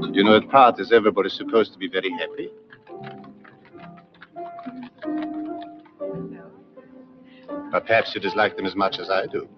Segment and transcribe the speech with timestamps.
[0.00, 2.50] You know, at parties, everybody's supposed to be very happy.
[7.72, 9.48] Or perhaps you dislike them as much as I do.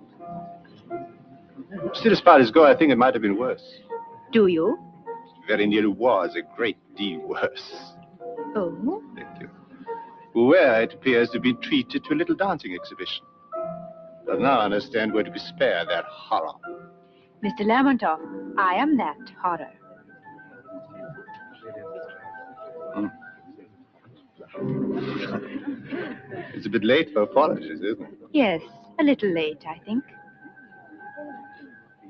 [1.95, 3.63] Still, as far as go, I think it might have been worse.
[4.33, 4.79] Do you?
[5.47, 7.95] Very nearly was a great deal worse.
[8.55, 9.03] Oh?
[9.15, 9.51] Thank you.
[10.33, 13.25] Where it appears to be treated to a little dancing exhibition.
[14.27, 16.53] But now I understand we're to be spared that horror.
[17.45, 17.63] Mr.
[17.63, 18.19] Lermontov,
[18.59, 19.71] I am that horror.
[26.55, 28.09] It's a bit late for apologies, isn't it?
[28.33, 28.61] Yes,
[28.99, 30.05] a little late, I think.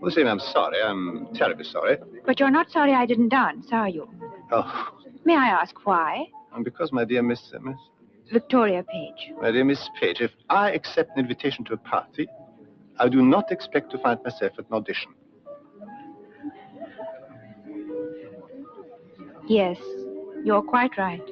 [0.00, 0.78] Well, Sam, I'm sorry.
[0.82, 1.98] I'm terribly sorry.
[2.24, 4.08] But you're not sorry I didn't dance, are you?
[4.50, 4.88] Oh,
[5.24, 6.26] May I ask why?
[6.54, 7.76] and because, my dear Miss, uh, Miss,
[8.32, 9.32] Victoria Page.
[9.40, 12.26] my dear Miss Page, if I accept an invitation to a party,
[12.98, 15.12] I do not expect to find myself at an audition.
[19.46, 19.76] Yes,
[20.44, 21.22] you're quite right.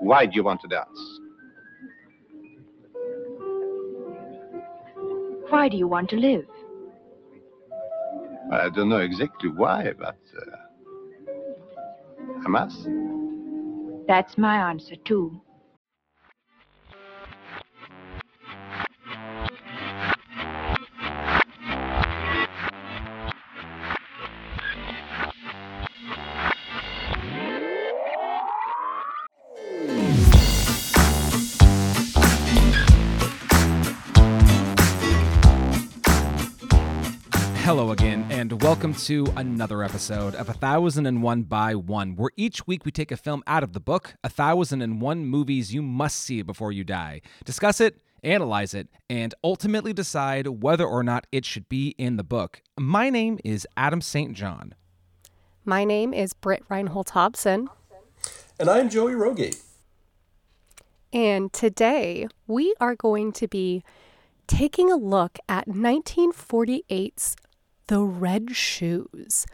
[0.00, 1.20] Why do you want to dance?
[5.48, 6.46] Why do you want to live?
[8.52, 10.56] I don't know exactly why, but uh,
[12.44, 12.88] I must.
[14.06, 15.40] That's my answer, too.
[38.82, 43.40] Welcome to another episode of 1001 by 1, where each week we take a film
[43.46, 48.74] out of the book, 1001 Movies You Must See Before You Die, discuss it, analyze
[48.74, 52.60] it, and ultimately decide whether or not it should be in the book.
[52.76, 54.32] My name is Adam St.
[54.32, 54.74] John.
[55.64, 57.68] My name is Britt Reinhold Hobson,
[58.58, 59.62] And I'm Joey Rogate.
[61.12, 63.84] and today we are going to be
[64.48, 67.36] taking a look at 1948's
[67.88, 69.46] The Red Shoes,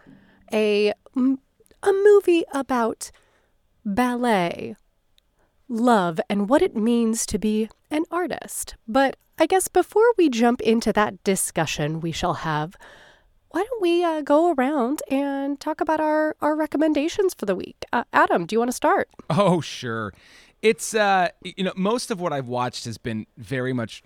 [0.52, 3.10] a, a movie about
[3.84, 4.76] ballet,
[5.68, 8.76] love, and what it means to be an artist.
[8.86, 12.76] But I guess before we jump into that discussion we shall have,
[13.50, 17.84] why don't we uh, go around and talk about our, our recommendations for the week?
[17.92, 19.08] Uh, Adam, do you want to start?
[19.30, 20.12] Oh, sure.
[20.60, 24.02] It's uh you know, most of what I've watched has been very much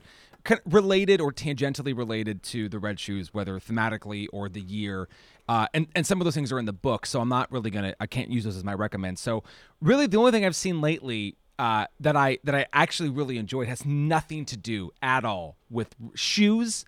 [0.66, 5.08] related or tangentially related to the red shoes, whether thematically or the year.
[5.48, 7.70] Uh, and and some of those things are in the book, so I'm not really
[7.70, 9.18] gonna I can't use those as my recommend.
[9.18, 9.42] So
[9.80, 13.68] really, the only thing I've seen lately uh, that I that I actually really enjoyed
[13.68, 16.84] has nothing to do at all with shoes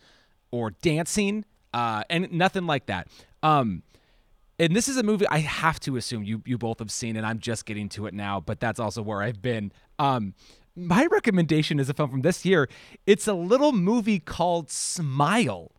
[0.51, 3.09] or dancing, uh, and nothing like that.
[3.43, 3.83] Um,
[4.59, 7.27] and this is a movie I have to assume you you both have seen, and
[7.27, 9.73] I'm just getting to it now, but that's also where I've been.
[9.99, 10.35] Um,
[10.77, 12.69] my recommendation is a film from this year.
[13.07, 15.71] It's a little movie called Smile.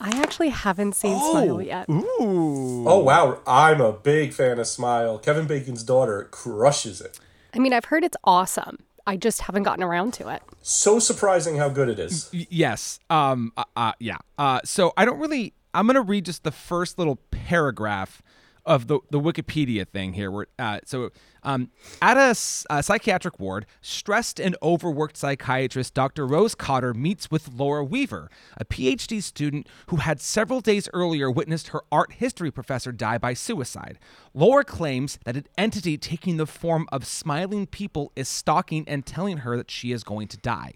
[0.00, 1.88] I actually haven't seen Smile yet.
[1.88, 2.84] Ooh.
[2.88, 3.40] Oh, wow.
[3.46, 5.18] I'm a big fan of Smile.
[5.18, 7.18] Kevin Bacon's daughter crushes it.
[7.54, 8.78] I mean, I've heard it's awesome.
[9.06, 10.42] I just haven't gotten around to it.
[10.62, 12.30] So surprising how good it is.
[12.32, 13.00] Y- yes.
[13.10, 13.52] Um.
[13.56, 14.18] Uh, uh, yeah.
[14.38, 14.60] Uh.
[14.64, 15.54] So I don't really.
[15.74, 18.22] I'm gonna read just the first little paragraph
[18.64, 20.46] of the the Wikipedia thing here.
[20.58, 20.80] Uh.
[20.84, 21.10] So
[21.42, 21.70] um.
[22.00, 26.26] At a psychiatric ward, stressed and overworked psychiatrist Dr.
[26.26, 31.68] Rose Cotter meets with Laura Weaver, a PhD student who had several days earlier witnessed
[31.68, 33.98] her art history professor die by suicide.
[34.34, 39.38] Laura claims that an entity taking the form of smiling people is stalking and telling
[39.38, 40.74] her that she is going to die.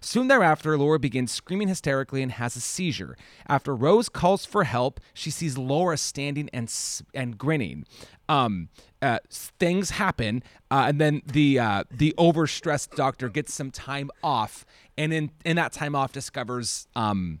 [0.00, 3.16] Soon thereafter, Laura begins screaming hysterically and has a seizure.
[3.48, 7.84] After Rose calls for help, she sees Laura standing and s- and grinning.
[8.28, 8.68] Um,
[9.00, 14.66] uh, things happen, uh, and then the uh, the overstressed doctor gets some time off,
[14.96, 17.40] and in in that time off discovers um,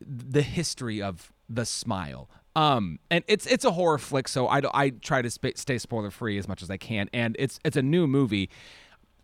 [0.00, 2.28] the history of the smile.
[2.54, 6.10] Um, and it's it's a horror flick, so I, I try to sp- stay spoiler
[6.10, 7.08] free as much as I can.
[7.12, 8.50] And it's it's a new movie.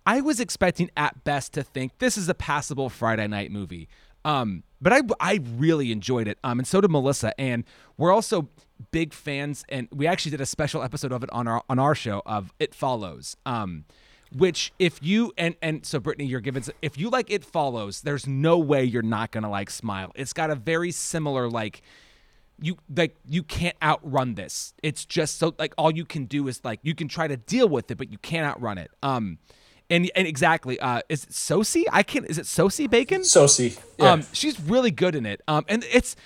[0.06, 3.88] I was expecting at best to think this is a passable Friday night movie.
[4.24, 6.38] Um, but I I really enjoyed it.
[6.42, 7.38] Um, and so did Melissa.
[7.38, 7.64] And
[7.96, 8.48] we're also
[8.90, 11.94] big fans, and we actually did a special episode of it on our on our
[11.94, 13.36] show of It Follows.
[13.46, 13.84] Um,
[14.30, 18.26] which if you and and so Brittany, you're given if you like It Follows, there's
[18.26, 20.12] no way you're not gonna like Smile.
[20.14, 21.82] It's got a very similar like
[22.60, 24.74] you like you can't outrun this.
[24.82, 27.68] It's just so like all you can do is like you can try to deal
[27.68, 28.90] with it, but you can't outrun it.
[29.02, 29.38] Um,
[29.90, 30.78] and and exactly.
[30.78, 31.86] Uh, is it Sosie?
[31.90, 32.22] I can.
[32.22, 33.24] Not Is it Sosie Bacon?
[33.24, 33.76] Sosie.
[33.98, 34.12] Yeah.
[34.12, 35.40] Um, she's really good in it.
[35.48, 36.16] Um, and it's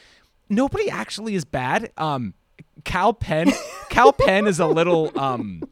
[0.49, 1.93] nobody actually is bad.
[1.97, 2.35] Um,
[2.85, 3.53] Kal Penn.
[3.91, 5.63] Kal Penn is a little um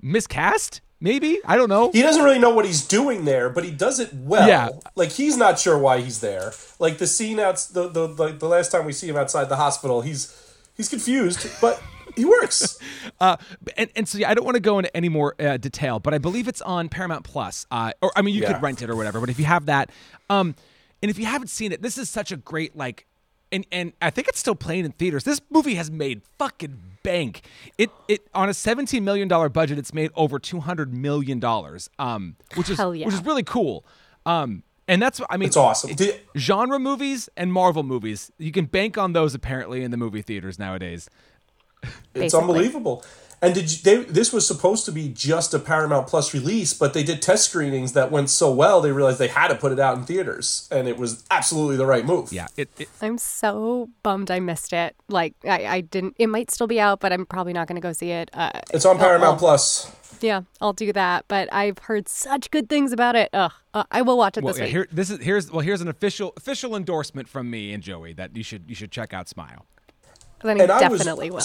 [0.00, 0.80] miscast.
[1.00, 1.90] Maybe I don't know.
[1.92, 4.48] he doesn't really know what he's doing there, but he does it well.
[4.48, 4.70] Yeah.
[4.94, 6.52] Like he's not sure why he's there.
[6.78, 9.56] Like the scene out the the the, the last time we see him outside the
[9.56, 10.34] hospital, he's
[10.76, 11.82] he's confused, but
[12.16, 12.78] he works.
[13.20, 13.36] Uh,
[13.76, 16.12] and, and so yeah, I don't want to go into any more uh, detail, but
[16.14, 17.64] I believe it's on Paramount Plus.
[17.70, 18.52] Uh, or I mean, you Yeah.
[18.54, 19.20] could rent it or whatever.
[19.20, 19.90] But if you have that,
[20.28, 20.54] um,
[21.00, 23.06] and if you haven't seen it, this is such a great like,
[23.54, 25.24] and and I think it's still playing in theaters.
[25.24, 27.42] This movie has made fucking bank.
[27.78, 31.88] It it on a seventeen million dollar budget, it's made over two hundred million dollars.
[31.98, 33.06] Um, which is yeah.
[33.06, 33.84] which is really cool.
[34.26, 35.94] Um, and that's I mean, It's awesome.
[35.94, 40.22] Did- genre movies and Marvel movies, you can bank on those apparently in the movie
[40.22, 41.08] theaters nowadays.
[41.82, 42.40] It's Basically.
[42.40, 43.04] unbelievable.
[43.44, 44.04] And did you, they?
[44.10, 47.92] This was supposed to be just a Paramount Plus release, but they did test screenings
[47.92, 50.88] that went so well they realized they had to put it out in theaters, and
[50.88, 52.32] it was absolutely the right move.
[52.32, 54.96] Yeah, it, it I'm so bummed I missed it.
[55.08, 56.14] Like I, I didn't.
[56.18, 58.30] It might still be out, but I'm probably not going to go see it.
[58.32, 59.90] Uh, It's on Paramount I'll- Plus.
[60.20, 61.26] yeah, I'll do that.
[61.28, 63.28] But I've heard such good things about it.
[63.32, 64.72] Ugh, uh, I will watch it Well, this yeah, week.
[64.72, 68.34] here this is here's well here's an official official endorsement from me and Joey that
[68.36, 69.66] you should you should check out Smile.
[70.42, 71.42] then I and I was- definitely will.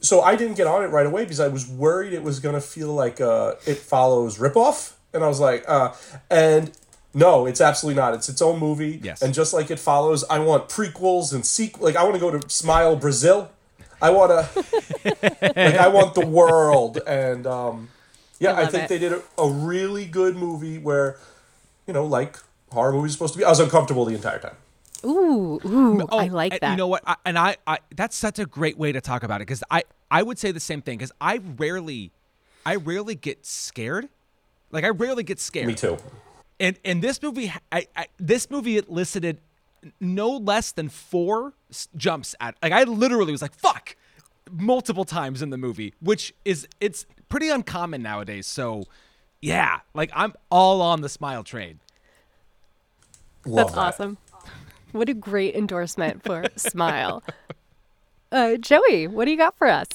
[0.00, 2.54] So I didn't get on it right away because I was worried it was going
[2.54, 5.92] to feel like uh, it follows ripoff, and I was like, uh,
[6.30, 6.70] and
[7.12, 8.14] no, it's absolutely not.
[8.14, 9.20] It's its own movie, Yes.
[9.20, 11.84] and just like it follows, I want prequels and sequel.
[11.84, 13.50] Like I want to go to Smile Brazil.
[14.00, 14.64] I want to,
[15.56, 17.90] like I want the world, and um,
[18.38, 18.88] yeah, I I, think it.
[18.88, 21.18] they did a, a really good movie where,
[21.86, 22.38] you know, like
[22.72, 23.44] horror movies are supposed to be.
[23.44, 24.56] I was uncomfortable the entire time.
[25.04, 26.70] Ooh, ooh, oh, I Oh, like and that.
[26.72, 27.02] You know what?
[27.06, 29.82] I, and I, I that's such a great way to talk about it because I
[30.10, 32.12] I would say the same thing because I rarely
[32.66, 34.08] I rarely get scared.
[34.70, 35.66] Like I rarely get scared.
[35.66, 35.96] Me too.
[36.58, 39.38] And and this movie, I, I this movie elicited
[39.98, 42.54] no less than four s- jumps at.
[42.62, 43.96] Like I literally was like, "Fuck,"
[44.50, 48.46] multiple times in the movie, which is it's pretty uncommon nowadays.
[48.46, 48.84] So,
[49.40, 51.80] yeah, like I'm all on the smile train.
[53.46, 53.80] Love That's that.
[53.80, 54.18] awesome.
[54.92, 57.22] What a great endorsement for Smile.
[58.32, 59.88] Uh, Joey, what do you got for us?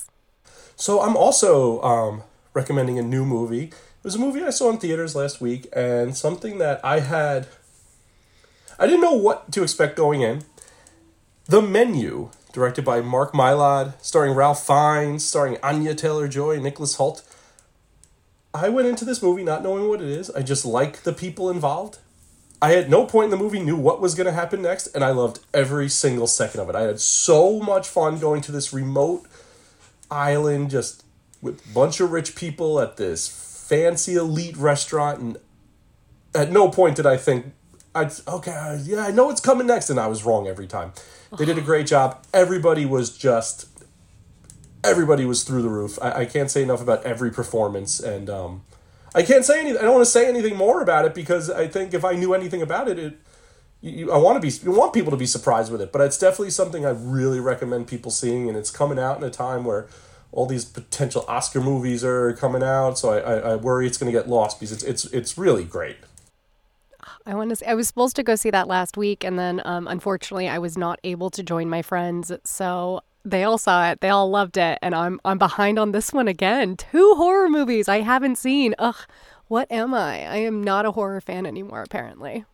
[0.75, 3.65] So I'm also um, recommending a new movie.
[3.65, 7.47] It was a movie I saw in theaters last week, and something that I had.
[8.77, 10.43] I didn't know what to expect going in.
[11.45, 17.21] The Menu, directed by Mark Mylod, starring Ralph Fiennes, starring Anya Taylor Joy, Nicholas Hoult.
[18.53, 20.29] I went into this movie not knowing what it is.
[20.29, 21.99] I just like the people involved.
[22.65, 25.03] I at no point in the movie knew what was going to happen next, and
[25.03, 26.75] I loved every single second of it.
[26.75, 29.27] I had so much fun going to this remote
[30.09, 31.03] island just
[31.43, 35.37] with a bunch of rich people at this fancy elite restaurant and
[36.33, 37.53] at no point did I think
[37.93, 40.93] I'd okay yeah I know what's coming next and I was wrong every time.
[41.37, 42.23] They did a great job.
[42.33, 43.67] Everybody was just
[44.83, 45.99] everybody was through the roof.
[46.01, 48.63] I, I can't say enough about every performance and um
[49.15, 51.67] I can't say anything I don't want to say anything more about it because I
[51.67, 53.17] think if I knew anything about it it
[53.85, 56.17] you, I want to be you want people to be surprised with it, but it's
[56.17, 59.87] definitely something I really recommend people seeing, and it's coming out in a time where
[60.31, 64.11] all these potential Oscar movies are coming out, so I, I, I worry it's going
[64.11, 65.97] to get lost because it's it's it's really great.
[67.27, 67.69] I want to.
[67.69, 70.77] I was supposed to go see that last week, and then um, unfortunately, I was
[70.77, 72.31] not able to join my friends.
[72.43, 73.99] So they all saw it.
[74.01, 76.77] They all loved it, and I'm I'm behind on this one again.
[76.77, 78.75] Two horror movies I haven't seen.
[78.79, 78.95] Ugh,
[79.47, 80.25] what am I?
[80.25, 81.81] I am not a horror fan anymore.
[81.81, 82.45] Apparently.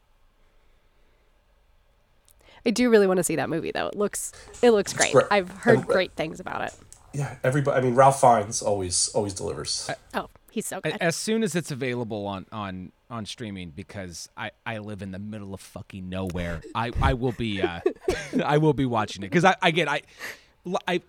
[2.65, 3.87] I do really want to see that movie though.
[3.87, 5.11] It looks it looks great.
[5.13, 5.25] great.
[5.31, 6.73] I've heard And- great things about it.
[7.13, 7.77] Yeah, everybody.
[7.77, 9.89] I mean, Ralph Fiennes always always delivers.
[10.13, 10.95] Oh, he's so good.
[11.01, 15.19] As soon as it's available on on on streaming, because I I live in the
[15.19, 17.81] middle of fucking nowhere, I I will be uh
[18.45, 20.03] I will be watching it because I again I
[20.87, 21.01] I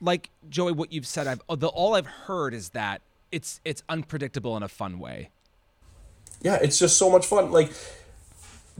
[0.00, 1.26] like Joey what you've said.
[1.26, 3.02] I've the all I've heard is that
[3.32, 5.30] it's it's unpredictable in a fun way.
[6.42, 7.50] yeah, it's just so much fun.
[7.50, 7.70] Like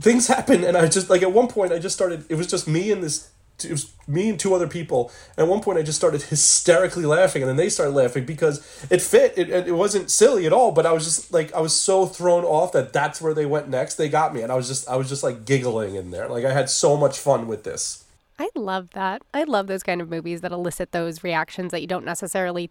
[0.01, 2.25] things happen, and I just like at one point I just started.
[2.29, 3.31] It was just me and this.
[3.65, 5.13] It was me and two other people.
[5.37, 8.59] And at one point, I just started hysterically laughing, and then they started laughing because
[8.91, 9.35] it fit.
[9.37, 12.45] It, it wasn't silly at all, but I was just like I was so thrown
[12.45, 13.95] off that that's where they went next.
[13.95, 16.29] They got me, and I was just I was just like giggling in there.
[16.29, 18.04] Like I had so much fun with this.
[18.39, 19.23] I love that.
[19.33, 22.71] I love those kind of movies that elicit those reactions that you don't necessarily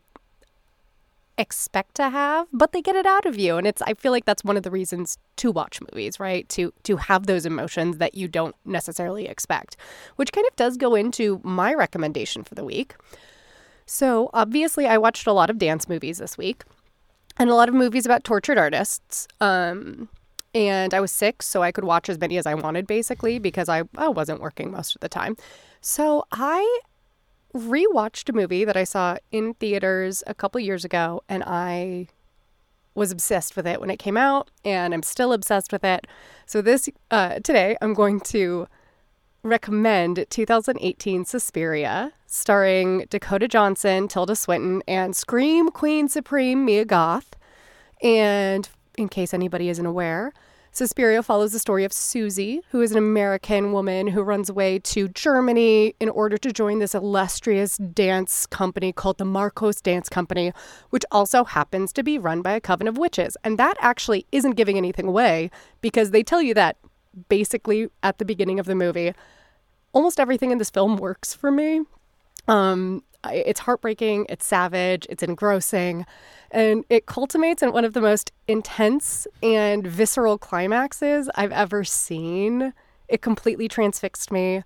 [1.38, 3.58] expect to have, but they get it out of you.
[3.58, 6.48] And it's I feel like that's one of the reasons to watch movies, right?
[6.50, 9.76] To to have those emotions that you don't necessarily expect.
[10.18, 12.96] Which kind of does go into my recommendation for the week.
[13.86, 16.64] So, obviously I watched a lot of dance movies this week.
[17.38, 19.28] and a lot of movies about tortured artists.
[19.42, 20.10] Um,
[20.54, 23.70] and I was sick, so I could watch as many as I wanted, basically, because
[23.70, 25.36] I, I wasn't working most of the time.
[25.82, 26.80] So I
[27.56, 32.08] rewatched a movie that I saw in theaters a couple years ago, and I
[32.96, 36.06] was obsessed with it when it came out, and I'm still obsessed with it.
[36.46, 38.68] So this uh, today, I'm going to
[39.44, 47.36] recommend 2018 Suspiria, starring Dakota Johnson, Tilda Swinton, and Scream Queen Supreme Mia Goth.
[48.02, 50.34] And in case anybody isn't aware,
[50.76, 55.08] Suspiria follows the story of Susie, who is an American woman who runs away to
[55.08, 60.52] Germany in order to join this illustrious dance company called the Markos Dance Company,
[60.90, 63.38] which also happens to be run by a coven of witches.
[63.44, 66.78] And that actually isn't giving anything away because they tell you that
[67.30, 69.14] basically at the beginning of the movie.
[69.92, 71.82] Almost everything in this film works for me.
[72.48, 76.06] Um, it's heartbreaking, it's savage, it's engrossing,
[76.52, 82.74] and it culminates in one of the most intense and visceral climaxes I've ever seen.
[83.08, 84.64] It completely transfixed me.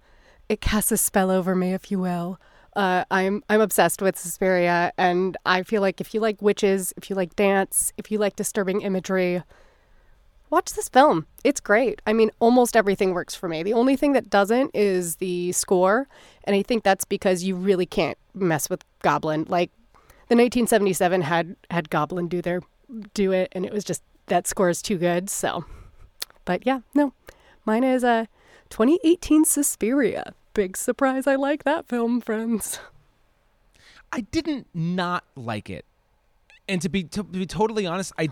[0.49, 2.39] It casts a spell over me, if you will.
[2.75, 7.09] Uh, I'm I'm obsessed with Suspiria, and I feel like if you like witches, if
[7.09, 9.41] you like dance, if you like disturbing imagery,
[10.49, 11.27] watch this film.
[11.43, 12.01] It's great.
[12.05, 13.63] I mean, almost everything works for me.
[13.63, 16.07] The only thing that doesn't is the score,
[16.43, 19.45] and I think that's because you really can't mess with Goblin.
[19.47, 19.71] Like
[20.29, 22.61] the 1977 had had Goblin do their
[23.13, 25.29] do it, and it was just that score is too good.
[25.29, 25.65] So,
[26.45, 27.13] but yeah, no,
[27.65, 28.25] mine is a uh,
[28.69, 30.33] 2018 Suspiria.
[30.53, 31.27] Big surprise!
[31.27, 32.79] I like that film, friends.
[34.11, 35.85] I didn't not like it,
[36.67, 38.29] and to be to be totally honest, I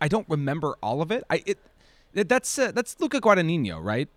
[0.00, 1.24] I don't remember all of it.
[1.30, 1.58] I it
[2.12, 4.08] that's uh, that's Luca Guadagnino, right?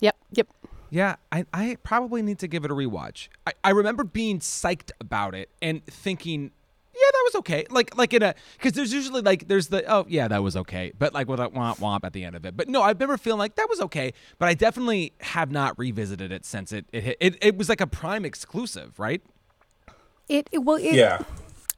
[0.00, 0.16] Yep.
[0.32, 0.48] Yep.
[0.90, 3.28] Yeah, I, I probably need to give it a rewatch.
[3.46, 6.52] I, I remember being psyched about it and thinking,
[6.94, 7.66] yeah, that was okay.
[7.68, 10.92] Like like in a because there's usually like there's the oh yeah that was okay,
[10.96, 12.56] but like with a womp womp at the end of it.
[12.56, 14.12] But no, I remember feeling like that was okay.
[14.38, 17.88] But I definitely have not revisited it since it it it, it was like a
[17.88, 19.20] Prime exclusive, right?
[20.28, 21.22] It, it well it, yeah.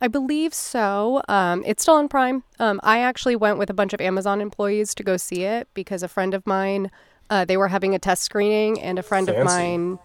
[0.00, 1.22] I believe so.
[1.28, 2.44] Um, it's still on Prime.
[2.58, 6.02] Um, I actually went with a bunch of Amazon employees to go see it because
[6.02, 6.90] a friend of mine,
[7.30, 9.40] uh, they were having a test screening, and a friend Fancy.
[9.40, 9.98] of mine,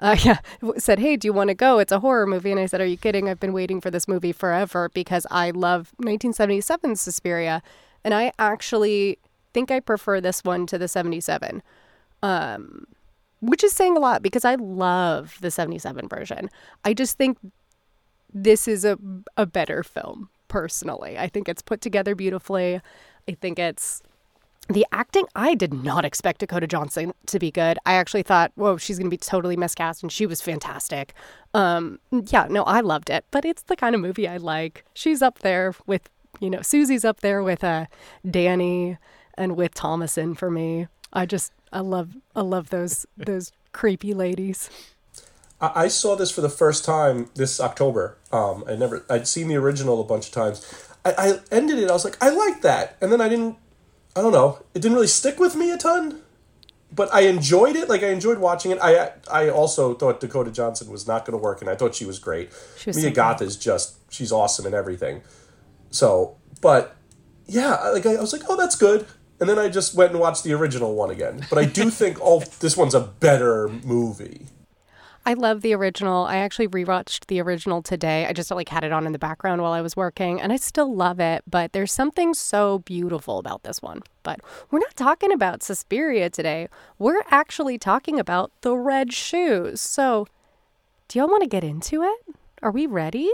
[0.00, 0.38] uh, yeah,
[0.78, 1.78] said, "Hey, do you want to go?
[1.78, 3.28] It's a horror movie." And I said, "Are you kidding?
[3.28, 7.62] I've been waiting for this movie forever because I love 1977's Suspiria,
[8.04, 9.18] and I actually
[9.54, 11.62] think I prefer this one to the 77."
[12.22, 12.86] Um,
[13.40, 16.50] which is saying a lot because I love the 77 version.
[16.84, 17.38] I just think
[18.32, 18.98] this is a
[19.36, 21.18] a better film personally.
[21.18, 22.80] I think it's put together beautifully.
[23.28, 24.02] I think it's
[24.68, 27.78] the acting I did not expect Dakota Johnson to be good.
[27.86, 31.14] I actually thought, whoa, she's going to be totally miscast, and she was fantastic.
[31.54, 34.84] Um, yeah, no, I loved it, but it's the kind of movie I like.
[34.92, 36.08] She's up there with,
[36.40, 37.86] you know, Susie's up there with uh,
[38.28, 38.98] Danny
[39.34, 40.88] and with Thomasin for me.
[41.12, 44.68] I just, I love, I love those those creepy ladies.
[45.60, 48.18] I saw this for the first time this October.
[48.30, 50.90] Um, I never, I'd seen the original a bunch of times.
[51.04, 51.88] I, I ended it.
[51.88, 53.56] I was like, I like that, and then I didn't.
[54.14, 54.58] I don't know.
[54.74, 56.22] It didn't really stick with me a ton,
[56.92, 57.88] but I enjoyed it.
[57.88, 58.78] Like I enjoyed watching it.
[58.82, 62.04] I I also thought Dakota Johnson was not going to work, and I thought she
[62.04, 62.50] was great.
[62.76, 65.22] She was Mia Goth is just she's awesome and everything.
[65.90, 66.96] So, but
[67.46, 69.06] yeah, like I, I was like, oh, that's good.
[69.38, 71.46] And then I just went and watched the original one again.
[71.48, 74.46] But I do think oh, this one's a better movie.
[75.28, 76.24] I love the original.
[76.24, 78.26] I actually rewatched the original today.
[78.26, 80.56] I just like had it on in the background while I was working, and I
[80.56, 81.42] still love it.
[81.50, 84.02] But there's something so beautiful about this one.
[84.22, 84.38] But
[84.70, 86.68] we're not talking about Suspiria today.
[86.98, 89.80] We're actually talking about the red shoes.
[89.80, 90.28] So,
[91.08, 92.36] do y'all want to get into it?
[92.62, 93.30] Are we ready?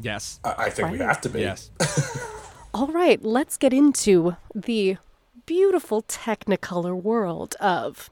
[0.00, 0.40] Yes.
[0.42, 0.98] I, I think Right.
[0.98, 1.40] we have to be.
[1.40, 1.70] Yes.
[2.74, 4.96] All right, let's get into the
[5.44, 8.08] beautiful Technicolor world of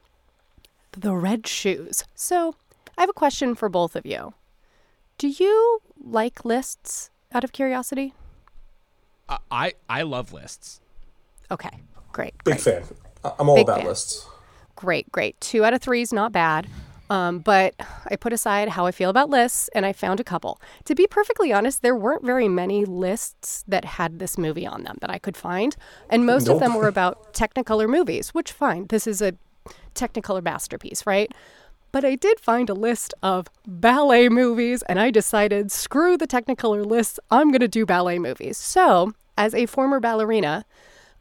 [0.91, 2.03] the red shoes.
[2.15, 2.55] So,
[2.97, 4.33] I have a question for both of you.
[5.17, 8.13] Do you like lists out of curiosity?
[9.27, 10.81] I I, I love lists.
[11.51, 11.69] Okay,
[12.11, 12.33] great.
[12.43, 12.61] Big great.
[12.61, 12.83] fan.
[13.23, 13.87] I- I'm all Big about fan.
[13.87, 14.27] lists.
[14.75, 15.39] Great, great.
[15.41, 16.67] Two out of three is not bad.
[17.09, 17.73] Um, but
[18.05, 20.61] I put aside how I feel about lists and I found a couple.
[20.85, 24.97] To be perfectly honest, there weren't very many lists that had this movie on them
[25.01, 25.75] that I could find.
[26.11, 29.33] And most of them were about Technicolor movies, which, fine, this is a
[29.95, 31.31] Technicolor masterpiece, right?
[31.91, 36.85] But I did find a list of ballet movies, and I decided, screw the Technicolor
[36.85, 38.57] lists, I'm going to do ballet movies.
[38.57, 40.65] So, as a former ballerina,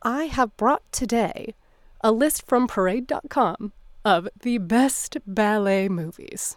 [0.02, 1.54] I have brought today
[2.02, 3.72] a list from parade.com
[4.04, 6.56] of the best ballet movies.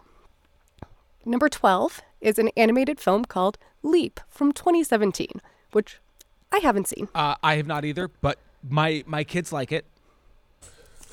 [1.24, 5.40] Number 12 is an animated film called Leap from 2017,
[5.72, 5.98] which
[6.52, 7.08] I haven't seen.
[7.14, 9.84] Uh, I have not either, but my my kids like it.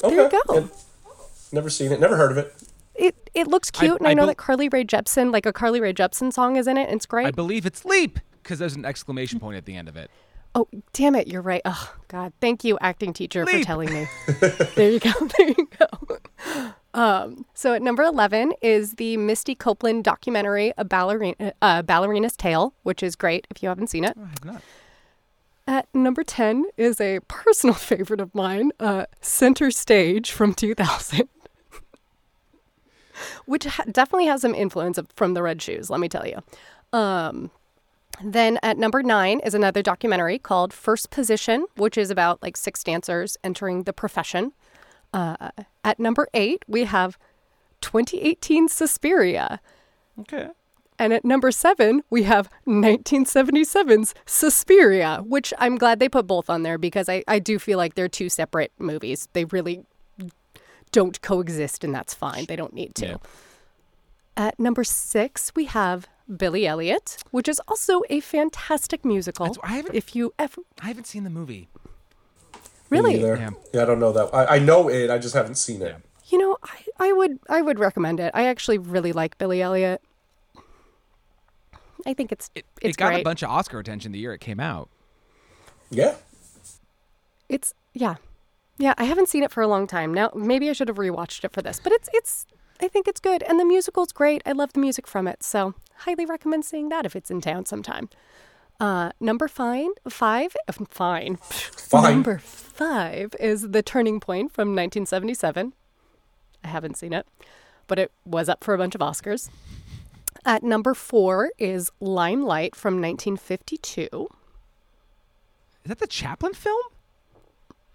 [0.03, 0.15] Okay.
[0.15, 0.55] There you go.
[0.55, 0.67] Yeah.
[1.51, 1.99] Never seen it.
[1.99, 2.53] Never heard of it.
[2.95, 5.53] It it looks cute, and I I know bel- that Carly Rae Jepsen, like a
[5.53, 6.87] Carly Rae Jepsen song, is in it.
[6.89, 7.27] and It's great.
[7.27, 10.11] I believe it's leap because there's an exclamation point at the end of it.
[10.55, 11.61] Oh, damn it, you're right.
[11.63, 12.33] Oh, God.
[12.41, 14.07] Thank you, acting teacher, for telling me.
[14.75, 15.11] there you go.
[15.37, 16.17] There you go.
[16.95, 22.73] Um, so at number 11 is the Misty Copeland documentary, A Ballerina, uh, Ballerina's Tale,
[22.81, 24.17] which is great if you haven't seen it.
[24.19, 24.61] I have not.
[25.69, 31.29] At number 10 is a personal favorite of mine, uh, Center Stage from 2000,
[33.45, 36.41] which ha- definitely has some influence from the Red Shoes, let me tell you.
[36.91, 37.51] Um,
[38.23, 42.83] then at number nine is another documentary called First Position, which is about like six
[42.83, 44.53] dancers entering the profession.
[45.13, 45.51] Uh,
[45.83, 47.19] at number eight, we have
[47.81, 49.61] 2018 Suspiria.
[50.21, 50.47] Okay.
[50.99, 56.63] And at number seven, we have 1977's Suspiria, which I'm glad they put both on
[56.63, 59.27] there because I, I do feel like they're two separate movies.
[59.33, 59.85] They really
[60.91, 62.45] don't coexist, and that's fine.
[62.47, 63.05] They don't need to.
[63.07, 63.15] Yeah.
[64.35, 69.45] At number six, we have Billy Elliot, which is also a fantastic musical.
[69.47, 71.69] That's- I haven't- if you ever I haven't seen the movie.
[72.89, 73.21] Really.
[73.21, 73.51] Yeah.
[73.73, 73.83] Yeah.
[73.83, 74.33] I don't know that.
[74.33, 75.09] I, I know it.
[75.09, 75.95] I just haven't seen it.
[76.27, 78.31] you know, I, I would I would recommend it.
[78.33, 80.01] I actually really like Billy Elliot.
[82.05, 83.21] I think it's It, it's it got great.
[83.21, 84.89] a bunch of Oscar attention the year it came out.
[85.89, 86.15] Yeah.
[87.47, 88.15] It's yeah,
[88.77, 88.93] yeah.
[88.97, 90.31] I haven't seen it for a long time now.
[90.35, 92.45] Maybe I should have rewatched it for this, but it's it's.
[92.81, 94.41] I think it's good, and the musical's great.
[94.45, 97.65] I love the music from it, so highly recommend seeing that if it's in town
[97.65, 98.07] sometime.
[98.79, 100.55] Uh, number five, five,
[100.89, 101.35] fine.
[101.37, 102.13] Fine.
[102.13, 105.73] Number five is The Turning Point from 1977.
[106.63, 107.27] I haven't seen it,
[107.87, 109.49] but it was up for a bunch of Oscars.
[110.45, 114.07] At number four is Limelight from 1952.
[114.11, 114.29] Is
[115.85, 116.81] that the Chaplin film?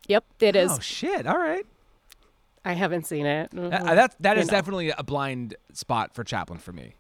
[0.09, 0.71] Yep, it is.
[0.73, 1.27] Oh shit!
[1.27, 1.65] All right.
[2.65, 3.51] I haven't seen it.
[3.57, 4.53] Uh, that that You is know.
[4.53, 6.95] definitely a blind spot for Chaplin for me.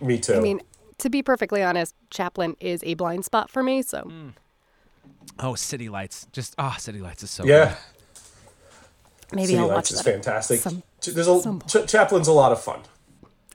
[0.00, 0.34] Me too.
[0.34, 0.60] I mean,
[0.98, 3.82] to be perfectly honest, Chaplin is a blind spot for me.
[3.82, 4.10] So
[5.38, 6.26] Oh, City Lights.
[6.32, 7.76] Just ah, City Lights is so yeah.
[9.32, 10.12] maybe City I'll Lights watch is that.
[10.12, 10.60] fantastic.
[10.60, 12.80] some- There's a Ch- Chaplin's a lot of fun.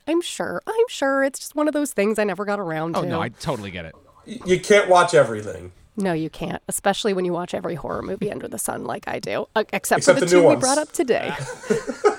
[0.08, 0.62] I'm sure.
[0.66, 1.22] I'm sure.
[1.22, 3.06] It's just one of those things I never got around Oh to.
[3.06, 3.94] Oh, no, I totally get it.
[4.24, 5.72] You can't watch everything.
[5.96, 6.62] No, you can't.
[6.68, 9.98] Especially when you watch every horror movie under the sun, like I do, uh, except,
[9.98, 11.32] Except for the, the new two we brought up today.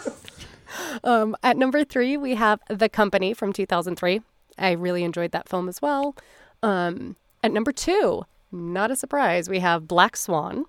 [1.04, 4.22] um, at number three, we have The Company from 2003.
[4.58, 6.16] I really enjoyed that film as well.
[6.62, 10.66] Um, at number two, not a surprise, we have Black Swan.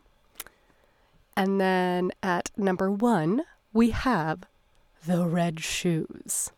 [1.37, 4.45] And then at number one, we have
[5.07, 6.53] The Red Shoes.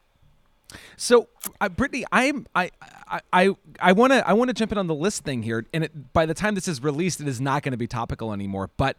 [0.96, 1.28] So,
[1.61, 2.70] uh, Brittany, I'm I
[3.08, 5.64] I I I want to I want to jump in on the list thing here,
[5.72, 8.32] and it, by the time this is released, it is not going to be topical
[8.32, 8.70] anymore.
[8.76, 8.96] But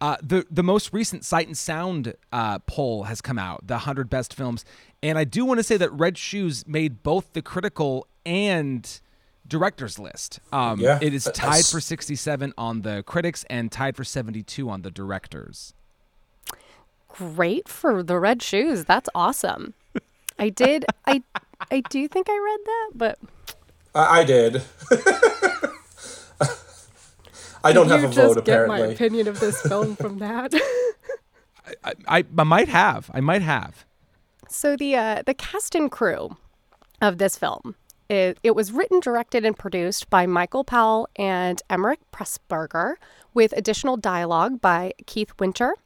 [0.00, 4.08] uh, the the most recent Sight and Sound uh, poll has come out, the hundred
[4.08, 4.64] best films,
[5.02, 9.00] and I do want to say that Red Shoes made both the critical and
[9.46, 10.38] directors list.
[10.52, 14.04] Um, Yeah, it is I- I tied for 67 on the critics and tied for
[14.04, 15.74] 72 on the directors.
[17.08, 18.84] Great for The Red Shoes.
[18.84, 19.74] That's awesome.
[20.38, 20.84] I did.
[21.06, 21.22] I
[21.70, 23.18] I do think I read that, but
[23.94, 24.62] I, I did.
[27.62, 30.54] I don't have you a just vote get my opinion of this film from that.
[31.84, 33.10] I, I, I might have.
[33.12, 33.84] I might have.
[34.48, 36.36] so the uh, the cast and crew
[37.02, 37.74] of this film.
[38.08, 42.94] It, it was written, directed, and produced by Michael Powell and Emeric Pressburger,
[43.34, 45.76] with additional dialogue by Keith Winter.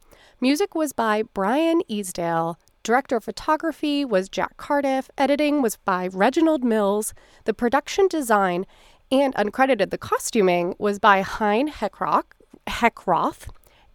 [0.40, 2.58] Music was by Brian Easdale.
[2.84, 5.08] Director of photography was Jack Cardiff.
[5.16, 7.14] Editing was by Reginald Mills.
[7.44, 8.66] The production design
[9.10, 12.26] and uncredited the costuming was by Hein Heckroth,
[12.66, 13.48] Heckroth.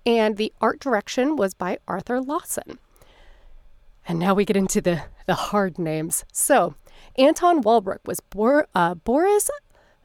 [0.08, 2.80] And the art direction was by Arthur Lawson.
[4.08, 6.25] And now we get into the, the hard names.
[6.34, 6.73] So,
[7.15, 9.52] Anton Walbrook was Bor- uh, Boris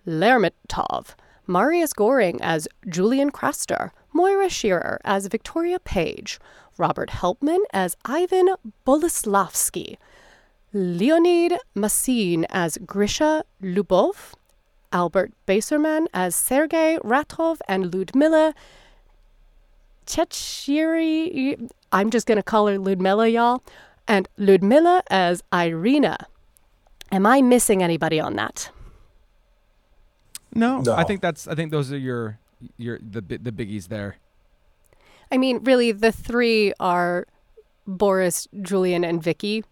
[0.07, 1.14] Lermontov,
[1.47, 6.38] Marius Goring as Julian Craster, Moira Shearer as Victoria Page,
[6.79, 8.49] Robert Helpmann as Ivan
[8.87, 9.97] Boleslavsky,
[10.73, 14.35] Leonid Massine as Grisha Lubov,
[14.93, 18.55] Albert Bassermann as Sergei Ratov, and Ludmila
[20.07, 21.69] Chechiri.
[21.93, 23.63] I'm just going to call her Ludmilla, y'all.
[24.07, 26.19] And Ludmilla as Irina.
[27.11, 28.71] Am I missing anybody on that?
[30.55, 30.95] No, No.
[30.95, 31.49] I think that's.
[31.49, 32.39] I think those are your
[32.77, 34.17] your the the biggies there.
[35.35, 37.27] I mean, really, the three are
[37.88, 39.64] Boris, Julian, and Vicky.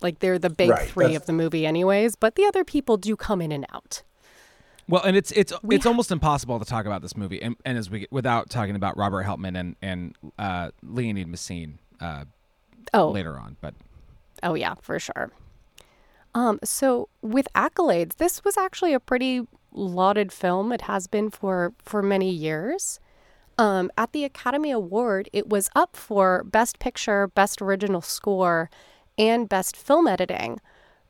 [0.00, 2.14] Like, they're the big Right, three that's- of the movie, anyways.
[2.14, 4.02] But the other people do come in and out.
[4.88, 7.88] Well, and it's it's it's almost impossible to talk about this movie, and, and as
[7.88, 12.24] we without talking about Robert Helpmann and and uh, Leonid Massine uh,
[12.92, 13.56] Oh, later on.
[13.60, 13.74] But
[14.42, 15.30] Oh yeah, for sure.
[16.34, 20.72] Um, so with accolades, this was actually a pretty lauded film.
[20.72, 22.98] It has been for for many years.
[23.58, 28.70] Um, at the Academy Award, it was up for Best Picture, Best Original Score,
[29.18, 30.60] and Best Film Editing.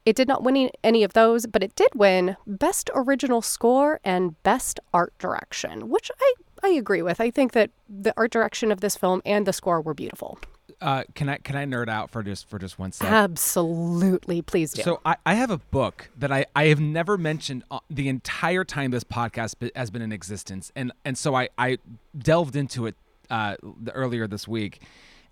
[0.04, 4.42] It did not win any- of those, but it did win Best Original Score and
[4.42, 7.20] Best Art Direction, which I, I agree with.
[7.20, 10.38] I think that the art direction of this film and the score were beautiful.
[10.82, 13.14] Uh, can I can I nerd out for just for just one second?
[13.14, 14.82] Absolutely, please do.
[14.82, 18.64] So I, I have a book that I, I have never mentioned uh, the entire
[18.64, 21.78] time this podcast has been in existence, and and so I, I
[22.18, 22.96] delved into it
[23.30, 24.82] uh, the, earlier this week,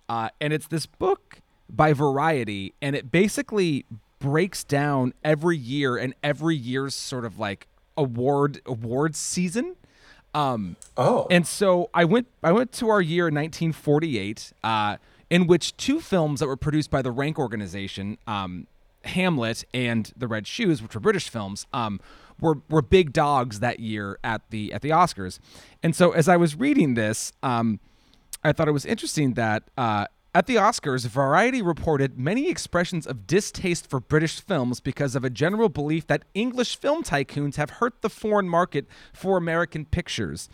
[0.09, 3.85] uh, and it's this book by Variety, and it basically
[4.19, 9.75] breaks down every year and every year's sort of like award awards season.
[10.33, 14.97] Um, Oh, and so I went I went to our year in 1948, uh,
[15.31, 18.67] in which two films that were produced by the Rank organization, um,
[19.05, 22.01] Hamlet and The Red Shoes, which were British films, um,
[22.39, 25.39] were were big dogs that year at the at the Oscars.
[25.81, 27.79] And so as I was reading this, um,
[28.43, 33.27] I thought it was interesting that uh, at the Oscars, Variety reported many expressions of
[33.27, 38.01] distaste for British films because of a general belief that English film tycoons have hurt
[38.01, 40.47] the foreign market for American pictures.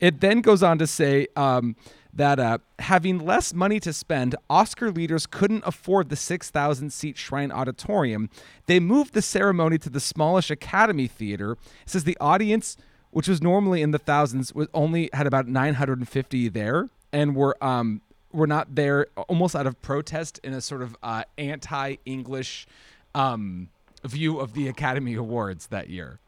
[0.00, 1.76] It then goes on to say um,
[2.12, 7.50] that uh, having less money to spend, Oscar leaders couldn't afford the 6,000 seat Shrine
[7.50, 8.30] Auditorium.
[8.66, 11.52] They moved the ceremony to the smallish Academy Theater.
[11.52, 12.76] It says the audience
[13.10, 18.00] which was normally in the thousands, was only had about 950 there, and were um
[18.30, 22.66] were not there almost out of protest in a sort of uh, anti-English
[23.14, 23.70] um,
[24.04, 26.20] view of the Academy Awards that year.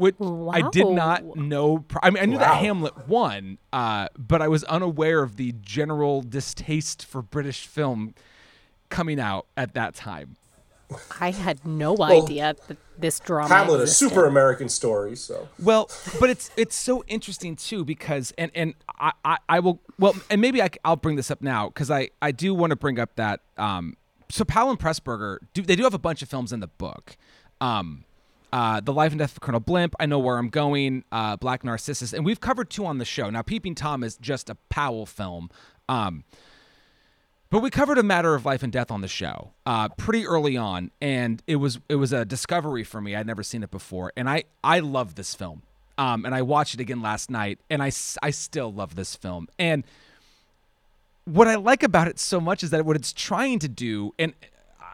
[0.00, 1.84] Which I did not know.
[2.02, 6.22] I mean, I knew that Hamlet won, uh, but I was unaware of the general
[6.22, 8.14] distaste for British film
[8.88, 10.36] coming out at that time.
[11.20, 15.16] I had no idea that this drama Hamlet, a super American story.
[15.16, 19.80] So Well, but it's it's so interesting too because and and I I, I will
[19.98, 22.76] well and maybe I, will bring this up now because I I do want to
[22.76, 23.98] bring up that um
[24.30, 27.16] so Powell and Pressburger do they do have a bunch of films in the book,
[27.60, 28.04] um.
[28.52, 31.64] Uh, the Life and Death of Colonel Blimp, I Know Where I'm Going, uh, Black
[31.64, 33.30] Narcissus, and we've covered two on the show.
[33.30, 35.50] Now, Peeping Tom is just a Powell film,
[35.88, 36.24] um,
[37.50, 40.56] but we covered a matter of life and death on the show uh, pretty early
[40.56, 43.16] on, and it was it was a discovery for me.
[43.16, 45.62] I'd never seen it before, and I I love this film.
[45.98, 47.90] Um, and I watched it again last night, and I
[48.22, 49.48] I still love this film.
[49.58, 49.84] And
[51.24, 54.32] what I like about it so much is that what it's trying to do, and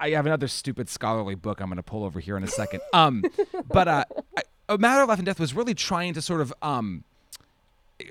[0.01, 2.81] I have another stupid scholarly book I'm going to pull over here in a second.
[2.93, 3.25] Um,
[3.69, 4.05] but uh,
[4.69, 7.05] a matter of life and death was really trying to sort of um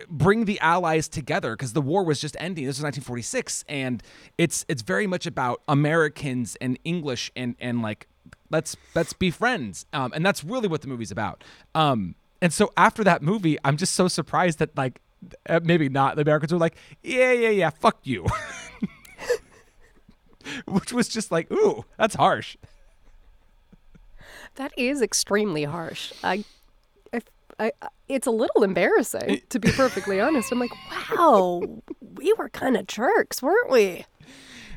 [0.09, 2.65] bring the allies together because the war was just ending.
[2.65, 4.01] This was 1946, and
[4.37, 8.07] it's it's very much about Americans and English and and like
[8.49, 9.85] let's let's be friends.
[9.93, 11.43] Um, and that's really what the movie's about.
[11.73, 14.99] Um, and so after that movie, I'm just so surprised that like
[15.47, 18.25] uh, maybe not the Americans were like yeah yeah yeah fuck you,
[20.67, 22.57] which was just like ooh that's harsh.
[24.55, 26.13] That is extremely harsh.
[26.23, 26.45] I,
[27.13, 27.21] I,
[27.59, 27.71] I,
[28.07, 30.51] it's a little embarrassing to be perfectly honest.
[30.51, 31.61] I'm like, wow,
[31.99, 34.05] we were kind of jerks, weren't we?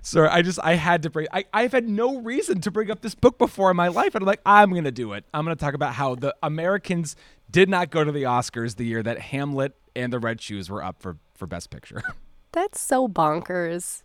[0.02, 3.02] So I just I had to bring I, I've had no reason to bring up
[3.02, 4.14] this book before in my life.
[4.14, 5.24] And I'm like, I'm gonna do it.
[5.32, 7.14] I'm gonna talk about how the Americans
[7.50, 10.82] did not go to the Oscars the year that Hamlet and the Red Shoes were
[10.82, 12.02] up for, for Best Picture.
[12.52, 14.02] That's so bonkers.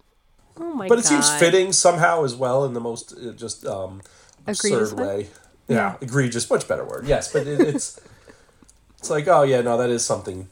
[0.58, 1.04] Oh my but god!
[1.04, 4.02] it seems fitting somehow as well in the most uh, just um,
[4.46, 5.06] absurd way?
[5.06, 5.28] way.
[5.68, 7.08] Yeah, egregious, much better word.
[7.08, 8.00] Yes, but it, it's
[8.98, 10.48] it's like, oh yeah, no, that is something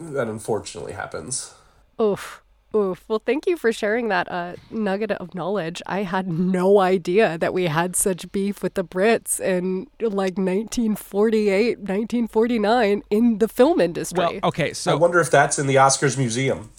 [0.00, 1.54] that unfortunately happens.
[2.00, 2.42] Oof.
[2.76, 3.02] Oof.
[3.08, 5.80] Well, thank you for sharing that uh, nugget of knowledge.
[5.86, 11.78] I had no idea that we had such beef with the Brits in like 1948,
[11.78, 14.18] 1949 in the film industry.
[14.18, 16.70] well, okay, so I wonder if that's in the Oscars museum.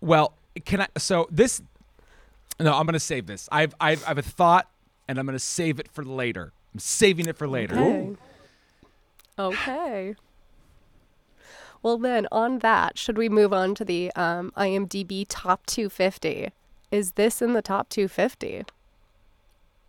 [0.00, 0.34] well,
[0.64, 1.62] can I so this
[2.60, 3.48] no, I'm gonna save this.
[3.50, 4.68] I've I've I have a thought
[5.08, 6.52] and I'm gonna save it for later.
[6.74, 7.78] I'm saving it for later.
[7.78, 8.16] Okay.
[9.38, 10.14] Okay.
[11.82, 16.50] Well, then, on that, should we move on to the um, IMDb top 250?
[16.92, 18.64] Is this in the top 250?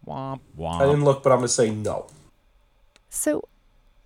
[0.07, 2.07] Womp I didn't look, but I'm gonna say no.
[3.09, 3.47] So,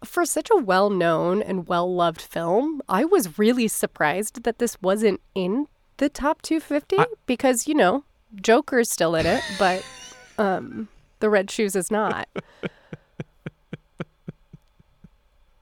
[0.04, 4.82] for such a well known and well loved film, I was really surprised that this
[4.82, 8.04] wasn't in the top 250 because, you know,
[8.42, 9.84] Joker's still in it, but
[10.38, 10.88] um,
[11.20, 12.28] The Red Shoes is not.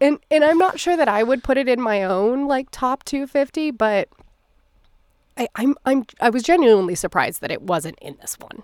[0.02, 3.04] and and I'm not sure that I would put it in my own like top
[3.06, 4.10] 250, but
[5.38, 8.63] I, I'm I'm I was genuinely surprised that it wasn't in this one.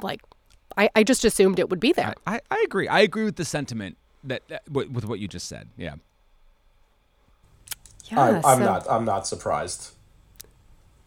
[0.00, 0.20] Like,
[0.76, 2.14] I, I just assumed it would be there.
[2.26, 2.86] I, I agree.
[2.88, 5.68] I agree with the sentiment that, that with, with what you just said.
[5.76, 5.94] Yeah.
[8.10, 8.86] Yeah, I, I'm so- not.
[8.90, 9.92] I'm not surprised.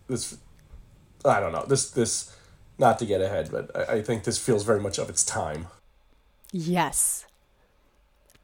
[0.10, 0.38] This,
[1.24, 1.66] I don't know.
[1.66, 2.36] This this,
[2.78, 5.68] not to get ahead, but I, I think this feels very much of its time.
[6.52, 7.26] Yes.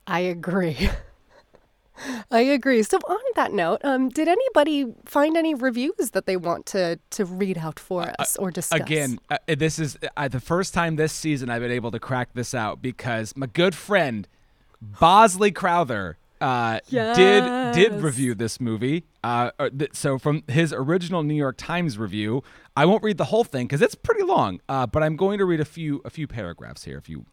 [0.07, 0.89] I agree.
[2.31, 2.83] I agree.
[2.83, 7.25] So on that note, um, did anybody find any reviews that they want to to
[7.25, 8.79] read out for us or discuss?
[8.79, 12.29] Again, uh, this is uh, the first time this season I've been able to crack
[12.33, 14.27] this out because my good friend
[14.81, 16.79] Bosley Crowther uh,
[17.13, 19.05] did did review this movie.
[19.23, 22.43] Uh, uh, th- so from his original New York Times review,
[22.75, 24.59] I won't read the whole thing because it's pretty long.
[24.67, 26.97] Uh, but I'm going to read a few a few paragraphs here.
[26.97, 27.25] A few.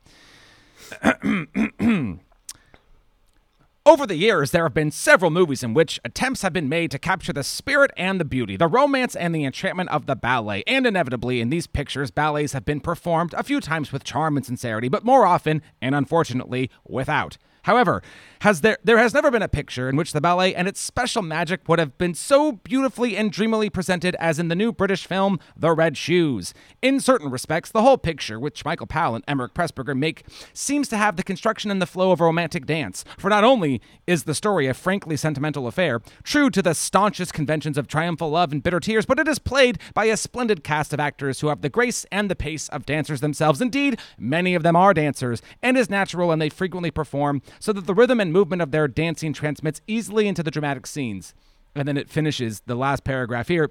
[3.85, 7.01] Over the years, there have been several movies in which attempts have been made to
[7.01, 10.63] capture the spirit and the beauty, the romance and the enchantment of the ballet.
[10.69, 14.47] And inevitably, in these pictures, ballets have been performed a few times with charm and
[14.47, 17.39] sincerity, but more often, and unfortunately, without.
[17.63, 18.03] However,
[18.41, 21.23] has there there has never been a picture in which the ballet and its special
[21.23, 25.39] magic would have been so beautifully and dreamily presented as in the new British film
[25.57, 26.53] The Red Shoes.
[26.83, 30.97] In certain respects, the whole picture, which Michael Powell and Emeric Pressburger make, seems to
[30.97, 33.05] have the construction and the flow of a romantic dance.
[33.17, 37.79] For not only is the story a frankly sentimental affair, true to the staunchest conventions
[37.79, 40.99] of triumphal love and bitter tears, but it is played by a splendid cast of
[40.99, 43.61] actors who have the grace and the pace of dancers themselves.
[43.61, 47.87] Indeed, many of them are dancers, and is natural and they frequently perform, so that
[47.87, 51.35] the rhythm and movement of their dancing transmits easily into the dramatic scenes.
[51.75, 53.71] And then it finishes the last paragraph here.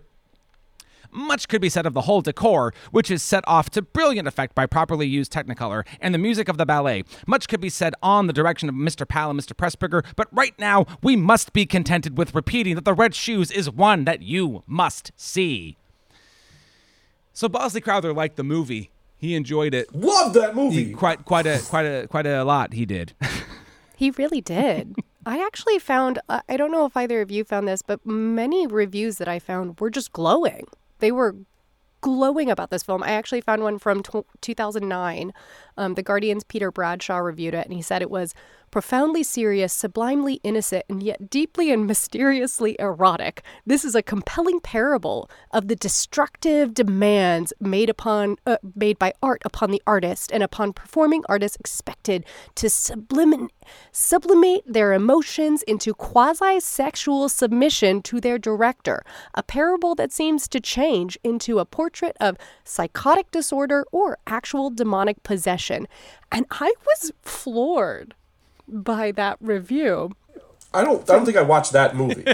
[1.13, 4.55] Much could be said of the whole decor, which is set off to brilliant effect
[4.55, 7.03] by properly used Technicolor, and the music of the ballet.
[7.27, 9.05] Much could be said on the direction of Mr.
[9.05, 9.53] Powell and Mr.
[9.53, 13.69] Pressburger, but right now we must be contented with repeating that The Red Shoes is
[13.69, 15.77] one that you must see.
[17.33, 18.89] So Bosley Crowther liked the movie.
[19.17, 20.85] He enjoyed it Loved that movie.
[20.85, 22.73] he, quite quite a quite a quite a lot.
[22.73, 23.13] He did.
[24.01, 24.95] He really did.
[25.27, 28.65] I actually found, uh, I don't know if either of you found this, but many
[28.65, 30.65] reviews that I found were just glowing.
[30.97, 31.35] They were
[32.01, 33.03] glowing about this film.
[33.03, 35.31] I actually found one from tw 2009.
[35.77, 38.33] Um, the Guardian's Peter Bradshaw reviewed it, and he said it was
[38.71, 43.43] profoundly serious, sublimely innocent, and yet deeply and mysteriously erotic.
[43.65, 49.41] This is a compelling parable of the destructive demands made upon uh, made by art
[49.45, 53.51] upon the artist and upon performing artists expected to sublimate
[53.91, 59.03] sublimate their emotions into quasi-sexual submission to their director.
[59.33, 65.23] A parable that seems to change into a portrait of psychotic disorder or actual demonic
[65.23, 65.87] possession.
[66.31, 68.15] And I was floored
[68.71, 70.11] by that review.
[70.73, 71.01] I don't.
[71.09, 72.25] I don't think I watched that movie.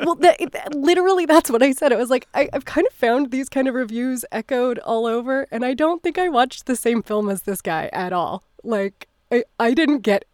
[0.00, 1.92] Well, that, that- literally, that's what I said.
[1.92, 5.46] It was like I, I've kind of found these kind of reviews echoed all over,
[5.50, 8.42] and I don't think I watched the same film as this guy at all.
[8.64, 10.24] Like, I, I didn't get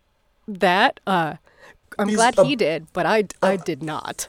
[0.46, 1.00] that.
[1.06, 1.34] Uh,
[1.98, 4.28] I'm He's glad he did, but I, I did not.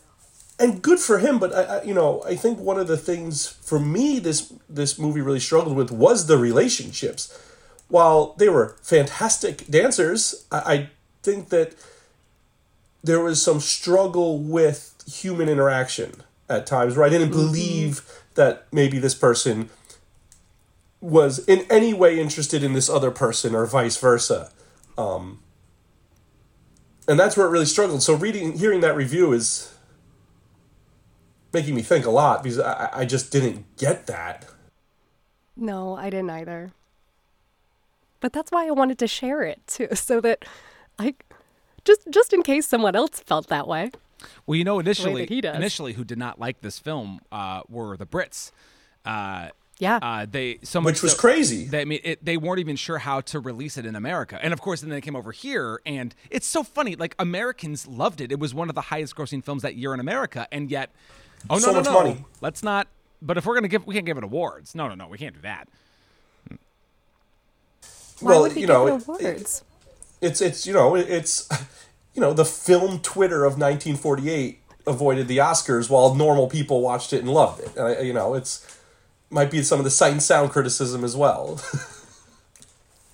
[0.59, 1.37] and good for him.
[1.37, 4.97] But I, I, you know, I think one of the things for me this this
[4.97, 7.37] movie really struggled with was the relationships.
[7.87, 10.89] While they were fantastic dancers, I, I
[11.23, 11.75] think that
[13.03, 18.01] there was some struggle with human interaction at times where I didn't believe
[18.35, 19.69] that maybe this person
[21.01, 24.51] was in any way interested in this other person or vice versa.
[24.97, 25.39] Um,
[27.07, 28.01] and that's where it really struggled.
[28.01, 29.75] So reading, hearing that review is
[31.53, 34.45] making me think a lot because I, I just didn't get that.
[35.55, 36.71] No, I didn't either.
[38.19, 40.45] But that's why I wanted to share it too, so that
[40.97, 41.15] I
[41.83, 43.91] just just in case someone else felt that way.
[44.47, 45.55] Well, you know, initially, he does.
[45.55, 48.51] initially, who did not like this film uh, were the Brits.
[49.05, 49.99] Uh, Yeah.
[50.01, 51.65] uh, they so much Which was so- crazy.
[51.65, 54.53] They, I mean, it, they weren't even sure how to release it in America, and
[54.53, 56.95] of course, then they came over here, and it's so funny.
[56.95, 60.47] Like Americans loved it; it was one of the highest-grossing films that year in America,
[60.51, 60.91] and yet,
[61.49, 62.25] oh no, So no, much no, money.
[62.41, 62.87] let's not.
[63.21, 64.73] But if we're gonna give, we can't give it awards.
[64.75, 65.67] No, no, no, we can't do that.
[68.19, 69.63] Why well, would we you know, give it it-
[70.21, 71.49] It's it's you know it's
[72.13, 77.19] you know the film Twitter of 1948 avoided the Oscars while normal people watched it
[77.19, 77.77] and loved it.
[77.77, 78.65] Uh, you know, it's
[79.29, 81.59] might be some of the sight and sound criticism as well.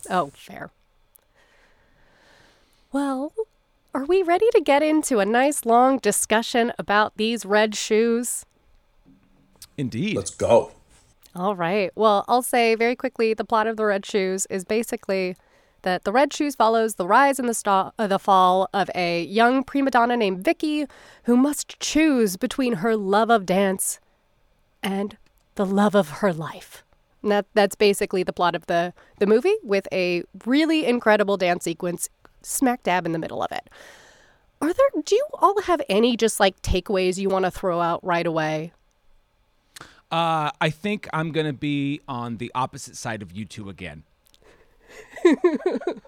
[0.10, 0.72] Oh, fair.
[2.92, 3.32] Well,
[3.94, 8.46] are we ready to get into a nice long discussion about these red shoes?
[9.78, 10.18] Indeed.
[10.18, 10.74] Let's go.
[11.36, 11.92] All right.
[11.96, 15.36] Well, I'll say very quickly the plot of the Red Shoes is basically
[15.84, 19.24] that The Red Shoes follows the rise and the, sta- uh, the fall of a
[19.24, 20.86] young prima donna named Vicky
[21.24, 24.00] who must choose between her love of dance
[24.84, 25.18] and
[25.56, 26.84] the love of her life.
[27.24, 31.64] And that, that's basically the plot of the, the movie with a really incredible dance
[31.64, 32.10] sequence
[32.42, 33.70] smack dab in the middle of it.
[34.60, 38.04] Are there, do you all have any just like takeaways you want to throw out
[38.04, 38.74] right away?
[40.12, 44.04] Uh, I think I'm gonna be on the opposite side of you two again.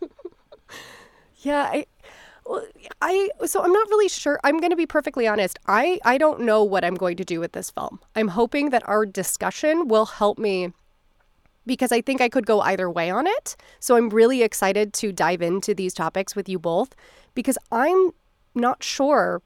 [1.43, 1.85] Yeah, I,
[2.45, 2.65] well,
[3.01, 4.39] I so I'm not really sure.
[4.43, 5.59] I'm going to be perfectly honest.
[5.67, 7.99] I I don't know what I'm going to do with this film.
[8.15, 10.71] I'm hoping that our discussion will help me
[11.65, 13.55] because I think I could go either way on it.
[13.79, 16.95] So I'm really excited to dive into these topics with you both
[17.35, 18.11] because I'm
[18.55, 19.41] not sure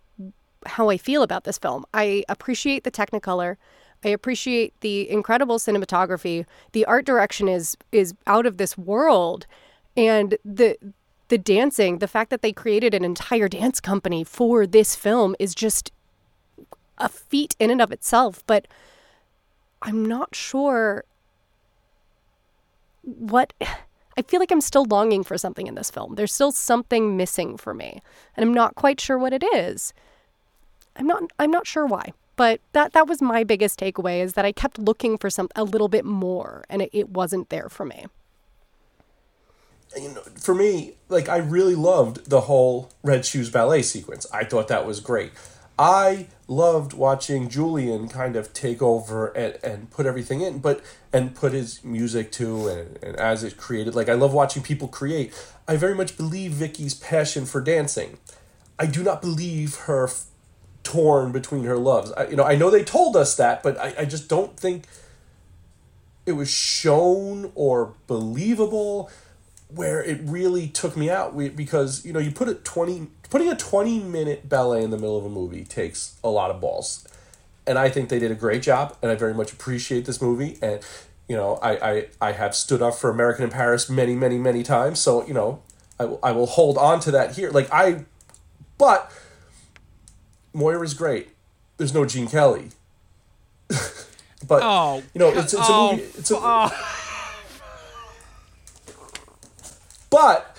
[0.66, 1.86] how I feel about this film.
[1.94, 3.58] I appreciate the Technicolor.
[4.04, 6.46] I appreciate the incredible cinematography.
[6.72, 9.48] The art direction is is out of this world.
[9.96, 10.78] And the
[11.30, 15.54] the dancing, the fact that they created an entire dance company for this film is
[15.54, 15.92] just
[16.98, 18.68] a feat in and of itself, but
[19.82, 21.04] I'm not sure
[23.02, 26.16] what I feel like I'm still longing for something in this film.
[26.16, 28.02] There's still something missing for me,
[28.36, 29.94] and I'm not quite sure what it is.
[30.96, 32.14] I'm not I'm not sure why.
[32.38, 35.66] But that that was my biggest takeaway is that I kept looking for some a
[35.66, 38.06] little bit more and it, it wasn't there for me.
[39.98, 44.28] you know, for me, like I really loved the whole Red Shoes ballet sequence.
[44.34, 45.32] I thought that was great.
[45.80, 50.82] I loved watching Julian kind of take over and, and put everything in, but
[51.14, 53.96] and put his music to and, and as it created.
[53.96, 55.34] Like I love watching people create.
[55.68, 58.20] I very much believe Vicky's passion for dancing.
[58.80, 60.10] I do not believe her
[60.88, 62.14] torn between her loves.
[62.14, 64.86] I, you know, I know they told us that, but I, I just don't think
[66.26, 69.12] it was shown or believable
[69.68, 71.36] where it really took me out.
[71.36, 74.98] We, because you know you put a 20 putting a 20 minute ballet in the
[74.98, 77.06] middle of a movie takes a lot of balls.
[77.66, 80.58] And i think they did a great job and i very much appreciate this movie.
[80.62, 80.80] And
[81.28, 84.64] you know i i, I have stood up for american in paris many many many
[84.64, 85.00] times.
[85.00, 85.62] So you know
[86.00, 87.52] I will, I will hold on to that here.
[87.52, 88.06] Like i
[88.78, 89.12] but
[90.58, 91.30] moira's great
[91.78, 92.70] there's no gene kelly
[94.48, 96.70] but Oh, you know it's, it's oh, a movie it's a, oh.
[100.10, 100.58] but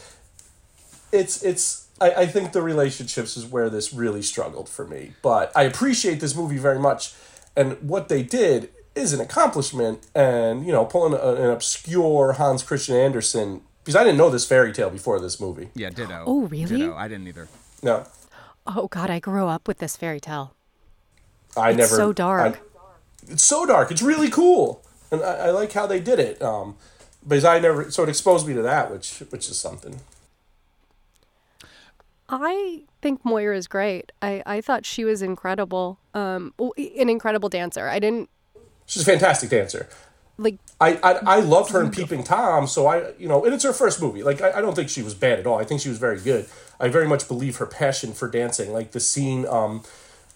[1.12, 5.50] it's it's I, I think the relationships is where this really struggled for me but
[5.56, 7.14] i appreciate this movie very much
[7.56, 12.62] and what they did is an accomplishment and you know pulling a, an obscure hans
[12.62, 16.24] christian andersen because i didn't know this fairy tale before this movie Yeah, ditto.
[16.26, 16.66] Oh, really?
[16.76, 16.94] Ditto.
[16.94, 17.48] I didn't either.
[17.82, 18.04] no
[18.68, 20.54] Oh god, I grew up with this fairy tale.
[21.56, 22.56] i never It's never so dark.
[22.56, 22.60] I-
[23.30, 26.76] it's so dark it's really cool and I, I like how they did it um
[27.26, 30.00] because i never so it exposed me to that which which is something
[32.30, 34.12] I think Moira is great.
[34.20, 35.98] I, I thought she was incredible.
[36.12, 37.88] Um, an incredible dancer.
[37.88, 38.28] I didn't
[38.84, 39.88] she's a fantastic dancer
[40.38, 40.58] like.
[40.80, 43.72] I, I I loved her in Peeping Tom, so I you know, and it's her
[43.72, 44.22] first movie.
[44.22, 45.58] Like I, I don't think she was bad at all.
[45.58, 46.46] I think she was very good.
[46.80, 48.72] I very much believe her passion for dancing.
[48.72, 49.82] Like the scene um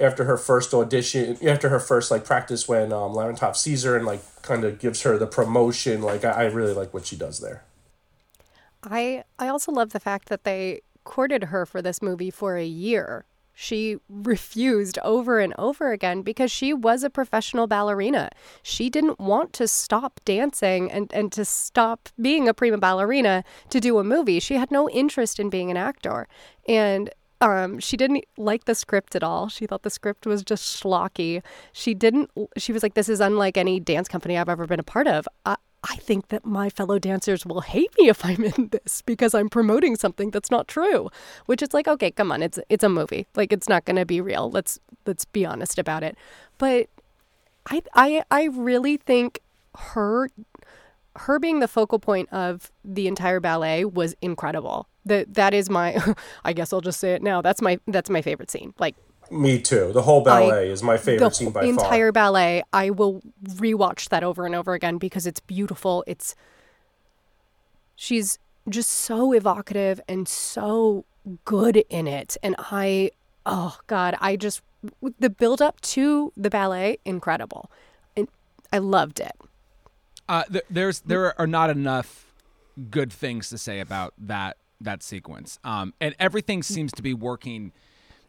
[0.00, 4.04] after her first audition, after her first like practice when um Lermontov sees her and
[4.04, 6.02] like kind of gives her the promotion.
[6.02, 7.62] Like I, I really like what she does there.
[8.82, 12.64] I I also love the fact that they courted her for this movie for a
[12.64, 13.24] year.
[13.62, 18.28] She refused over and over again because she was a professional ballerina.
[18.64, 23.78] She didn't want to stop dancing and, and to stop being a prima ballerina to
[23.78, 24.40] do a movie.
[24.40, 26.26] She had no interest in being an actor.
[26.66, 29.48] And um, she didn't like the script at all.
[29.48, 31.40] She thought the script was just schlocky.
[31.72, 34.82] She didn't, she was like, this is unlike any dance company I've ever been a
[34.82, 35.28] part of.
[35.46, 39.34] I, I think that my fellow dancers will hate me if I'm in this because
[39.34, 41.10] I'm promoting something that's not true.
[41.46, 43.26] Which is like, okay, come on, it's it's a movie.
[43.34, 44.50] Like it's not to be real.
[44.50, 46.16] Let's let's be honest about it.
[46.58, 46.88] But
[47.66, 49.40] I I I really think
[49.74, 50.30] her
[51.16, 54.86] her being the focal point of the entire ballet was incredible.
[55.04, 56.00] That that is my
[56.44, 57.42] I guess I'll just say it now.
[57.42, 58.72] That's my that's my favorite scene.
[58.78, 58.94] Like
[59.30, 59.92] Me too.
[59.92, 62.12] The whole ballet is my favorite the scene by entire far.
[62.12, 66.34] ballet i will rewatch that over and over again because it's beautiful it's
[67.96, 71.04] she's just so evocative and so
[71.44, 73.10] good in it and i
[73.46, 74.60] oh god i just
[75.18, 77.70] the build up to the ballet incredible
[78.16, 78.28] and
[78.72, 79.32] i loved it
[80.28, 82.32] Uh, th- there's there are not enough
[82.90, 85.60] good things to say about that that sequence.
[85.62, 87.70] Um, and everything seems to be working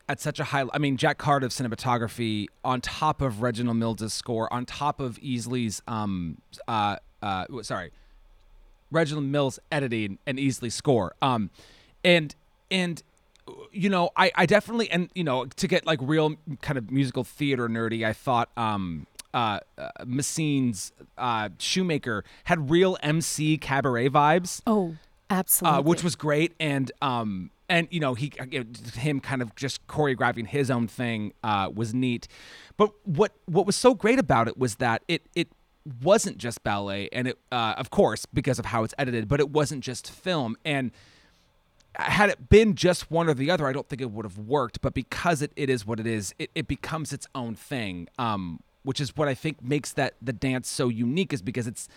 [0.10, 0.66] at such a high.
[0.74, 5.82] I mean, Jack Cardiff's cinematography on top of Reginald Mills' score, on top of Easdale's
[5.88, 6.38] um
[6.68, 7.92] uh uh sorry.
[8.92, 11.16] Reginald Mills editing and Easdale score.
[11.22, 11.50] Um,
[12.04, 12.36] and
[12.70, 13.02] and
[13.72, 17.24] you know, I I definitely and you know to get like real kind of musical
[17.24, 24.62] theater nerdy, I thought um uh, uh Massine's uh Shoemaker had real MC cabaret vibes
[24.68, 24.96] Oh,
[25.30, 25.80] absolutely.
[25.80, 28.32] uh, which was great, and um, and you know he
[28.94, 32.28] him kind of just choreographing his own thing uh, was neat.
[32.78, 35.50] But what what was so great about it was that it it
[36.04, 39.50] wasn't just ballet, and it uh, of course because of how it's edited, but it
[39.50, 40.92] wasn't just film and.
[41.96, 44.82] Had it been just one or the other, I don't think it would have worked.
[44.82, 48.08] But because it, it is what it is, it, it becomes its own thing.
[48.18, 51.88] Um, which is what I think makes that the dance so unique, is because it's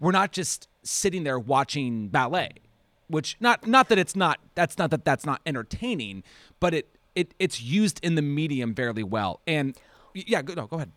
[0.00, 2.63] we're not just sitting there watching ballet
[3.08, 6.22] which not not that it's not that's not that that's not entertaining
[6.60, 9.40] but it it it's used in the medium fairly well.
[9.46, 9.76] And
[10.14, 10.92] yeah go, no go ahead.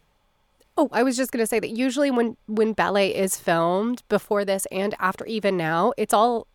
[0.79, 4.45] Oh, I was just going to say that usually when when ballet is filmed before
[4.45, 6.47] this and after even now, it's all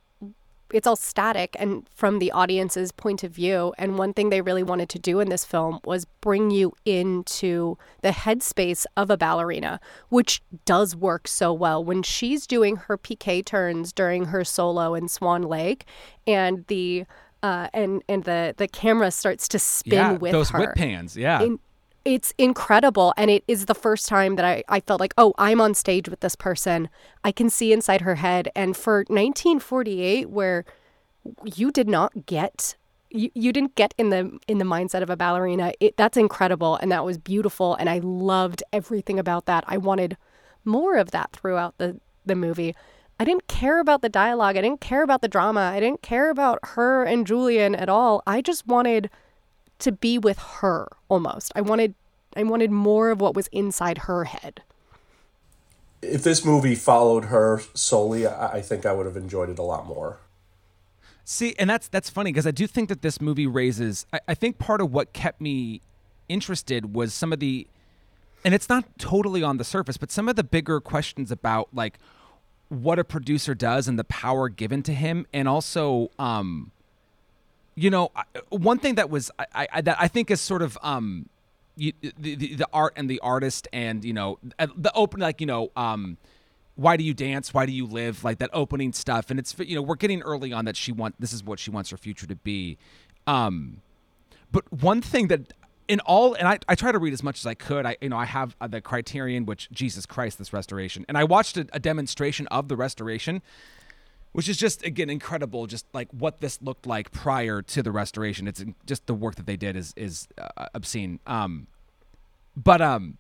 [0.73, 3.73] it's all static and from the audience's point of view.
[3.79, 7.77] And one thing they really wanted to do in this film was bring you into
[8.03, 11.83] the headspace of a ballerina, which does work so well.
[11.83, 15.85] When she's doing her piqué turns during her solo in Swan Lake,
[16.27, 17.05] and the
[17.43, 21.17] uh, and and the the camera starts to spin yeah with those her whip pans
[21.17, 21.59] yeah in,
[22.05, 25.61] it's incredible and it is the first time that I, I felt like oh i'm
[25.61, 26.89] on stage with this person.
[27.25, 28.49] I can see inside her head.
[28.55, 30.65] And for 1948 where
[31.45, 32.77] you did not get
[33.11, 36.77] you, you didn't get in the in the mindset of a ballerina it, that's incredible
[36.77, 39.65] and that was beautiful and i loved everything about that.
[39.67, 40.17] I wanted
[40.65, 42.75] more of that throughout the the movie.
[43.21, 44.57] I didn't care about the dialogue.
[44.57, 45.61] I didn't care about the drama.
[45.61, 48.23] I didn't care about her and julian at all.
[48.27, 49.11] I just wanted
[49.83, 51.53] to be with her almost.
[51.55, 51.95] I wanted
[52.37, 54.63] I wanted more of what was inside her head.
[56.01, 59.63] If this movie followed her solely, I, I think I would have enjoyed it a
[59.63, 60.19] lot more.
[61.25, 64.07] See, and that's that's funny because I do think that this movie raises.
[64.13, 65.81] I, I think part of what kept me
[66.29, 67.67] interested was some of the,
[68.45, 71.99] and it's not totally on the surface, but some of the bigger questions about like
[72.69, 76.73] what a producer does and the power given to him, and also, um,
[77.75, 78.11] you know,
[78.51, 81.29] one thing that was I, I that I think is sort of um,
[81.77, 85.41] you, the, the the art and the artist and you know uh, the open like
[85.41, 86.19] you know um
[86.75, 87.53] why do you dance?
[87.53, 88.25] Why do you live?
[88.25, 89.31] Like that opening stuff.
[89.31, 91.71] And it's you know we're getting early on that she want this is what she
[91.71, 92.79] wants her future to be.
[93.27, 93.81] Um
[94.51, 95.53] but one thing that
[95.89, 97.87] in all and I, I try to read as much as i could.
[97.87, 101.05] I you know i have uh, the criterion which jesus christ this restoration.
[101.09, 103.43] And i watched a, a demonstration of the restoration
[104.33, 108.49] which is just again incredible just like what this looked like prior to the restoration.
[108.49, 111.21] It's just the work that they did is is uh, obscene.
[111.27, 111.67] Um
[112.57, 113.19] but um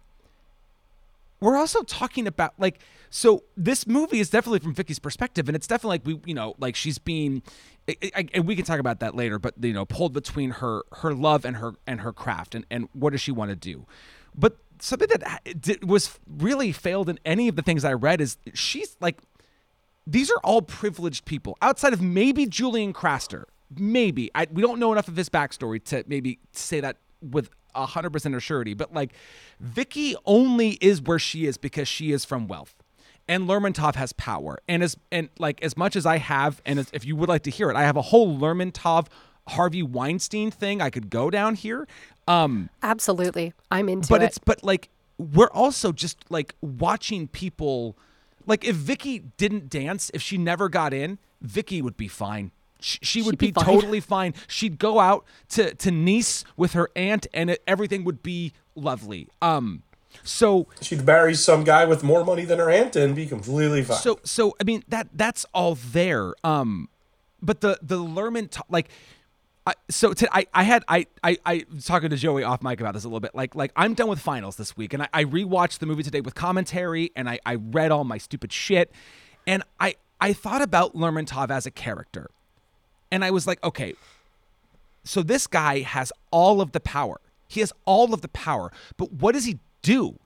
[1.40, 2.78] we're also talking about like
[3.10, 6.54] so this movie is definitely from Vicky's perspective and it's definitely like we you know
[6.58, 7.42] like she's being
[8.14, 11.44] and we can talk about that later but you know pulled between her her love
[11.44, 13.84] and her and her craft and and what does she want to do?
[14.34, 18.36] But something that did, was really failed in any of the things I read is
[18.54, 19.18] she's like
[20.06, 23.44] these are all privileged people outside of maybe Julian Craster.
[23.76, 27.86] Maybe I, we don't know enough of his backstory to maybe say that with a
[27.86, 28.74] hundred percent of surety.
[28.74, 29.12] But like,
[29.60, 32.74] Vicky only is where she is because she is from wealth,
[33.28, 34.58] and Lermontov has power.
[34.68, 37.44] And as and like as much as I have, and as, if you would like
[37.44, 39.06] to hear it, I have a whole Lermontov
[39.48, 41.86] Harvey Weinstein thing I could go down here.
[42.28, 43.52] Um, Absolutely.
[43.70, 44.18] I'm into but it.
[44.18, 44.88] But it's but like
[45.18, 47.96] we're also just like watching people
[48.46, 52.98] like if Vicky didn't dance if she never got in Vicky would be fine she,
[53.02, 53.64] she would She'd be be, fine.
[53.64, 58.22] totally fine she'd go out to to Nice with her aunt and it, everything would
[58.22, 59.82] be lovely um
[60.24, 63.96] so She'd marry some guy with more money than her aunt and be completely fine.
[63.98, 66.34] so so I mean that that's all there.
[66.44, 66.90] Um,
[67.40, 68.88] but the the Lerman t- like.
[69.64, 73.04] I, so I had I, I I was talking to Joey off mic about this
[73.04, 73.34] a little bit.
[73.34, 74.92] Like like I'm done with finals this week.
[74.92, 78.18] And I, I rewatched the movie today with commentary and I, I read all my
[78.18, 78.90] stupid shit.
[79.46, 82.30] And I I thought about Lermontov as a character.
[83.12, 83.94] And I was like okay
[85.04, 87.20] so this guy has all of the power.
[87.48, 88.72] He has all of the power.
[88.96, 90.18] But what does he do?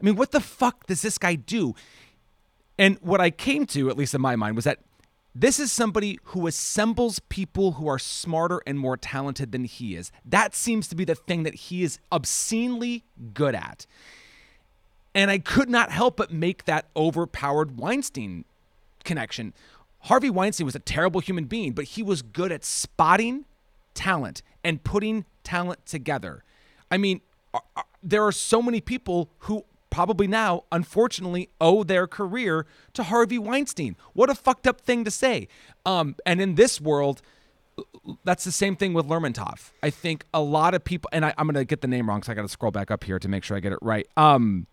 [0.00, 1.74] I mean what the fuck does this guy do?
[2.78, 4.78] And what I came to, at least in my mind, was that
[5.40, 10.10] this is somebody who assembles people who are smarter and more talented than he is.
[10.24, 13.86] That seems to be the thing that he is obscenely good at.
[15.14, 18.44] And I could not help but make that overpowered Weinstein
[19.04, 19.54] connection.
[20.00, 23.44] Harvey Weinstein was a terrible human being, but he was good at spotting
[23.94, 26.42] talent and putting talent together.
[26.90, 27.20] I mean,
[28.02, 29.64] there are so many people who
[29.98, 33.96] probably now, unfortunately, owe their career to Harvey Weinstein.
[34.12, 35.48] What a fucked up thing to say.
[35.84, 37.20] Um, and in this world,
[38.22, 39.72] that's the same thing with Lermontov.
[39.82, 42.22] I think a lot of people, and I, am going to get the name wrong,
[42.22, 44.06] so I got to scroll back up here to make sure I get it right.
[44.16, 44.68] Um,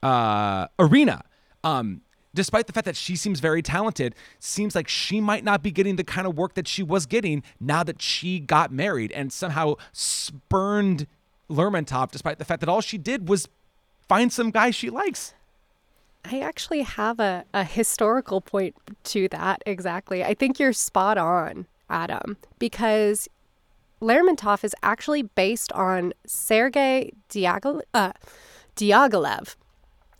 [0.00, 1.24] uh, Irina.
[1.64, 2.02] Um,
[2.32, 5.96] despite the fact that she seems very talented, seems like she might not be getting
[5.96, 9.74] the kind of work that she was getting now that she got married and somehow
[9.90, 11.08] spurned
[11.50, 13.48] Lermontov, despite the fact that all she did was
[14.08, 15.34] find some guy she likes.
[16.24, 20.22] I actually have a, a historical point to that exactly.
[20.22, 23.28] I think you're spot on, Adam, because
[24.00, 28.12] Lermontov is actually based on Sergei Diaghilev, uh,
[28.76, 29.56] Diaghilev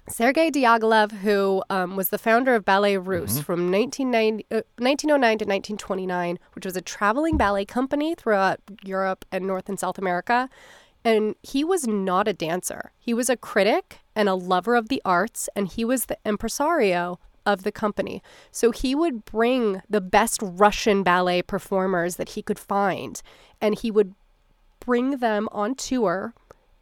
[0.08, 3.44] Sergei Diaghilev, who um, was the founder of Ballets Russes mm-hmm.
[3.44, 4.62] from 1909 uh,
[4.96, 10.48] to 1929, which was a traveling ballet company throughout Europe and North and South America.
[11.05, 12.92] And he was not a dancer.
[12.98, 17.18] He was a critic and a lover of the arts, and he was the impresario
[17.44, 18.22] of the company.
[18.50, 23.20] So he would bring the best Russian ballet performers that he could find,
[23.61, 24.14] and he would
[24.84, 26.34] bring them on tour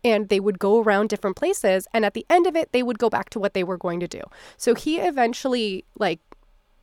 [0.02, 2.98] and they would go around different places and at the end of it they would
[2.98, 4.22] go back to what they were going to do
[4.56, 6.20] so he eventually like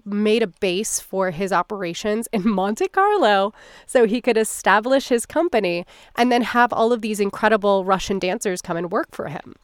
[0.08, 3.54] made a base for his operations in Monte Carlo
[3.86, 5.86] so he could establish his company
[6.16, 9.56] and then have all of these incredible Russian dancers come and work for him.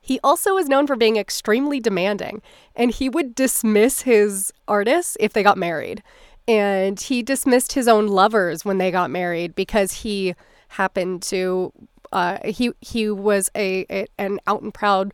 [0.00, 2.40] He also is known for being extremely demanding,
[2.76, 6.00] and he would dismiss his artists if they got married.
[6.46, 10.36] And he dismissed his own lovers when they got married because he
[10.68, 11.72] happened to
[12.12, 15.12] uh, he he was a, a, an out and proud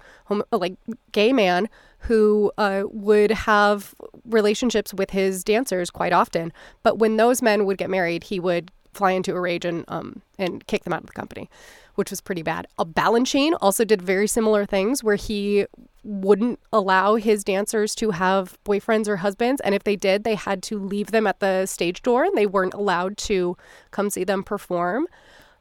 [0.50, 0.74] like
[1.10, 1.68] gay man
[2.02, 3.94] who uh, would have
[4.24, 6.52] relationships with his dancers quite often.
[6.82, 10.20] But when those men would get married, he would fly into a rage and um
[10.38, 11.48] and kick them out of the company,
[11.94, 12.66] which was pretty bad.
[12.78, 15.66] A Balanchine also did very similar things where he
[16.04, 20.60] wouldn't allow his dancers to have boyfriends or husbands and if they did they had
[20.60, 23.56] to leave them at the stage door and they weren't allowed to
[23.92, 25.06] come see them perform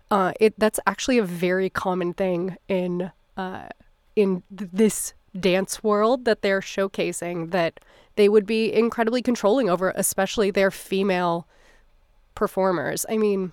[0.10, 3.68] uh, it that's actually a very common thing in uh,
[4.16, 7.80] in this dance world that they're showcasing that
[8.16, 11.48] they would be incredibly controlling over, especially their female
[12.36, 13.06] performers.
[13.10, 13.52] I mean,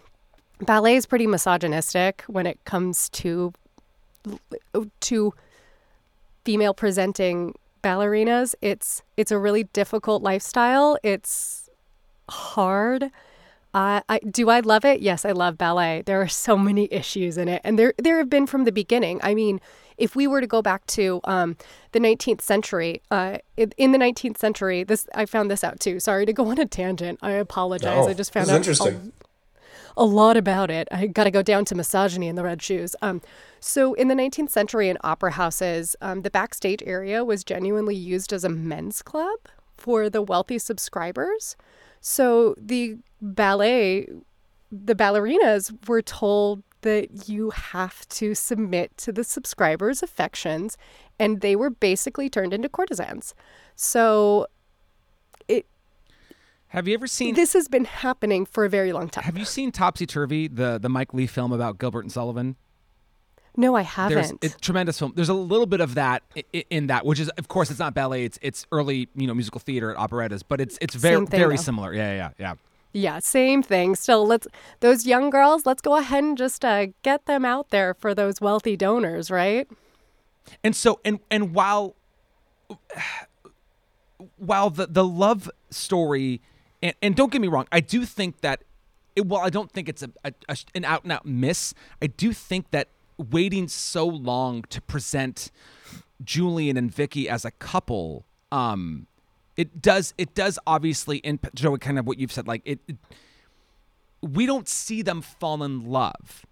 [0.61, 3.53] ballet is pretty misogynistic when it comes to
[5.01, 5.35] to
[6.45, 8.55] female presenting ballerinas.
[8.61, 10.99] It's it's a really difficult lifestyle.
[11.03, 11.71] It's
[12.29, 13.05] hard.
[13.75, 15.01] Uh, I do I love it?
[15.01, 16.03] Yes, I love ballet.
[16.05, 19.21] There are so many issues in it, and there there have been from the beginning.
[19.23, 19.61] I mean,
[19.99, 21.57] if we were to go back to um,
[21.93, 26.01] the 19th century, uh, in, the 19th century, this I found this out too.
[26.01, 27.19] Sorry to go on a tangent.
[27.21, 28.07] I apologize.
[28.07, 29.13] No, I just found out interesting.
[29.97, 30.89] A, a, lot about it.
[30.93, 32.95] I got to go down to misogyny in the red shoes.
[33.03, 33.21] Um,
[33.61, 38.33] so in the 19th century, in opera houses, um, the backstage area was genuinely used
[38.33, 39.39] as a men's club
[39.77, 41.57] for the wealthy subscribers.
[42.01, 44.09] So the ballet,
[44.71, 50.77] the ballerinas were told that you have to submit to the subscribers' affections,
[51.19, 53.35] and they were basically turned into courtesans.
[53.75, 54.47] So
[55.47, 55.67] it.
[56.69, 57.53] Have you ever seen this?
[57.55, 59.25] Has been happening for a very long time.
[59.25, 62.57] Have you seen Topsy Turvy, the the Mike Leigh film about Gilbert and Sullivan?
[63.57, 64.41] No, I haven't.
[64.41, 65.13] There's a tremendous film.
[65.17, 66.23] There's a little bit of that
[66.53, 68.25] in, in, that, which is, of course, it's not ballet.
[68.25, 71.63] It's it's early, you know, musical theater at operettas, but it's it's very very though.
[71.63, 71.93] similar.
[71.93, 72.55] Yeah, yeah, yeah.
[72.93, 73.95] Yeah, same thing.
[73.97, 74.47] Still, let's
[74.81, 75.67] those young girls.
[75.67, 79.69] Let's go ahead and just uh, get them out there for those wealthy donors, right?
[80.65, 81.97] And so, and and while
[84.37, 86.41] while the the love story,
[86.83, 88.65] and, and don't get me wrong, I do think that.
[89.17, 91.75] It, well, I don't think it's a, a, a an out and out miss.
[92.01, 95.51] I do think that waiting so long to present
[96.23, 99.07] Julian and Vicky as a couple, um,
[99.59, 102.97] it does it does obviously in Joe kind of what you've said like it, it
[104.23, 106.45] we don't see them fall in love.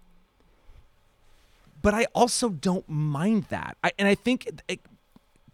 [1.81, 3.77] But I also don't mind that.
[3.83, 4.81] I, and I think it,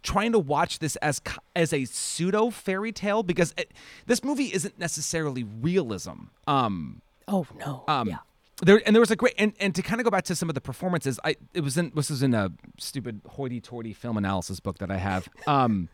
[0.02, 1.20] trying to watch this as
[1.56, 3.72] as a pseudo fairy tale because it,
[4.06, 7.84] this movie isn't necessarily realism um oh no.
[7.88, 8.18] um yeah.
[8.62, 10.50] there and there was a great and, and to kind of go back to some
[10.50, 14.60] of the performances i it was in this was in a stupid hoity-toity film analysis
[14.60, 15.88] book that i have um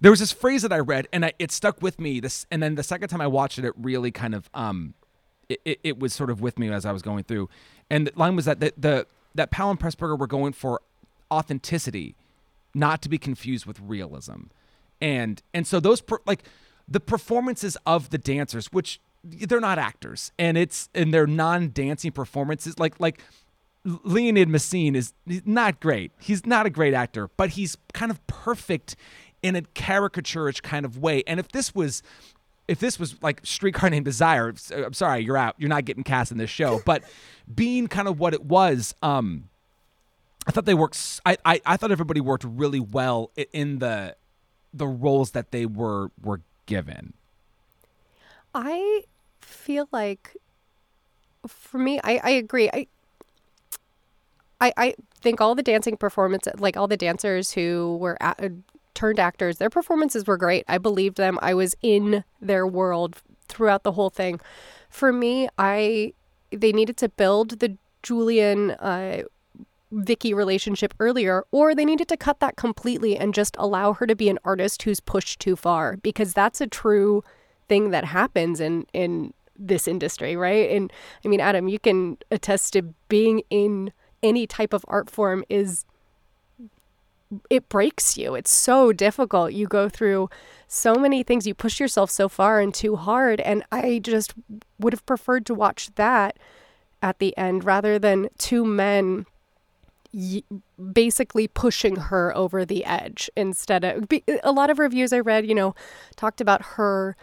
[0.00, 2.62] there was this phrase that i read and I, it stuck with me this and
[2.62, 4.94] then the second time i watched it it really kind of um
[5.48, 7.48] it, it, it was sort of with me as i was going through
[7.90, 10.80] and the line was that the, the that powell and pressburger were going for
[11.30, 12.16] authenticity
[12.74, 14.44] not to be confused with realism
[15.00, 16.44] and and so those per, like
[16.86, 22.78] the performances of the dancers which they're not actors and it's and they're non-dancing performances
[22.78, 23.20] like like
[23.84, 26.12] Leonid Massine is not great.
[26.18, 28.96] He's not a great actor, but he's kind of perfect
[29.42, 31.22] in a caricaturish kind of way.
[31.26, 32.02] And if this was
[32.66, 35.54] if this was like Streetcar Named Desire, I'm sorry, you're out.
[35.58, 36.80] You're not getting cast in this show.
[36.84, 37.02] But
[37.52, 39.48] being kind of what it was, um,
[40.46, 41.20] I thought they worked.
[41.24, 44.16] I, I I thought everybody worked really well in the
[44.72, 47.14] the roles that they were were given.
[48.54, 49.04] I
[49.40, 50.36] feel like
[51.46, 52.68] for me, I, I agree.
[52.70, 52.86] I,
[54.60, 58.40] I I think all the dancing performances, like all the dancers who were at,
[58.98, 60.64] turned actors, their performances were great.
[60.66, 61.38] I believed them.
[61.40, 64.40] I was in their world throughout the whole thing.
[64.90, 66.14] For me, I
[66.50, 69.22] they needed to build the Julian uh,
[69.92, 74.16] Vicky relationship earlier, or they needed to cut that completely and just allow her to
[74.16, 77.22] be an artist who's pushed too far because that's a true
[77.68, 80.70] thing that happens in in this industry, right?
[80.70, 80.92] And
[81.24, 83.92] I mean, Adam, you can attest to being in
[84.24, 85.84] any type of art form is
[87.50, 88.34] it breaks you.
[88.34, 89.52] It's so difficult.
[89.52, 90.30] You go through
[90.66, 91.46] so many things.
[91.46, 93.40] You push yourself so far and too hard.
[93.40, 94.34] And I just
[94.78, 96.38] would have preferred to watch that
[97.02, 99.26] at the end rather than two men
[100.92, 104.08] basically pushing her over the edge instead of
[104.42, 105.74] a lot of reviews I read, you know,
[106.16, 107.14] talked about her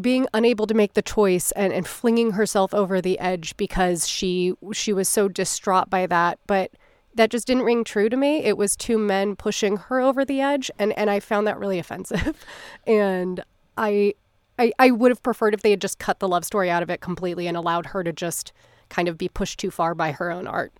[0.00, 4.54] being unable to make the choice and, and flinging herself over the edge because she
[4.72, 6.72] she was so distraught by that but
[7.14, 8.38] that just didn't ring true to me.
[8.44, 11.78] It was two men pushing her over the edge and and i found that really
[11.84, 12.44] offensive.
[12.86, 13.42] And
[13.76, 14.14] i
[14.58, 16.90] i, I would have preferred if they had just cut the love story out of
[16.90, 18.52] it completely and allowed her to just
[18.88, 20.72] kind of be pushed too far by her own art.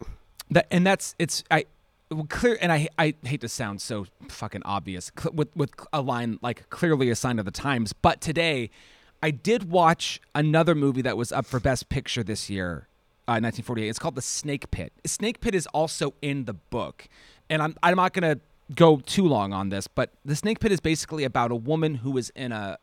[0.50, 1.64] That and that's it's i
[2.28, 6.68] clear and I I hate to sound so fucking obvious with with a line like
[6.70, 8.70] clearly a sign of the times, but today
[9.22, 12.88] I did watch another movie that was up for Best Picture this year,
[13.26, 13.88] uh, 1948.
[13.88, 14.92] It's called The Snake Pit.
[15.06, 17.08] Snake Pit is also in the book,
[17.48, 18.38] and I'm I'm not gonna
[18.74, 22.16] go too long on this, but The Snake Pit is basically about a woman who
[22.18, 22.78] is in a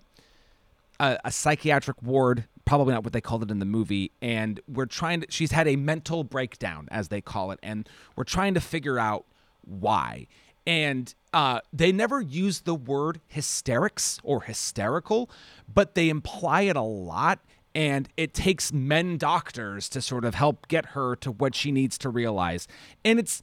[0.99, 4.85] a, a psychiatric ward, probably not what they called it in the movie, and we're
[4.85, 5.27] trying to.
[5.29, 9.25] She's had a mental breakdown, as they call it, and we're trying to figure out
[9.63, 10.27] why
[10.65, 15.29] and uh, they never use the word hysterics or hysterical,
[15.73, 17.39] but they imply it a lot.
[17.73, 21.97] And it takes men doctors to sort of help get her to what she needs
[21.99, 22.67] to realize.
[23.05, 23.41] And it's,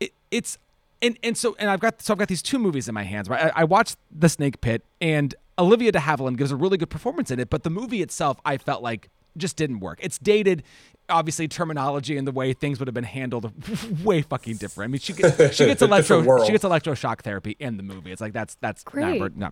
[0.00, 0.58] it, it's,
[1.02, 3.28] and and so and I've got so I've got these two movies in my hands.
[3.28, 6.90] Right, I, I watched The Snake Pit, and Olivia De Havilland gives a really good
[6.90, 7.50] performance in it.
[7.50, 9.98] But the movie itself, I felt like just didn't work.
[10.02, 10.62] It's dated
[11.08, 13.52] obviously terminology and the way things would have been handled
[14.04, 14.88] way fucking different.
[14.88, 18.12] I mean, she gets she gets electro she gets electroshock therapy in the movie.
[18.12, 19.20] It's like that's that's Great.
[19.20, 19.50] Never, no.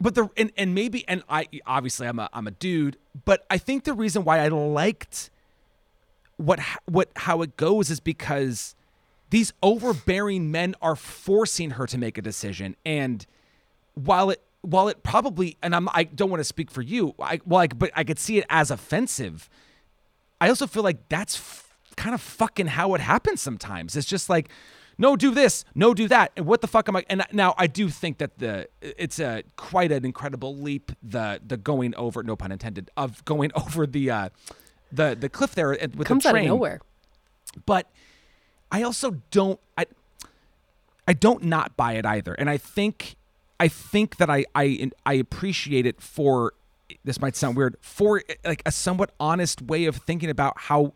[0.00, 3.58] But the and and maybe and I obviously I'm a I'm a dude, but I
[3.58, 5.30] think the reason why I liked
[6.36, 8.74] what what how it goes is because
[9.30, 13.26] these overbearing men are forcing her to make a decision and
[13.94, 17.40] while it while it probably and I'm I don't want to speak for you I
[17.46, 19.48] well I, but I could see it as offensive
[20.40, 23.96] I also feel like that's f- kind of fucking how it happens sometimes.
[23.96, 24.48] It's just like,
[24.98, 27.04] no, do this, no, do that, and what the fuck am I?
[27.08, 31.56] And now I do think that the it's a quite an incredible leap the the
[31.56, 34.28] going over, no pun intended, of going over the uh,
[34.90, 36.44] the the cliff there with Comes the train.
[36.44, 36.80] out of nowhere.
[37.66, 37.90] But
[38.72, 39.86] I also don't I
[41.06, 43.16] I don't not buy it either, and I think
[43.60, 46.52] I think that I I I appreciate it for
[47.04, 50.92] this might sound weird for like a somewhat honest way of thinking about how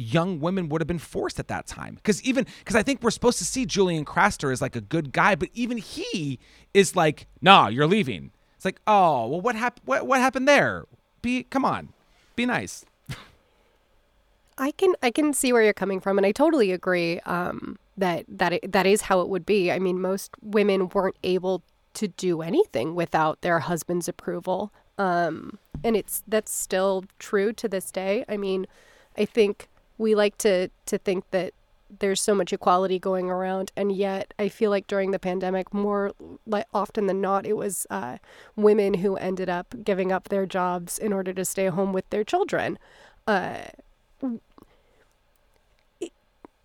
[0.00, 3.10] young women would have been forced at that time because even because i think we're
[3.10, 6.38] supposed to see julian craster as like a good guy but even he
[6.74, 10.84] is like nah you're leaving it's like oh well what happened what, what happened there
[11.22, 11.90] be come on
[12.36, 12.84] be nice
[14.60, 18.26] I can I can see where you're coming from, and I totally agree um, that
[18.28, 19.72] that it, that is how it would be.
[19.72, 21.62] I mean, most women weren't able
[21.94, 24.70] to do anything without their husband's approval.
[24.98, 28.24] Um, and it's that's still true to this day.
[28.28, 28.66] I mean,
[29.16, 29.68] I think
[30.00, 31.52] we like to to think that
[31.98, 36.12] there's so much equality going around, and yet I feel like during the pandemic, more
[36.46, 38.16] like often than not, it was uh,
[38.56, 42.24] women who ended up giving up their jobs in order to stay home with their
[42.24, 42.78] children.
[43.26, 43.64] Uh,
[46.00, 46.12] it,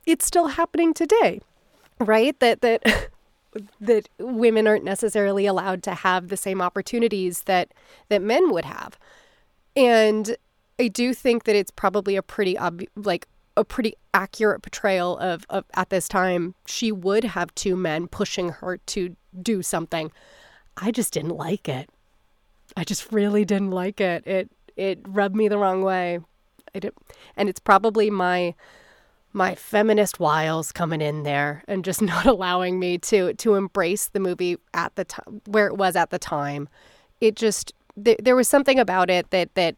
[0.05, 1.41] it's still happening today,
[1.99, 2.39] right?
[2.39, 3.09] That that
[3.81, 7.73] that women aren't necessarily allowed to have the same opportunities that
[8.07, 8.97] that men would have.
[9.75, 10.38] And
[10.80, 12.57] I do think that it's probably a pretty
[12.95, 18.07] like a pretty accurate portrayal of, of at this time she would have two men
[18.07, 20.11] pushing her to do something.
[20.78, 21.89] I just didn't like it.
[22.76, 24.26] I just really didn't like it.
[24.28, 26.19] It it rubbed me the wrong way.
[26.73, 26.93] It,
[27.38, 28.55] and it's probably my
[29.32, 34.19] my feminist wiles coming in there and just not allowing me to to embrace the
[34.19, 36.67] movie at the time where it was at the time.
[37.21, 37.73] It just
[38.03, 39.78] th- there was something about it that that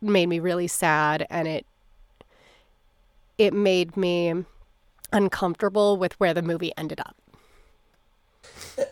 [0.00, 1.66] made me really sad and it
[3.38, 4.44] it made me
[5.12, 7.16] uncomfortable with where the movie ended up.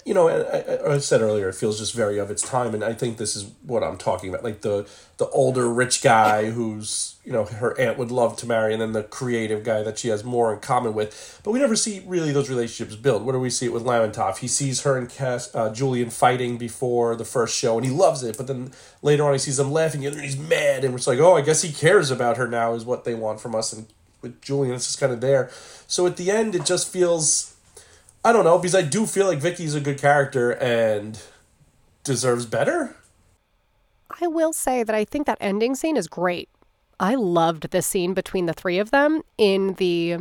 [0.05, 2.93] You know, I, I, said earlier, it feels just very of its time, and I
[2.93, 4.45] think this is what I'm talking about.
[4.45, 4.89] Like the
[5.19, 8.93] the older rich guy who's you know her aunt would love to marry, and then
[8.93, 11.41] the creative guy that she has more in common with.
[11.45, 13.25] But we never see really those relationships build.
[13.25, 14.39] What do we see it with Lermontov?
[14.39, 18.23] He sees her and Cass, uh, Julian fighting before the first show, and he loves
[18.23, 18.37] it.
[18.37, 21.37] But then later on, he sees them laughing and he's mad, and it's like, oh,
[21.37, 23.73] I guess he cares about her now, is what they want from us.
[23.73, 23.87] And
[24.23, 25.51] with Julian, it's just kind of there.
[25.87, 27.56] So at the end, it just feels
[28.27, 31.17] I don't know because I do feel like Vicky's a good character and
[32.03, 32.97] deserves better.
[34.21, 36.49] I will say that I think that ending scene is great.
[36.99, 40.17] I loved the scene between the three of them in the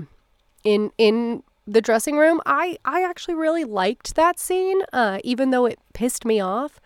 [0.64, 2.42] in in the dressing room.
[2.46, 6.80] I I actually really liked that scene, uh, even though it pissed me off.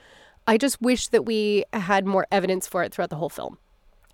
[0.47, 3.57] I just wish that we had more evidence for it throughout the whole film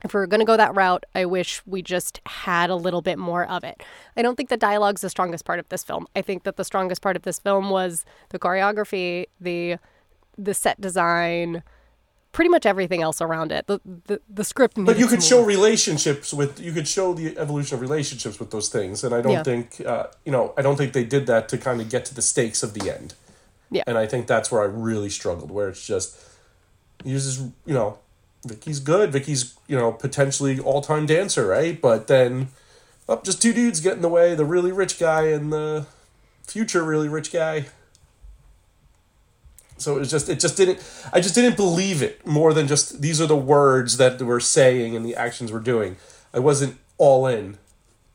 [0.04, 3.02] if we are going to go that route, I wish we just had a little
[3.02, 3.82] bit more of it.
[4.16, 6.08] I don't think the dialogue's the strongest part of this film.
[6.16, 9.78] I think that the strongest part of this film was the choreography, the
[10.38, 11.64] the set design,
[12.34, 13.68] pretty much everything else around it.
[13.68, 14.76] The the, the script.
[14.78, 18.68] But you could show relationships with you could show the evolution of relationships with those
[18.70, 19.44] things, and I don't yeah.
[19.44, 22.14] think uh, you know I don't think they did that to kind of get to
[22.14, 23.16] the stakes of the end.
[23.72, 26.20] Yeah, and I think that's where I really struggled, where it's just
[27.04, 27.98] uses you know
[28.46, 29.12] Vicky's good.
[29.12, 31.80] Vicky's, you know, potentially all time dancer, right?
[31.80, 32.50] But then,
[33.10, 35.86] up oh, just two dudes get in the way the really rich guy and the
[36.44, 37.66] future really rich guy.
[39.78, 40.80] So it was just, it just didn't,
[41.12, 44.96] I just didn't believe it more than just these are the words that we're saying
[44.96, 45.98] and the actions we're doing.
[46.34, 47.58] I wasn't all in,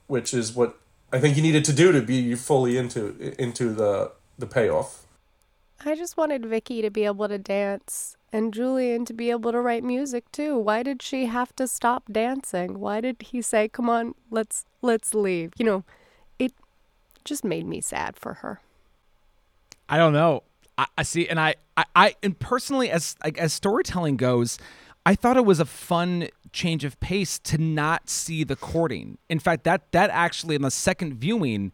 [0.06, 0.78] which is what
[1.12, 5.04] I think you needed to do to be fully into into the the payoff.
[5.84, 9.60] I just wanted Vicky to be able to dance and Julian to be able to
[9.60, 10.56] write music too.
[10.58, 12.78] Why did she have to stop dancing?
[12.78, 15.52] Why did he say, "Come on, let's let's leave"?
[15.58, 15.84] You know,
[16.38, 16.52] it
[17.24, 18.60] just made me sad for her.
[19.88, 20.44] I don't know.
[20.78, 24.58] I, I see, and I, I, I, and personally, as like as storytelling goes,
[25.04, 29.18] I thought it was a fun change of pace to not see the courting.
[29.28, 31.72] In fact, that that actually in the second viewing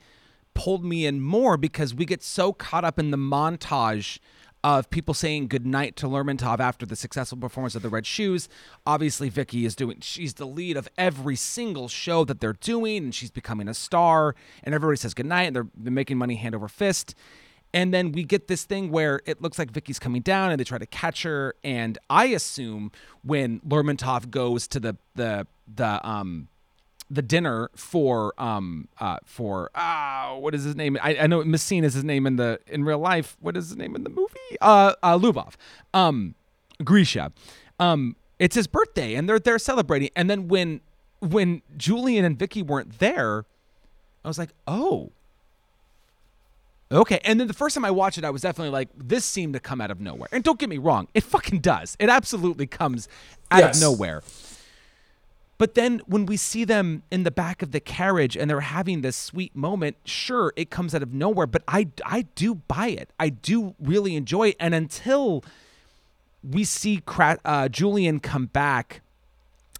[0.54, 4.18] pulled me in more because we get so caught up in the montage
[4.66, 8.48] of people saying goodnight to Lermontov after the successful performance of the Red Shoes.
[8.84, 13.14] Obviously, Vicky is doing, she's the lead of every single show that they're doing, and
[13.14, 16.66] she's becoming a star, and everybody says goodnight, and they're, they're making money hand over
[16.66, 17.14] fist.
[17.72, 20.64] And then we get this thing where it looks like Vicky's coming down and they
[20.64, 21.54] try to catch her.
[21.62, 22.90] And I assume
[23.22, 26.48] when Lermontov goes to the, the, the, um,
[27.08, 30.98] the dinner for um uh for ah uh, what is his name?
[31.02, 33.36] I, I know Massine is his name in the in real life.
[33.40, 34.58] What is his name in the movie?
[34.60, 35.54] Uh, uh Ljubov.
[35.94, 36.34] Um,
[36.82, 37.32] Grisha.
[37.78, 40.10] Um, it's his birthday and they're they're celebrating.
[40.16, 40.80] And then when
[41.20, 43.44] when Julian and Vicky weren't there,
[44.24, 45.12] I was like, oh.
[46.90, 49.54] Okay, and then the first time I watched it, I was definitely like, this seemed
[49.54, 50.28] to come out of nowhere.
[50.30, 51.96] And don't get me wrong, it fucking does.
[51.98, 53.08] It absolutely comes
[53.50, 53.76] out yes.
[53.76, 54.22] of nowhere.
[55.58, 59.00] But then when we see them in the back of the carriage and they're having
[59.00, 63.10] this sweet moment, sure, it comes out of nowhere, but I I do buy it.
[63.18, 64.56] I do really enjoy it.
[64.60, 65.42] And until
[66.42, 69.00] we see uh, Julian come back,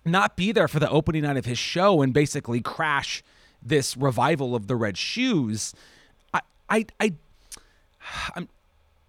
[0.05, 3.23] not be there for the opening night of his show and basically crash
[3.63, 5.75] this revival of the Red Shoes,
[6.33, 7.13] I I I
[8.35, 8.49] I'm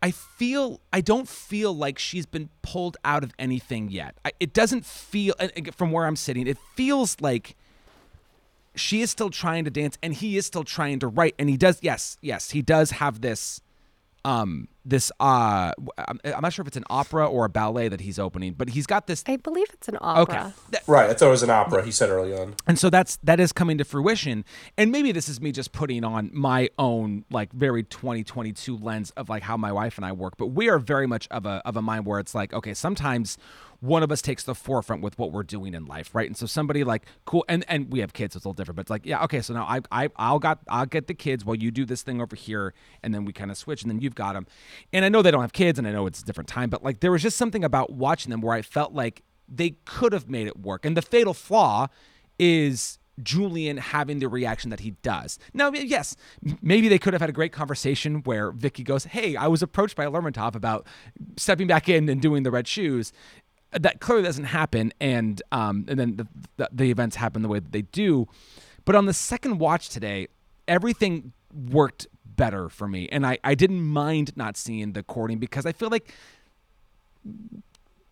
[0.02, 4.18] I feel I don't feel like she's been pulled out of anything yet.
[4.24, 5.34] I, it doesn't feel
[5.76, 6.48] from where I'm sitting.
[6.48, 7.56] It feels like
[8.76, 11.58] she is still trying to dance and he is still trying to write and he
[11.58, 13.62] does yes, yes, he does have this
[14.24, 18.00] um this uh I'm, I'm, not sure if it's an opera or a ballet that
[18.02, 21.28] he's opening but he's got this i believe it's an opera okay right i thought
[21.28, 23.84] it was an opera he said early on and so that's that is coming to
[23.84, 24.46] fruition
[24.78, 29.28] and maybe this is me just putting on my own like very 2022 lens of
[29.30, 31.76] like how my wife and i work but we are very much of a of
[31.76, 33.38] a mind where it's like okay sometimes
[33.80, 36.28] one of us takes the forefront with what we're doing in life, right?
[36.28, 38.76] And so somebody like cool, and and we have kids, so it's a little different.
[38.78, 41.46] But it's like, yeah, okay, so now I I I'll got I'll get the kids
[41.46, 42.74] while you do this thing over here,
[43.04, 44.48] and then we kind of switch, and then you've got them.
[44.94, 46.84] And I know they don't have kids, and I know it's a different time, but
[46.84, 50.30] like there was just something about watching them where I felt like they could have
[50.30, 50.86] made it work.
[50.86, 51.88] And the fatal flaw
[52.38, 55.40] is Julian having the reaction that he does.
[55.54, 56.16] Now, yes,
[56.62, 59.96] maybe they could have had a great conversation where Vicky goes, "Hey, I was approached
[59.96, 60.86] by Lermontov about
[61.36, 63.12] stepping back in and doing the red shoes,"
[63.72, 67.60] that clearly doesn't happen, and um, and then the, the, the events happen the way
[67.60, 68.28] that they do.
[68.86, 70.28] But on the second watch today,
[70.68, 72.08] everything worked
[72.38, 75.90] better for me, and I I didn't mind not seeing the courting because I feel
[75.90, 76.14] like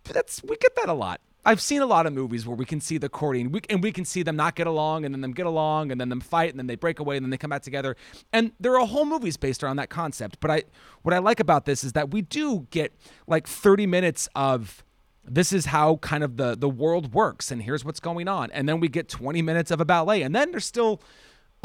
[0.03, 1.21] that's we get that a lot.
[1.47, 3.91] I've seen a lot of movies where we can see the courting, we, and we
[3.91, 6.49] can see them not get along, and then them get along, and then them fight,
[6.49, 7.95] and then they break away, and then they come back together.
[8.33, 10.39] And there are whole movies based around that concept.
[10.39, 10.63] But I,
[11.03, 12.93] what I like about this is that we do get
[13.27, 14.83] like 30 minutes of
[15.23, 18.67] this is how kind of the the world works, and here's what's going on, and
[18.67, 21.01] then we get 20 minutes of a ballet, and then there's still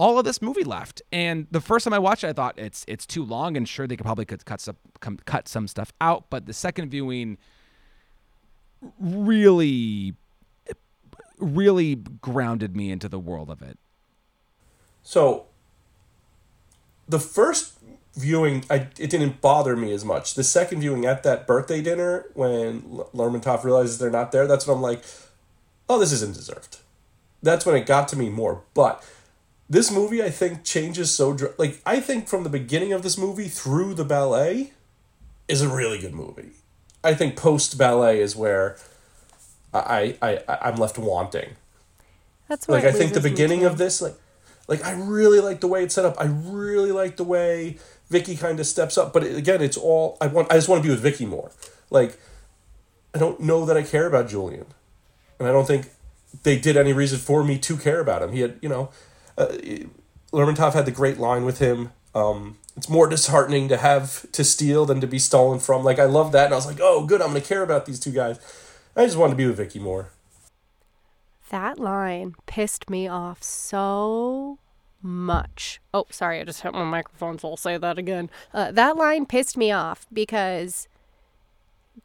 [0.01, 1.03] all of this movie left.
[1.13, 3.87] And the first time I watched it, I thought it's it's too long, and sure
[3.87, 4.77] they could probably could cut some
[5.27, 6.31] cut some stuff out.
[6.31, 7.37] But the second viewing
[8.99, 10.15] really
[11.39, 13.79] really grounded me into the world of it.
[15.03, 15.47] So
[17.07, 17.75] the first
[18.15, 20.35] viewing, I, it didn't bother me as much.
[20.35, 22.83] The second viewing at that birthday dinner, when
[23.15, 25.03] Lermontov realizes they're not there, that's when I'm like,
[25.89, 26.79] oh, this isn't deserved.
[27.43, 28.65] That's when it got to me more.
[28.75, 29.03] But
[29.71, 33.17] this movie, I think, changes so dr- like I think from the beginning of this
[33.17, 34.73] movie through the ballet
[35.47, 36.51] is a really good movie.
[37.05, 38.77] I think post ballet is where
[39.73, 41.51] I I I'm left wanting.
[42.49, 44.17] That's Like I think the beginning of this, like
[44.67, 46.17] like I really like the way it's set up.
[46.19, 49.13] I really like the way Vicky kind of steps up.
[49.13, 50.51] But again, it's all I want.
[50.51, 51.53] I just want to be with Vicky more.
[51.91, 52.19] Like
[53.15, 54.67] I don't know that I care about Julian,
[55.39, 55.91] and I don't think
[56.43, 58.33] they did any reason for me to care about him.
[58.33, 58.91] He had, you know,
[59.41, 59.87] uh,
[60.33, 61.93] Lermontov had the great line with him.
[62.15, 65.85] Um, it's more disheartening to have to steal than to be stolen from.
[65.85, 68.01] Like I love that, and I was like, oh, good, I'm gonna care about these
[68.01, 68.39] two guys.
[68.97, 70.11] I just wanted to be with Vicky more.
[71.51, 74.59] That line pissed me off so
[75.03, 75.81] much.
[75.93, 78.31] Oh, sorry, I just hit my microphone, so I'll say that again.
[78.55, 80.87] Uh, that line pissed me off because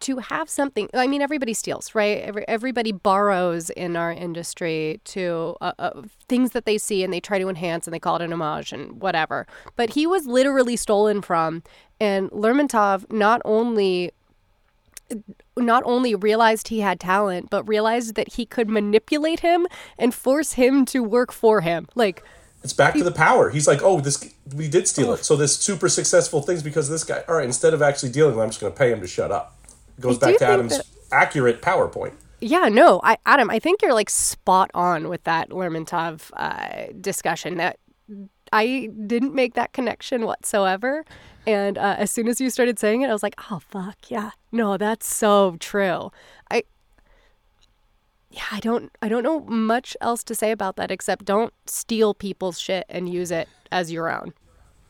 [0.01, 2.21] to have something, I mean, everybody steals, right?
[2.21, 7.19] Every, everybody borrows in our industry to uh, uh, things that they see and they
[7.19, 9.47] try to enhance and they call it an homage and whatever.
[9.75, 11.63] But he was literally stolen from,
[11.99, 14.11] and Lermontov not only
[15.57, 19.67] not only realized he had talent, but realized that he could manipulate him
[19.97, 21.87] and force him to work for him.
[21.95, 22.23] Like,
[22.63, 23.51] It's back to the power.
[23.51, 25.23] He's like, oh, this we did steal it.
[25.23, 27.23] So this super successful things because of this guy.
[27.27, 29.54] All right, instead of actually dealing I'm just going to pay him to shut up.
[29.97, 32.13] It goes I back to Adam's that- accurate PowerPoint.
[32.41, 37.57] yeah, no, I, Adam, I think you're like spot on with that Lermontov uh, discussion.
[37.57, 37.77] That
[38.51, 41.03] I didn't make that connection whatsoever.
[41.47, 44.31] And uh, as soon as you started saying it, I was like, oh, fuck, yeah.
[44.51, 46.11] No, that's so true.
[46.49, 46.63] I,
[48.31, 52.13] yeah, I don't, I don't know much else to say about that except don't steal
[52.13, 54.33] people's shit and use it as your own.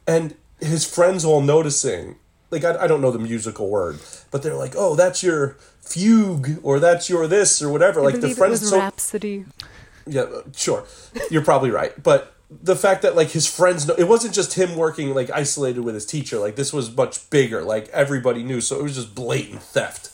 [0.07, 2.15] and his friends all noticing
[2.55, 3.99] like I, I don't know the musical word
[4.31, 8.01] but they're like oh that's your fugue or that's your this or whatever.
[8.01, 9.45] Like the believe it friends was so Rhapsody.
[10.07, 10.85] yeah uh, sure.
[11.29, 12.01] You're probably right.
[12.01, 15.81] But the fact that like his friends know it wasn't just him working like isolated
[15.81, 16.39] with his teacher.
[16.39, 17.61] Like this was much bigger.
[17.61, 18.61] Like everybody knew.
[18.61, 20.11] So it was just blatant theft.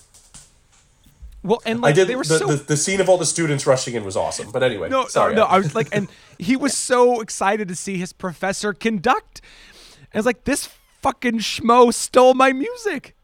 [1.44, 3.26] Well, and i like did they were the, so the, the scene of all the
[3.26, 4.52] students rushing in was awesome.
[4.52, 5.48] But anyway no, sorry no, no.
[5.48, 9.42] I was like, and he was so excited to see his professor conduct.
[10.14, 10.70] And it's like this
[11.02, 13.16] fucking schmo stole my music.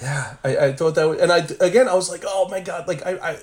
[0.00, 2.86] Yeah, I, I thought that, was, and I again, I was like, oh my god,
[2.86, 3.38] like I, I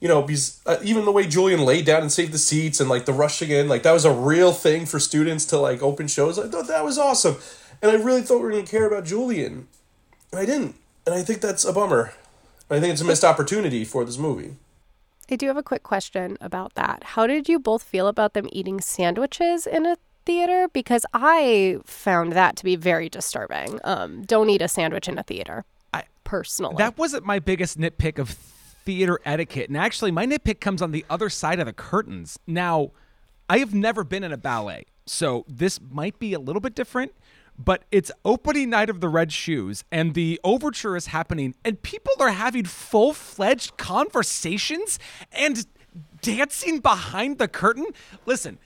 [0.00, 2.88] you know, because uh, even the way Julian laid down and saved the seats, and
[2.88, 6.08] like the rushing in, like that was a real thing for students to like open
[6.08, 6.38] shows.
[6.38, 7.36] I thought that was awesome,
[7.82, 9.68] and I really thought we were gonna care about Julian,
[10.32, 12.14] and I didn't, and I think that's a bummer.
[12.70, 14.54] I think it's a missed opportunity for this movie.
[15.28, 17.02] I do have a quick question about that.
[17.14, 20.68] How did you both feel about them eating sandwiches in a theater?
[20.72, 23.78] Because I found that to be very disturbing.
[23.84, 25.64] Um, don't eat a sandwich in a theater.
[25.92, 26.76] I- personally.
[26.78, 29.68] That wasn't my biggest nitpick of theater etiquette.
[29.68, 32.38] And actually, my nitpick comes on the other side of the curtains.
[32.46, 32.92] Now,
[33.48, 37.12] I have never been in a ballet, so this might be a little bit different.
[37.58, 42.14] But it's opening night of the Red Shoes, and the overture is happening, and people
[42.20, 44.98] are having full fledged conversations
[45.30, 45.66] and
[46.22, 47.86] dancing behind the curtain.
[48.24, 48.58] Listen,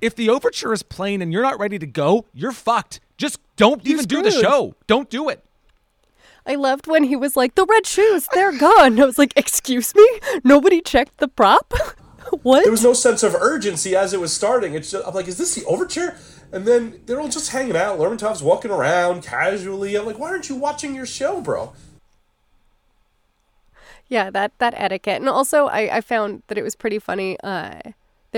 [0.00, 3.00] if the overture is playing and you're not ready to go, you're fucked.
[3.16, 4.74] Just don't even do the show.
[4.86, 5.44] Don't do it.
[6.46, 9.94] I loved when he was like, "The red shoes, they're gone." I was like, "Excuse
[9.94, 10.08] me,
[10.44, 11.74] nobody checked the prop."
[12.42, 12.62] what?
[12.62, 14.74] There was no sense of urgency as it was starting.
[14.74, 16.16] It's just I'm like, is this the overture?
[16.50, 17.98] And then they're all just hanging out.
[17.98, 19.94] Lermontov's walking around casually.
[19.94, 21.74] I'm like, why aren't you watching your show, bro?
[24.08, 27.38] Yeah, that that etiquette, and also I I found that it was pretty funny.
[27.40, 27.80] Uh,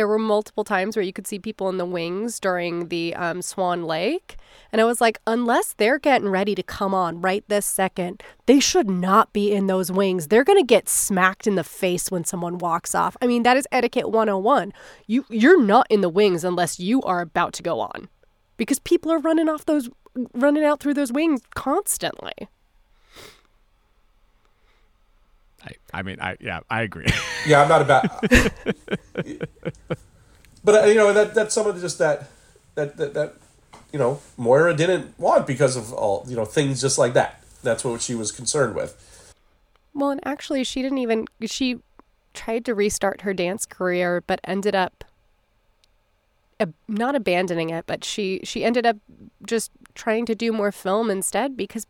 [0.00, 3.42] there were multiple times where you could see people in the wings during the um,
[3.42, 4.38] Swan Lake.
[4.72, 8.60] And I was like, unless they're getting ready to come on right this second, they
[8.60, 10.28] should not be in those wings.
[10.28, 13.14] They're going to get smacked in the face when someone walks off.
[13.20, 14.72] I mean, that is etiquette 101.
[15.06, 18.08] You, you're not in the wings unless you are about to go on
[18.56, 19.90] because people are running off those,
[20.32, 22.48] running out through those wings constantly.
[25.64, 27.06] I, I mean, I yeah, I agree.
[27.46, 28.20] Yeah, I'm not about.
[30.62, 32.28] but uh, you know that that's some of the, just that
[32.74, 33.34] that that that
[33.92, 37.42] you know Moira didn't want because of all you know things just like that.
[37.62, 39.32] That's what she was concerned with.
[39.94, 41.26] Well, and actually, she didn't even.
[41.46, 41.78] She
[42.34, 45.04] tried to restart her dance career, but ended up
[46.60, 47.86] ab- not abandoning it.
[47.86, 48.98] But she she ended up
[49.46, 51.86] just trying to do more film instead because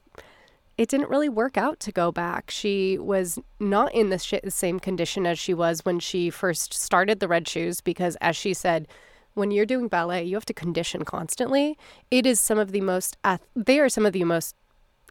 [0.81, 2.51] it didn't really work out to go back.
[2.51, 7.21] She was not in the sh- same condition as she was when she first started
[7.21, 8.89] the Red Shoes because, as she said,
[9.35, 11.77] when you're doing ballet, you have to condition constantly.
[12.11, 14.57] It is some of the most, ath- they are some of the most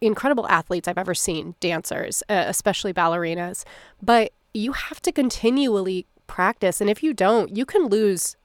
[0.02, 3.64] incredible athletes I've ever seen, dancers, uh, especially ballerinas.
[4.02, 6.82] But you have to continually practice.
[6.82, 8.36] And if you don't, you can lose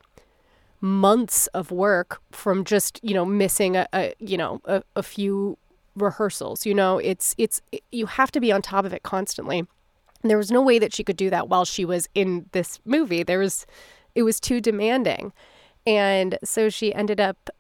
[0.83, 5.57] months of work from just, you know, missing a, a you know, a, a few
[5.97, 6.67] rehearsals.
[6.67, 7.61] You know, it's it's
[7.93, 9.67] you have to be on top of it constantly.
[10.23, 13.23] there was no way that she could do that while she was in this movie.
[13.23, 13.67] There was
[14.15, 15.33] it was too demanding.
[15.87, 17.51] And so she ended up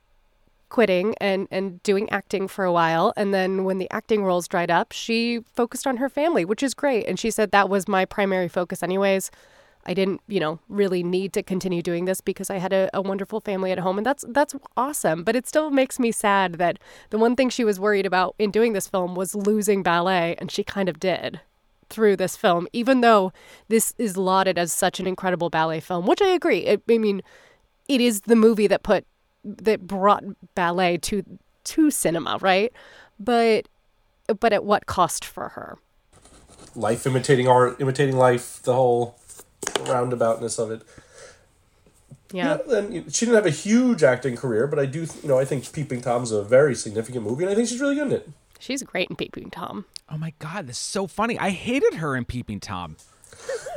[0.71, 4.71] quitting and and doing acting for a while and then when the acting roles dried
[4.71, 7.07] up, she focused on her family, which is great.
[7.07, 9.31] And she said that was my primary focus anyways.
[9.87, 13.03] I didn't, you know, really need to continue doing this because I had a, a,
[13.03, 15.25] wonderful family at home and that's that's awesome.
[15.25, 16.79] But it still makes me sad that
[17.11, 20.51] the one thing she was worried about in doing this film was losing ballet and
[20.51, 21.41] she kind of did
[21.91, 23.33] through this film, even though
[23.69, 26.61] this is lauded as such an incredible ballet film, which I agree.
[26.61, 27.23] It, I mean,
[27.89, 29.05] it is the movie that put
[29.45, 30.25] that brought
[30.55, 31.23] ballet to
[31.65, 32.73] to cinema, right?
[33.19, 33.69] But
[34.41, 35.79] but at what cost for her?
[36.75, 39.19] Life imitating art, imitating life, the whole
[39.65, 40.83] roundaboutness of it.
[42.33, 42.59] Yeah.
[42.67, 42.77] yeah.
[42.79, 45.71] And she didn't have a huge acting career, but I do, you know, I think
[45.73, 48.29] Peeping Tom's a very significant movie, and I think she's really good in it.
[48.59, 49.85] She's great in Peeping Tom.
[50.11, 51.39] Oh my god, this is so funny.
[51.39, 52.97] I hated her in Peeping Tom.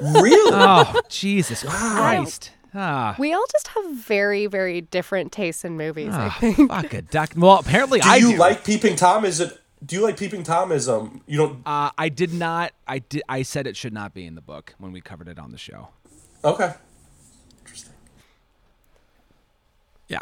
[0.01, 0.51] Really?
[0.55, 2.51] oh Jesus Christ.
[2.73, 3.15] Ah.
[3.17, 6.13] We all just have very, very different tastes in movies.
[6.13, 6.69] I Ah, think.
[6.69, 7.31] fuck a duck.
[7.35, 8.37] Well, apparently do I you do.
[8.37, 9.25] like Peeping Tom?
[9.25, 9.57] Is it?
[9.85, 11.07] Do you like Peeping tomism?
[11.07, 11.61] Um, you don't?
[11.65, 12.73] Uh, I did not.
[12.87, 13.21] I did.
[13.29, 15.57] I said it should not be in the book when we covered it on the
[15.57, 15.89] show.
[16.43, 16.73] Okay.
[17.59, 17.93] Interesting.
[20.07, 20.19] Yeah,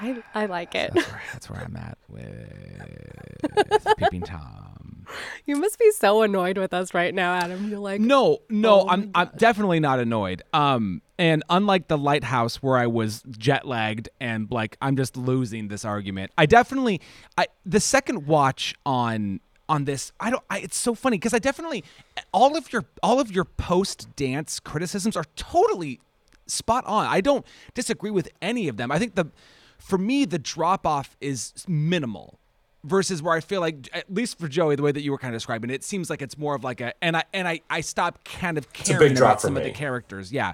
[0.00, 0.92] I, I like it.
[0.94, 4.77] that's where, that's where I'm at with Peeping Tom.
[5.46, 7.68] You must be so annoyed with us right now, Adam.
[7.68, 10.42] You're like, No, no, Oh I'm I'm definitely not annoyed.
[10.52, 15.68] Um, and unlike the lighthouse where I was jet lagged and like I'm just losing
[15.68, 17.00] this argument, I definitely
[17.36, 21.38] I the second watch on on this I don't I, it's so funny because I
[21.38, 21.84] definitely
[22.32, 26.00] all of your all of your post dance criticisms are totally
[26.46, 27.06] spot on.
[27.06, 28.90] I don't disagree with any of them.
[28.90, 29.26] I think the
[29.78, 32.38] for me the drop off is minimal
[32.88, 35.34] versus where I feel like at least for Joey the way that you were kind
[35.34, 37.60] of describing it, it seems like it's more of like a and I and I
[37.70, 40.32] I stopped kind of caring about some of the characters.
[40.32, 40.52] Yeah.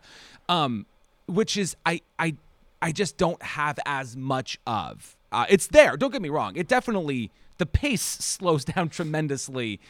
[0.49, 0.87] Um
[1.27, 2.37] which is I I
[2.83, 5.17] I just don't have as much of.
[5.33, 5.97] Uh, it's there.
[5.97, 6.55] Don't get me wrong.
[6.55, 9.81] It definitely the pace slows down tremendously,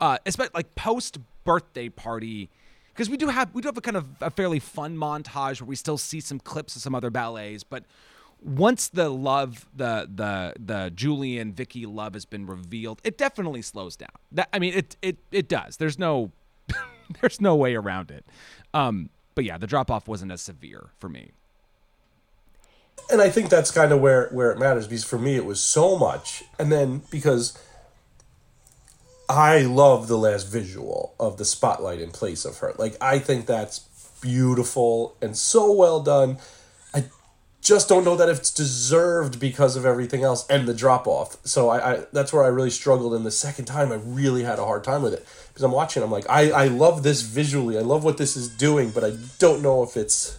[0.00, 2.48] uh, especially like post birthday party,
[2.88, 5.68] because we do have we do have a kind of a fairly fun montage where
[5.68, 7.84] we still see some clips of some other ballets, but
[8.42, 13.96] once the love the the the Julian Vicky love has been revealed, it definitely slows
[13.96, 14.08] down.
[14.32, 15.76] That I mean it it it does.
[15.76, 16.32] There's no
[17.20, 18.24] there's no way around it.
[18.74, 21.32] Um, but yeah, the drop off wasn't as severe for me.
[23.10, 25.60] and I think that's kind of where where it matters because for me it was
[25.60, 27.58] so much, and then because
[29.28, 32.74] I love the last visual of the spotlight in place of her.
[32.78, 33.80] Like I think that's
[34.20, 36.38] beautiful and so well done.
[37.60, 41.36] Just don't know that it's deserved because of everything else and the drop off.
[41.44, 43.14] So I, I that's where I really struggled.
[43.14, 46.02] And the second time, I really had a hard time with it because I'm watching.
[46.02, 47.76] I'm like, I I love this visually.
[47.76, 50.38] I love what this is doing, but I don't know if it's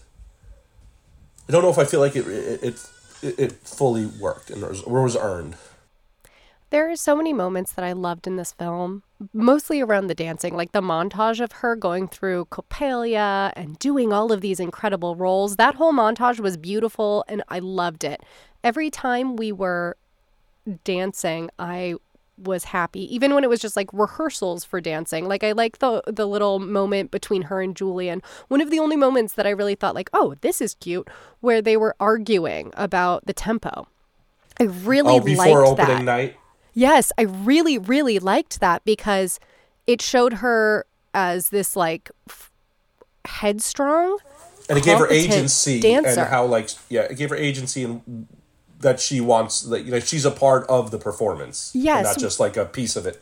[1.48, 2.90] I don't know if I feel like it it
[3.22, 5.56] it, it fully worked and was, or was earned.
[6.72, 9.04] There are so many moments that I loved in this film,
[9.34, 14.32] mostly around the dancing, like the montage of her going through Coppelia and doing all
[14.32, 15.56] of these incredible roles.
[15.56, 18.22] That whole montage was beautiful and I loved it.
[18.64, 19.98] Every time we were
[20.84, 21.96] dancing, I
[22.38, 25.28] was happy, even when it was just like rehearsals for dancing.
[25.28, 28.22] Like I like the the little moment between her and Julian.
[28.48, 31.10] One of the only moments that I really thought like, oh, this is cute,
[31.42, 33.88] where they were arguing about the tempo.
[34.60, 36.04] I really oh, before liked opening that.
[36.04, 36.39] night.
[36.80, 39.38] Yes, I really, really liked that because
[39.86, 42.52] it showed her as this like f-
[43.26, 44.18] headstrong.
[44.70, 46.22] and it gave her agency dancer.
[46.22, 48.28] and how like yeah it gave her agency and
[48.80, 52.06] that she wants that you know she's a part of the performance Yes.
[52.06, 53.22] not just like a piece of it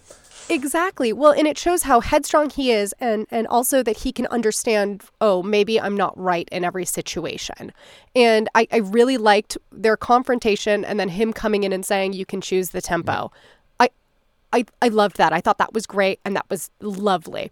[0.50, 1.12] Exactly.
[1.12, 5.04] Well, and it shows how headstrong he is and and also that he can understand,
[5.20, 7.74] oh, maybe I'm not right in every situation.
[8.16, 12.26] And I, I really liked their confrontation and then him coming in and saying you
[12.26, 13.32] can choose the tempo.
[13.80, 13.90] I
[14.54, 15.34] I I loved that.
[15.34, 17.52] I thought that was great and that was lovely.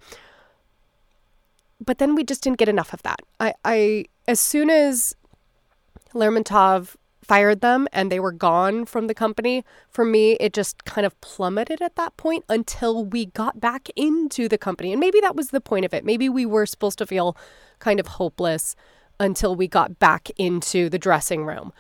[1.84, 3.22] But then we just didn't get enough of that.
[3.40, 5.16] I, I as soon as
[6.14, 6.96] Lermontov
[7.28, 11.20] fired them and they were gone from the company, for me, it just kind of
[11.22, 14.92] plummeted at that point until we got back into the company.
[14.92, 16.06] And maybe that was the point of it.
[16.06, 17.36] Maybe we were supposed to feel
[17.80, 18.76] kind of hopeless
[19.20, 21.74] until we got back into the dressing room.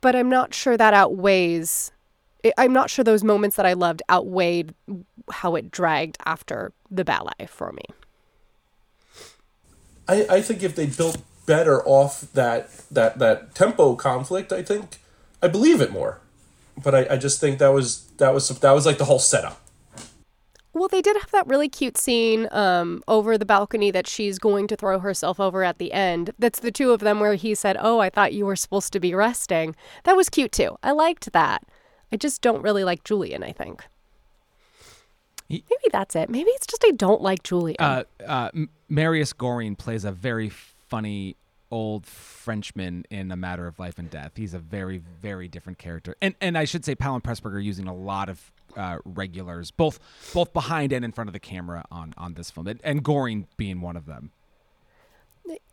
[0.00, 1.92] But I'm not sure that outweighs.
[2.58, 4.74] I'm not sure those moments that I loved outweighed
[5.30, 7.84] how it dragged after the ballet for me.
[10.08, 14.98] I, I think if they built better off that that that tempo conflict I think
[15.42, 16.20] I believe it more
[16.82, 19.60] but I, I just think that was that was that was like the whole setup
[20.72, 24.66] Well, they did have that really cute scene um, over the balcony that she's going
[24.66, 26.32] to throw herself over at the end.
[26.36, 28.98] That's the two of them where he said, Oh, I thought you were supposed to
[28.98, 29.76] be resting.
[30.02, 30.76] That was cute too.
[30.82, 31.62] I liked that.
[32.10, 33.84] I just don't really like Julian, I think.
[35.48, 36.28] Maybe that's it.
[36.28, 37.76] Maybe it's just I don't like Julian.
[37.78, 38.50] Uh, uh,
[38.88, 40.50] Marius Goring plays a very
[40.88, 41.36] funny
[41.70, 44.32] old Frenchman in A Matter of Life and Death.
[44.36, 46.14] He's a very, very different character.
[46.22, 49.98] And and I should say, Powell and Pressburger using a lot of uh, regulars, both
[50.32, 53.48] both behind and in front of the camera on on this film, and, and Goring
[53.56, 54.30] being one of them.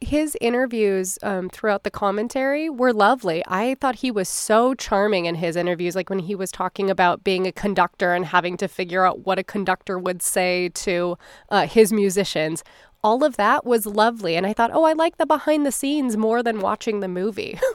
[0.01, 3.41] His interviews um, throughout the commentary were lovely.
[3.47, 7.23] I thought he was so charming in his interviews, like when he was talking about
[7.23, 11.17] being a conductor and having to figure out what a conductor would say to
[11.49, 12.65] uh, his musicians.
[13.03, 14.35] All of that was lovely.
[14.35, 17.59] And I thought, oh, I like the behind the scenes more than watching the movie.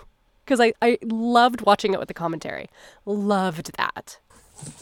[0.44, 2.68] Because I, I loved watching it with the commentary.
[3.04, 4.18] Loved that.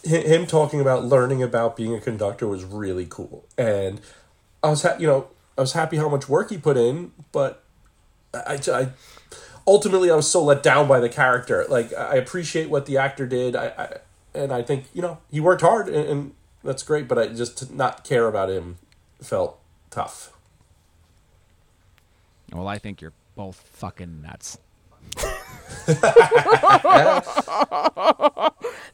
[0.04, 3.98] Him talking about learning about being a conductor was really cool and
[4.62, 7.64] I was ha- you know I was happy how much work he put in but
[8.34, 8.88] I, I
[9.66, 13.26] ultimately I was so let down by the character like I appreciate what the actor
[13.26, 17.08] did I, I and I think you know he worked hard and, and that's great
[17.08, 18.76] but I just not care about him
[19.22, 19.58] felt
[19.90, 20.33] tough
[22.54, 24.58] Well, I think you're both fucking nuts.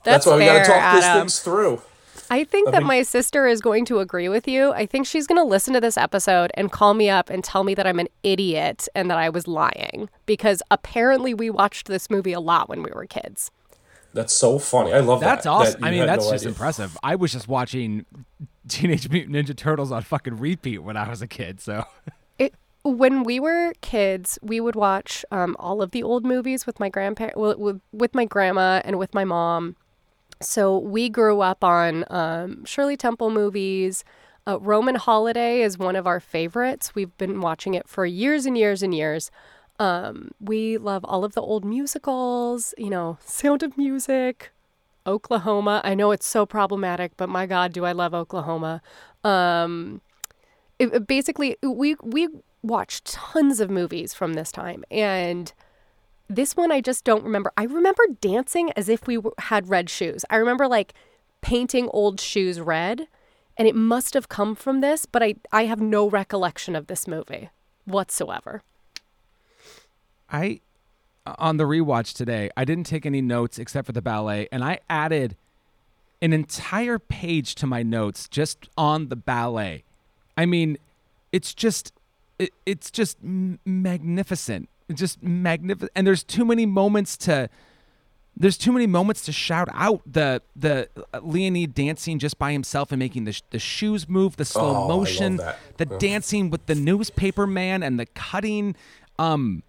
[0.03, 1.21] That's, why we fair, gotta talk these Adam.
[1.23, 1.83] things through
[2.33, 4.73] I think that think- my sister is going to agree with you.
[4.73, 7.65] I think she's going to listen to this episode and call me up and tell
[7.65, 12.09] me that I'm an idiot and that I was lying because apparently we watched this
[12.09, 13.51] movie a lot when we were kids.
[14.15, 14.93] That's so funny.
[14.93, 15.51] I love That's that.
[15.51, 15.81] That's awesome.
[15.81, 16.49] that I mean, that's no just idea.
[16.53, 16.97] impressive.
[17.03, 18.07] I was just watching
[18.69, 21.61] Teenage Mutant Ninja Turtles on fucking repeat when I was a kid.
[21.61, 22.13] So It,
[22.83, 26.89] when we were kids, we would watch um, all of the old movies with my
[26.89, 29.77] grandpa, with, with my grandma and with my mom.
[30.41, 34.05] So we grew up on um, Shirley Temple movies.
[34.47, 36.95] Uh, Roman Holiday is one of our favorites.
[36.95, 39.31] We've been watching it for years and years and years.
[39.79, 44.51] Um, we love all of the old musicals, you know, Sound of Music,
[45.07, 45.83] Oklahoma.
[45.85, 48.81] I know it's so problematic, but my God, do I love Oklahoma.
[49.25, 50.01] Um,
[50.79, 52.29] it, basically, we we
[52.63, 55.53] watched tons of movies from this time, and
[56.29, 57.53] this one I just don't remember.
[57.57, 60.25] I remember dancing as if we had red shoes.
[60.31, 60.95] I remember like
[61.41, 63.09] painting old shoes red,
[63.57, 67.09] and it must have come from this, but I I have no recollection of this
[67.09, 67.51] movie
[67.85, 68.63] whatsoever.
[70.31, 70.61] I
[71.27, 74.65] uh, on the rewatch today, I didn't take any notes except for the ballet, and
[74.65, 75.37] I added
[76.23, 79.85] an entire page to my notes just on the ballet.
[80.37, 80.79] I mean,
[81.33, 81.93] it's just
[82.41, 84.69] it, it's just m- magnificent.
[84.89, 87.49] It's just magnificent, and there's too many moments to
[88.37, 92.91] there's too many moments to shout out the the uh, Leonid dancing just by himself
[92.91, 95.37] and making the sh- the shoes move, the slow Oh, motion,
[95.77, 98.75] the dancing with the newspaper man and the cutting.
[99.19, 99.63] Um,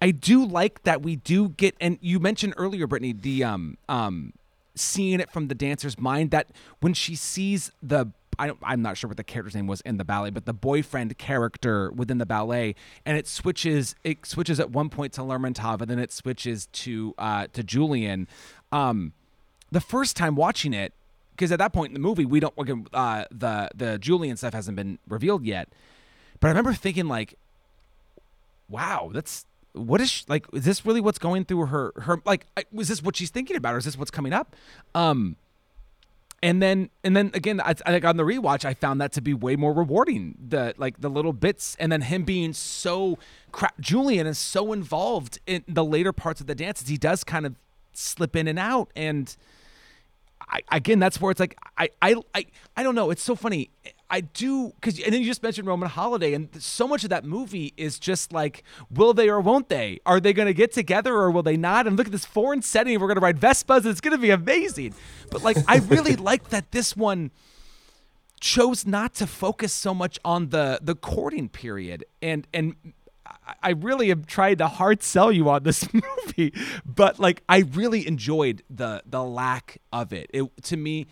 [0.00, 4.32] I do like that we do get, and you mentioned earlier, Brittany, the um um
[4.74, 6.48] seeing it from the dancer's mind that
[6.80, 8.06] when she sees the
[8.38, 10.52] I don't, I'm not sure what the character's name was in the ballet, but the
[10.52, 12.74] boyfriend character within the ballet,
[13.04, 13.94] and it switches.
[14.04, 18.28] It switches at one point to Lermontov, and then it switches to uh, to Julian.
[18.72, 19.12] um,
[19.72, 20.92] the first time watching it,
[21.32, 22.54] because at that point in the movie, we don't
[22.92, 25.68] uh, the the Julian stuff hasn't been revealed yet.
[26.40, 27.34] But I remember thinking like,
[28.68, 32.46] wow, that's what is she, like is this really what's going through her her like
[32.72, 34.56] was this what she's thinking about or is this what's coming up
[34.94, 35.36] um
[36.42, 39.20] and then and then again I, I think on the rewatch i found that to
[39.20, 43.18] be way more rewarding the like the little bits and then him being so
[43.52, 47.46] crap julian is so involved in the later parts of the dances he does kind
[47.46, 47.54] of
[47.92, 49.36] slip in and out and
[50.48, 52.46] I, again that's where it's like I, I i
[52.76, 53.70] i don't know it's so funny
[54.08, 57.24] I do because, and then you just mentioned Roman Holiday, and so much of that
[57.24, 59.98] movie is just like, will they or won't they?
[60.06, 61.86] Are they going to get together or will they not?
[61.86, 62.98] And look at this foreign setting.
[63.00, 63.84] We're going to ride Vespas.
[63.84, 64.94] It's going to be amazing.
[65.30, 67.32] But like, I really like that this one
[68.40, 72.76] chose not to focus so much on the the courting period, and and
[73.62, 75.88] I really have tried to hard sell you on this
[76.26, 76.52] movie,
[76.84, 80.30] but like, I really enjoyed the the lack of it.
[80.32, 81.06] It to me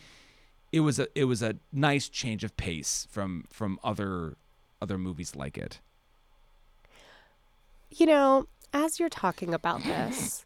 [0.74, 4.36] it was a it was a nice change of pace from from other
[4.82, 5.78] other movies like it.
[7.90, 10.44] You know, as you're talking about this,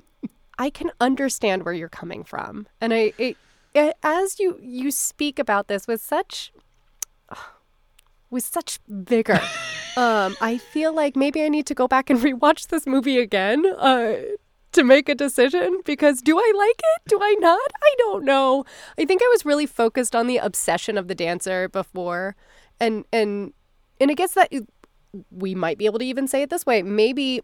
[0.58, 3.36] I can understand where you're coming from, and I it,
[3.74, 6.52] it, as you you speak about this with such
[8.30, 9.40] with such vigor.
[9.96, 13.64] um, I feel like maybe I need to go back and rewatch this movie again
[13.78, 14.16] uh,
[14.72, 17.08] to make a decision because do I like it?
[17.08, 17.70] Do I not?
[17.82, 18.64] I don't know.
[18.98, 22.36] I think I was really focused on the obsession of the dancer before
[22.80, 23.52] and and
[24.00, 24.52] and I guess that
[25.30, 26.82] we might be able to even say it this way.
[26.82, 27.40] Maybe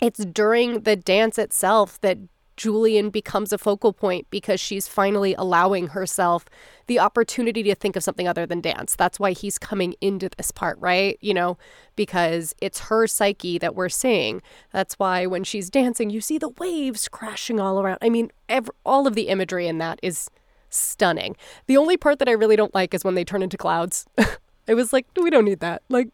[0.00, 2.18] it's during the dance itself that
[2.56, 6.46] Julian becomes a focal point because she's finally allowing herself
[6.88, 8.96] the opportunity to think of something other than dance.
[8.96, 11.16] That's why he's coming into this part, right?
[11.20, 11.56] You know,
[11.94, 14.42] because it's her psyche that we're seeing.
[14.72, 17.98] That's why when she's dancing, you see the waves crashing all around.
[18.02, 20.28] I mean, every, all of the imagery in that is
[20.70, 21.36] stunning.
[21.66, 24.06] The only part that I really don't like is when they turn into clouds.
[24.68, 25.82] I was like, we don't need that.
[25.88, 26.08] Like,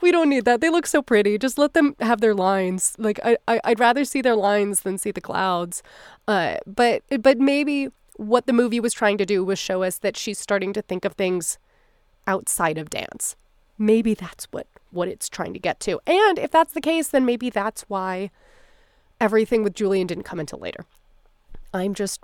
[0.00, 0.60] we don't need that.
[0.60, 1.38] They look so pretty.
[1.38, 2.94] Just let them have their lines.
[2.98, 5.82] Like I, I would rather see their lines than see the clouds.
[6.28, 10.16] Uh, but but maybe what the movie was trying to do was show us that
[10.16, 11.58] she's starting to think of things
[12.26, 13.36] outside of dance.
[13.78, 16.00] Maybe that's what what it's trying to get to.
[16.06, 18.30] And if that's the case, then maybe that's why
[19.20, 20.84] everything with Julian didn't come until later.
[21.72, 22.20] I'm just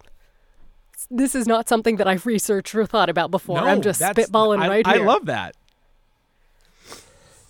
[1.10, 3.60] this is not something that I've researched or thought about before.
[3.60, 5.06] No, I'm just spitballing I, right I here.
[5.06, 5.56] love that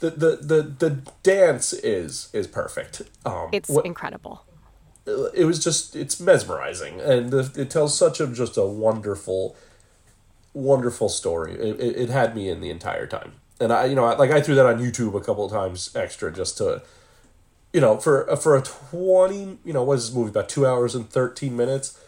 [0.00, 0.90] the the the, the
[1.22, 3.02] dance is is perfect.
[3.24, 4.44] Um, it's what, incredible.
[5.06, 9.56] It was just it's mesmerizing, and it tells such a just a wonderful,
[10.52, 11.54] wonderful story.
[11.54, 14.40] It, it, it had me in the entire time, and I you know like I
[14.40, 16.82] threw that on YouTube a couple of times extra just to,
[17.72, 20.94] you know, for for a twenty you know what is this movie about two hours
[20.94, 21.98] and thirteen minutes,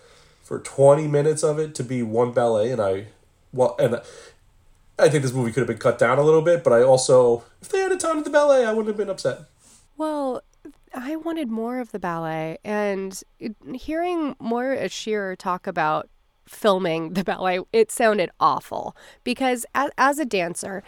[0.42, 3.06] for twenty minutes of it to be one ballet, and I
[3.52, 4.00] well and
[4.98, 7.44] I think this movie could have been cut down a little bit, but I also,
[7.60, 9.40] if they had a ton of the ballet, I wouldn't have been upset.
[9.96, 10.42] Well,
[10.94, 13.20] I wanted more of the ballet, and
[13.74, 16.08] hearing Moira Shearer talk about
[16.46, 20.82] filming the ballet, it sounded awful because as, as a dancer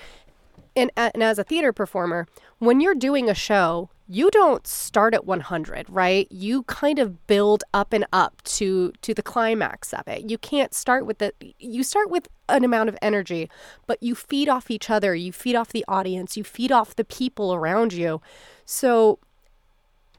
[0.77, 2.27] and, and as a theater performer,
[2.59, 6.31] when you're doing a show, you don't start at 100 right?
[6.31, 10.29] You kind of build up and up to to the climax of it.
[10.29, 13.49] You can't start with the you start with an amount of energy
[13.87, 17.05] but you feed off each other you feed off the audience you feed off the
[17.05, 18.21] people around you.
[18.67, 19.19] So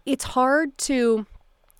[0.05, 1.25] it's hard to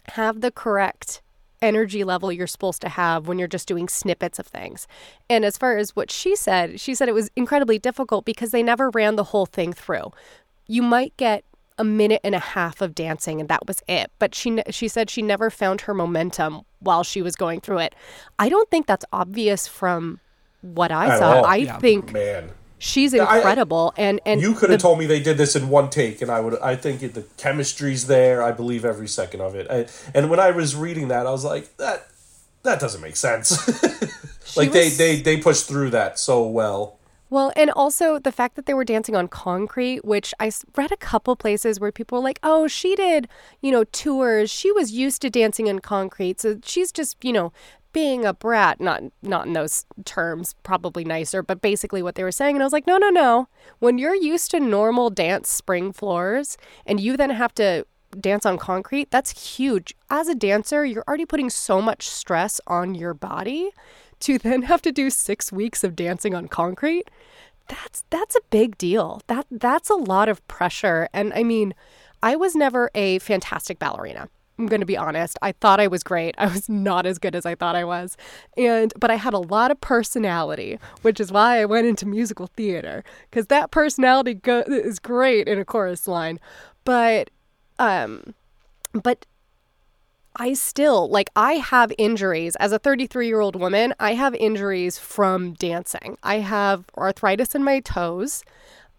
[0.09, 1.21] have the correct
[1.61, 4.87] energy level you're supposed to have when you're just doing snippets of things.
[5.29, 8.61] And as far as what she said, she said it was incredibly difficult because they
[8.61, 10.11] never ran the whole thing through.
[10.67, 11.43] You might get
[11.77, 15.09] a minute and a half of dancing and that was it but she she said
[15.09, 17.93] she never found her momentum while she was going through it
[18.39, 20.21] i don't think that's obvious from
[20.61, 21.45] what i At saw all.
[21.45, 21.77] i Yeah.
[21.79, 22.51] think Man,
[22.85, 25.89] she's I- incredible and and you could have told me they did this in one
[25.89, 26.59] take, and I would.
[26.59, 28.41] I think it, the chemistry's there.
[28.43, 29.67] I believe every second of it.
[29.69, 32.07] I, and when I was reading that, I was like, that
[32.63, 33.67] that doesn't make sense.
[34.57, 36.97] like they, was- they they pushed through that so well.
[37.31, 40.97] Well, and also the fact that they were dancing on concrete, which I read a
[40.97, 43.27] couple places where people were like, oh, she did,
[43.61, 44.51] you know, tours.
[44.51, 46.39] She was used to dancing in concrete.
[46.39, 47.51] So she's just, you know,
[47.95, 52.31] being a brat, not not in those terms, probably nicer, but basically what they were
[52.31, 52.57] saying.
[52.57, 53.47] And I was like, no, no, no.
[53.79, 57.87] When you're used to normal dance spring floors and you then have to
[58.19, 59.95] dance on concrete, that's huge.
[60.09, 63.69] As a dancer, you're already putting so much stress on your body
[64.19, 67.09] to then have to do 6 weeks of dancing on concrete.
[67.69, 69.21] That's that's a big deal.
[69.27, 71.73] That that's a lot of pressure and I mean,
[72.21, 74.27] I was never a fantastic ballerina.
[74.57, 75.37] I'm going to be honest.
[75.41, 76.35] I thought I was great.
[76.37, 78.15] I was not as good as I thought I was.
[78.57, 82.47] And but I had a lot of personality, which is why I went into musical
[82.47, 86.39] theater cuz that personality go- is great in a chorus line.
[86.85, 87.29] But
[87.79, 88.33] um
[88.93, 89.25] but
[90.37, 93.93] I still like I have injuries as a 33-year-old woman.
[93.99, 96.17] I have injuries from dancing.
[96.23, 98.43] I have arthritis in my toes.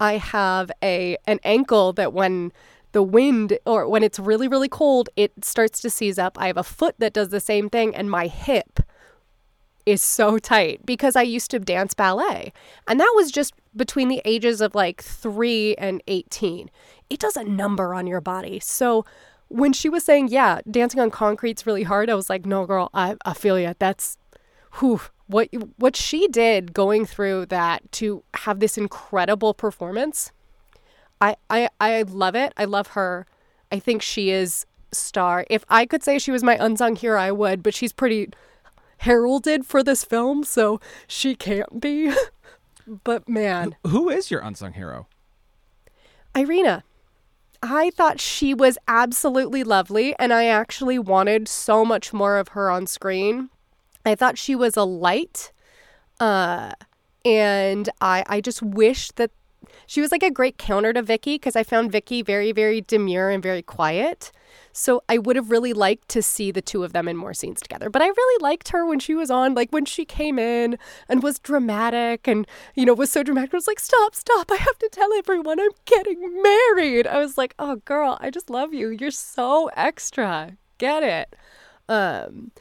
[0.00, 2.52] I have a an ankle that when
[2.96, 6.38] the wind or when it's really really cold, it starts to seize up.
[6.40, 8.80] I have a foot that does the same thing and my hip
[9.84, 12.54] is so tight because I used to dance ballet.
[12.88, 16.70] And that was just between the ages of like 3 and 18.
[17.10, 18.60] It does a number on your body.
[18.60, 19.04] So
[19.48, 22.88] when she was saying, yeah, dancing on concrete's really hard, I was like, no, girl,
[22.94, 23.74] I, I feel you.
[23.78, 24.16] That's
[24.78, 30.32] whew, what what she did going through that to have this incredible performance.
[31.20, 32.52] I, I I love it.
[32.56, 33.26] I love her.
[33.72, 35.46] I think she is star.
[35.50, 38.28] If I could say she was my unsung hero, I would, but she's pretty
[38.98, 42.12] heralded for this film, so she can't be.
[43.04, 45.08] but man, Who is your unsung hero?
[46.34, 46.84] Irina.
[47.62, 52.70] I thought she was absolutely lovely, and I actually wanted so much more of her
[52.70, 53.48] on screen.
[54.04, 55.52] I thought she was a light,
[56.20, 56.72] uh,
[57.24, 59.30] and I I just wish that
[59.86, 63.30] she was like a great counter to Vicky because I found Vicky very very demure
[63.30, 64.32] and very quiet.
[64.72, 67.62] So I would have really liked to see the two of them in more scenes
[67.62, 67.88] together.
[67.88, 70.76] But I really liked her when she was on, like when she came in
[71.08, 73.54] and was dramatic and, you know, was so dramatic.
[73.54, 74.50] I was like, stop, stop.
[74.52, 77.06] I have to tell everyone I'm getting married.
[77.06, 78.90] I was like, oh, girl, I just love you.
[78.90, 80.58] You're so extra.
[80.76, 81.34] Get it.
[81.88, 82.52] Um,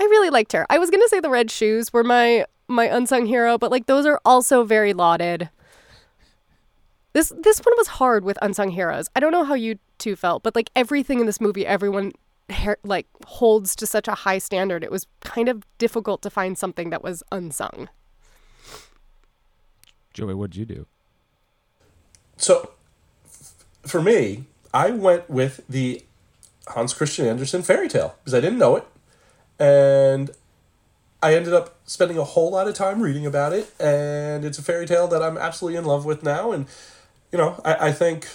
[0.00, 0.66] I really liked her.
[0.70, 3.86] I was going to say the red shoes were my my unsung hero, but like
[3.86, 5.50] those are also very lauded.
[7.12, 9.08] This this one was hard with unsung heroes.
[9.16, 12.12] I don't know how you two felt, but like everything in this movie, everyone
[12.50, 14.84] her- like holds to such a high standard.
[14.84, 17.88] It was kind of difficult to find something that was unsung.
[20.12, 20.86] Joey, what'd you do?
[22.36, 22.72] So,
[23.24, 26.04] f- for me, I went with the
[26.68, 28.86] Hans Christian Andersen fairy tale because I didn't know it,
[29.58, 30.30] and
[31.22, 34.62] I ended up spending a whole lot of time reading about it, and it's a
[34.62, 36.50] fairy tale that I'm absolutely in love with now.
[36.52, 36.66] And
[37.32, 38.28] you know, I, I think,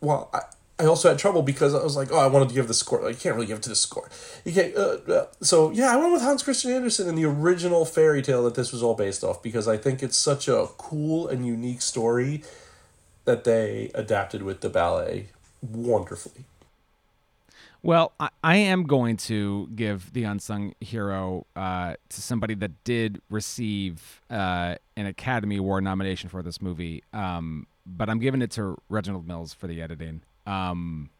[0.00, 0.40] well, I,
[0.78, 3.02] I also had trouble because I was like, oh, I wanted to give the score.
[3.02, 4.10] Like, you can't really give it to the score.
[4.44, 4.76] You can't.
[4.76, 8.42] Uh, uh, so yeah, I went with Hans Christian Andersen and the original fairy tale
[8.44, 11.82] that this was all based off because I think it's such a cool and unique
[11.82, 12.42] story
[13.24, 15.28] that they adapted with the ballet
[15.62, 16.44] wonderfully.
[17.84, 23.20] Well, I, I am going to give the unsung hero uh, to somebody that did
[23.28, 28.78] receive uh, an Academy Award nomination for this movie, um, but I'm giving it to
[28.88, 30.22] Reginald Mills for the editing.
[30.46, 31.10] Um,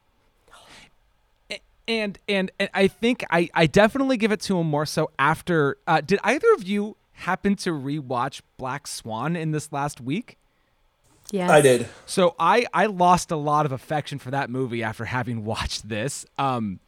[1.89, 5.79] and, and and I think I, I definitely give it to him more so after.
[5.87, 10.39] Uh, did either of you happen to rewatch Black Swan in this last week?
[11.31, 11.51] Yes.
[11.51, 11.89] I did.
[12.07, 16.25] So I I lost a lot of affection for that movie after having watched this.
[16.39, 16.81] Um,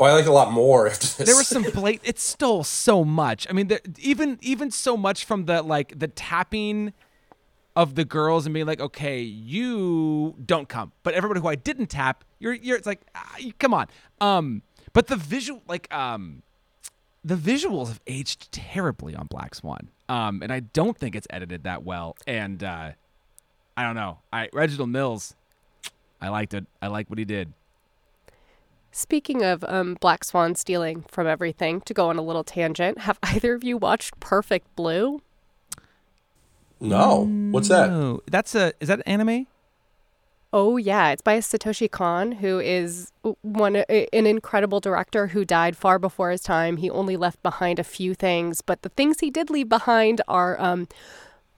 [0.00, 2.00] Oh, I like a lot more after there was some blate.
[2.04, 3.46] It stole so much.
[3.48, 6.92] I mean, there, even even so much from the like the tapping
[7.76, 11.86] of the girls and being like, okay, you don't come, but everybody who I didn't
[11.86, 12.76] tap, you're you're.
[12.76, 13.86] It's like, ah, come on.
[14.20, 16.42] Um, but the visual, like, um,
[17.24, 19.90] the visuals have aged terribly on Black Swan.
[20.08, 22.16] Um, and I don't think it's edited that well.
[22.26, 22.92] And uh,
[23.76, 24.18] I don't know.
[24.32, 25.34] I Reginald Mills,
[26.20, 26.66] I liked it.
[26.80, 27.52] I like what he did.
[28.92, 33.18] Speaking of um, Black Swan stealing from everything, to go on a little tangent, have
[33.24, 35.20] either of you watched Perfect Blue?
[36.84, 37.24] No.
[37.50, 37.90] What's that?
[37.90, 39.46] Oh, that's a is that anime?
[40.52, 43.10] Oh yeah, it's by Satoshi Kon, who is
[43.42, 46.76] one an incredible director who died far before his time.
[46.76, 50.60] He only left behind a few things, but the things he did leave behind are
[50.60, 50.86] um,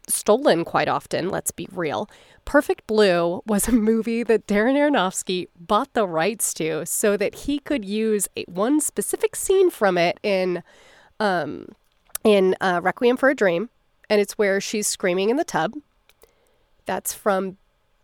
[0.09, 1.29] stolen quite often.
[1.29, 2.09] Let's be real.
[2.47, 7.59] Perfect Blue was a movie that Darren Aronofsky bought the rights to so that he
[7.59, 10.63] could use a, one specific scene from it in
[11.21, 11.67] um,
[12.25, 13.69] in uh, Requiem for a Dream,
[14.09, 15.75] and it's where she's screaming in the tub.
[16.85, 17.57] That's from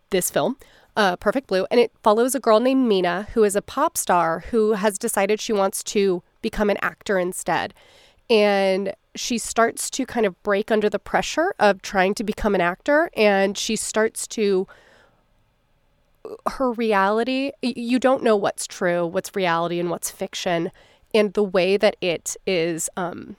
[0.09, 0.57] this film,
[0.95, 4.39] uh, Perfect Blue, and it follows a girl named Mima who is a pop star
[4.51, 7.73] who has decided she wants to become an actor instead.
[8.29, 12.61] And she starts to kind of break under the pressure of trying to become an
[12.61, 14.67] actor, and she starts to
[16.47, 20.71] her reality you don't know what's true what's reality and what's fiction
[21.13, 23.35] and the way that it is um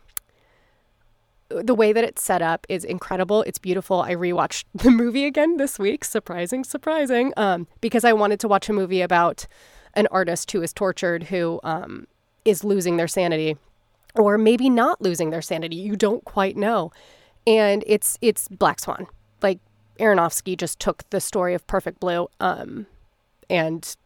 [1.62, 3.42] the way that it's set up is incredible.
[3.42, 4.02] It's beautiful.
[4.02, 6.04] I rewatched the movie again this week.
[6.04, 7.32] Surprising, surprising.
[7.36, 9.46] Um, because I wanted to watch a movie about
[9.94, 12.06] an artist who is tortured, who um,
[12.44, 13.56] is losing their sanity,
[14.14, 15.76] or maybe not losing their sanity.
[15.76, 16.92] You don't quite know.
[17.46, 19.06] And it's it's Black Swan.
[19.42, 19.58] Like
[19.98, 22.86] Aronofsky just took the story of Perfect Blue um,
[23.50, 23.96] and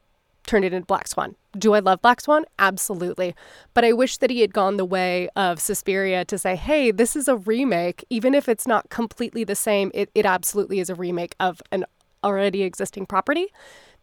[0.47, 1.37] turned it into Black Swan.
[1.59, 2.45] Do I love Black Swan?
[2.59, 3.35] Absolutely.
[3.75, 7.17] But I wish that he had gone the way of Suspiria to say, hey, this
[7.17, 8.05] is a remake.
[8.11, 11.85] Even if it's not completely the same, it, it absolutely is a remake of an
[12.23, 13.49] already existing property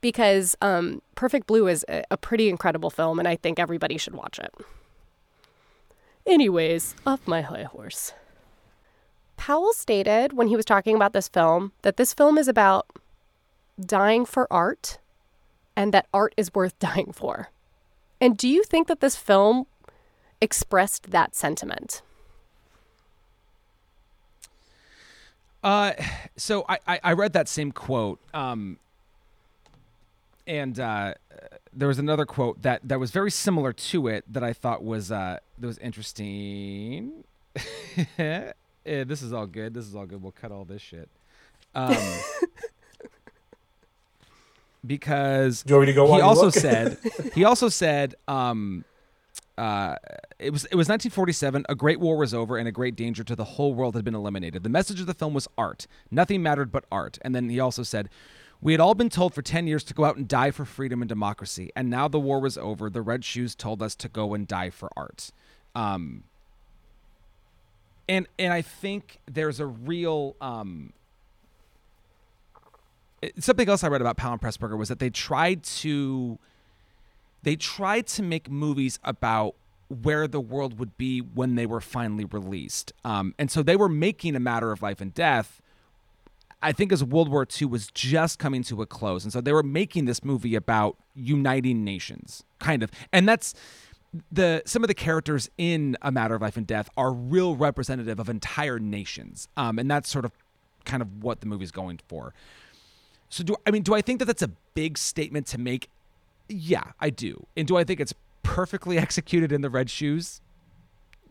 [0.01, 4.13] because um, Perfect Blue is a, a pretty incredible film and I think everybody should
[4.13, 4.53] watch it.
[6.25, 8.13] Anyways, off my high horse.
[9.37, 12.87] Powell stated when he was talking about this film that this film is about
[13.79, 14.97] dying for art
[15.75, 17.49] and that art is worth dying for.
[18.21, 19.67] And do you think that this film
[20.41, 22.01] expressed that sentiment?
[25.63, 25.93] Uh,
[26.37, 28.77] so I, I, I read that same quote, um,
[30.45, 31.15] and uh,
[31.73, 35.11] there was another quote that, that was very similar to it that I thought was
[35.11, 37.23] uh, that was interesting.
[38.17, 38.51] yeah,
[38.83, 39.73] this is all good.
[39.73, 40.21] This is all good.
[40.21, 41.09] We'll cut all this shit.
[41.73, 41.97] Um,
[44.87, 46.97] because Do you want me to go he also said
[47.33, 48.85] he also said um,
[49.57, 49.95] uh,
[50.39, 51.65] it was it was 1947.
[51.69, 54.15] A great war was over, and a great danger to the whole world had been
[54.15, 54.63] eliminated.
[54.63, 55.87] The message of the film was art.
[56.11, 57.17] Nothing mattered but art.
[57.21, 58.09] And then he also said,
[58.61, 61.01] "We had all been told for 10 years to go out and die for freedom
[61.01, 62.89] and democracy, and now the war was over.
[62.89, 65.31] The Red Shoes told us to go and die for art."
[65.73, 66.23] Um,
[68.09, 70.91] and and I think there's a real um,
[73.39, 76.39] something else I read about and Pressburger was that they tried to
[77.43, 79.55] they tried to make movies about
[79.87, 82.91] where the world would be when they were finally released.
[83.03, 85.61] Um, and so they were making a matter of life and death.
[86.61, 89.23] I think as World War II was just coming to a close.
[89.23, 92.89] And so they were making this movie about uniting nations, kind of.
[93.13, 93.53] And that's
[94.31, 98.19] the some of the characters in A Matter of Life and Death are real representative
[98.19, 99.47] of entire nations.
[99.55, 100.31] Um, and that's sort of
[100.85, 102.33] kind of what the movie's going for.
[103.29, 105.89] So do I mean do I think that that's a big statement to make?
[106.47, 107.45] Yeah, I do.
[107.57, 110.41] And do I think it's perfectly executed in the red shoes?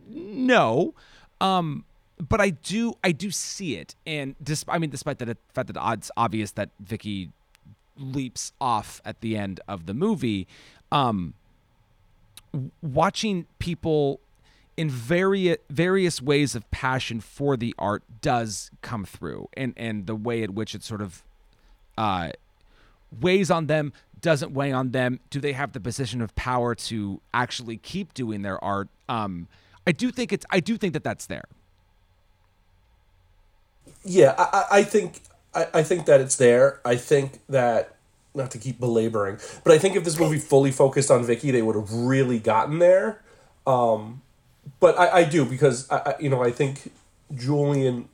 [0.08, 0.94] No.
[1.40, 1.84] Um
[2.18, 5.72] but I do I do see it and dis- I mean despite that the fact
[5.72, 7.30] that it's obvious that Vicky
[7.96, 10.48] leaps off at the end of the movie
[10.90, 11.34] um
[12.82, 14.20] watching people
[14.76, 20.14] in various various ways of passion for the art does come through and and the
[20.14, 21.22] way in which it sort of
[21.98, 22.30] uh
[23.20, 27.20] weighs on them doesn't weigh on them do they have the position of power to
[27.34, 29.48] actually keep doing their art um
[29.86, 31.44] i do think it's i do think that that's there
[34.04, 35.22] Yeah, I, I- think
[35.54, 36.80] I, I think that it's there.
[36.84, 37.96] I think that
[38.34, 41.62] not to keep belaboring, but I think if this movie fully focused on Vicky, they
[41.62, 43.22] would have really gotten there.
[43.66, 44.22] Um,
[44.80, 46.92] but I, I do because I, I you know I think
[47.34, 48.08] Julian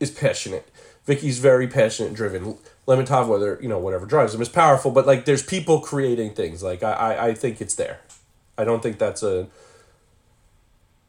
[0.00, 0.68] is passionate.
[1.10, 2.56] Vicky's very passionate driven.
[2.86, 4.92] Lermontov, whether you know whatever drives him, is powerful.
[4.92, 6.62] But like, there's people creating things.
[6.62, 7.98] Like I, I, I think it's there.
[8.56, 9.48] I don't think that's a.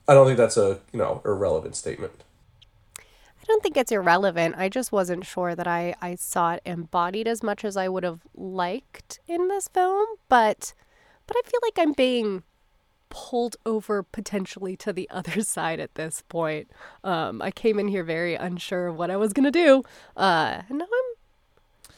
[0.07, 2.23] I don't think that's a you know irrelevant statement.
[2.97, 4.55] I don't think it's irrelevant.
[4.57, 8.03] I just wasn't sure that I, I saw it embodied as much as I would
[8.03, 10.73] have liked in this film, but
[11.27, 12.41] but I feel like I'm being
[13.11, 16.71] pulled over potentially to the other side at this point.
[17.03, 19.83] Um, I came in here very unsure of what I was gonna do,
[20.17, 21.95] uh, and now I'm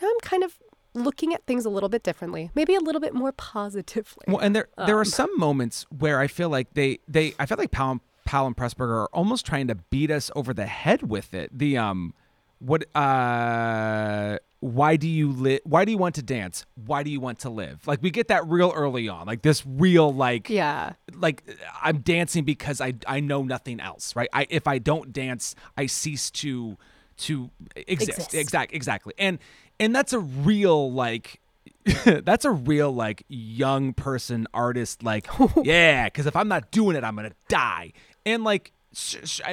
[0.00, 0.58] now I'm kind of
[0.94, 4.24] looking at things a little bit differently, maybe a little bit more positively.
[4.26, 7.58] Well, and there there are some moments where I feel like they they I feel
[7.58, 11.34] like Powell, Powell and Pressburger are almost trying to beat us over the head with
[11.34, 11.56] it.
[11.56, 12.14] The um,
[12.58, 15.60] what uh, why do you live?
[15.64, 16.66] Why do you want to dance?
[16.74, 17.86] Why do you want to live?
[17.86, 20.94] Like we get that real early on, like this real like Yeah.
[21.14, 21.42] like
[21.82, 24.28] I'm dancing because I I know nothing else, right?
[24.32, 26.76] I if I don't dance, I cease to
[27.18, 28.10] to exist.
[28.10, 28.34] Exist.
[28.34, 29.14] Exact exactly.
[29.18, 29.38] And
[29.78, 31.40] and that's a real like
[32.04, 35.28] that's a real like young person artist like
[35.62, 37.92] yeah, cuz if I'm not doing it, I'm going to die.
[38.24, 38.72] And like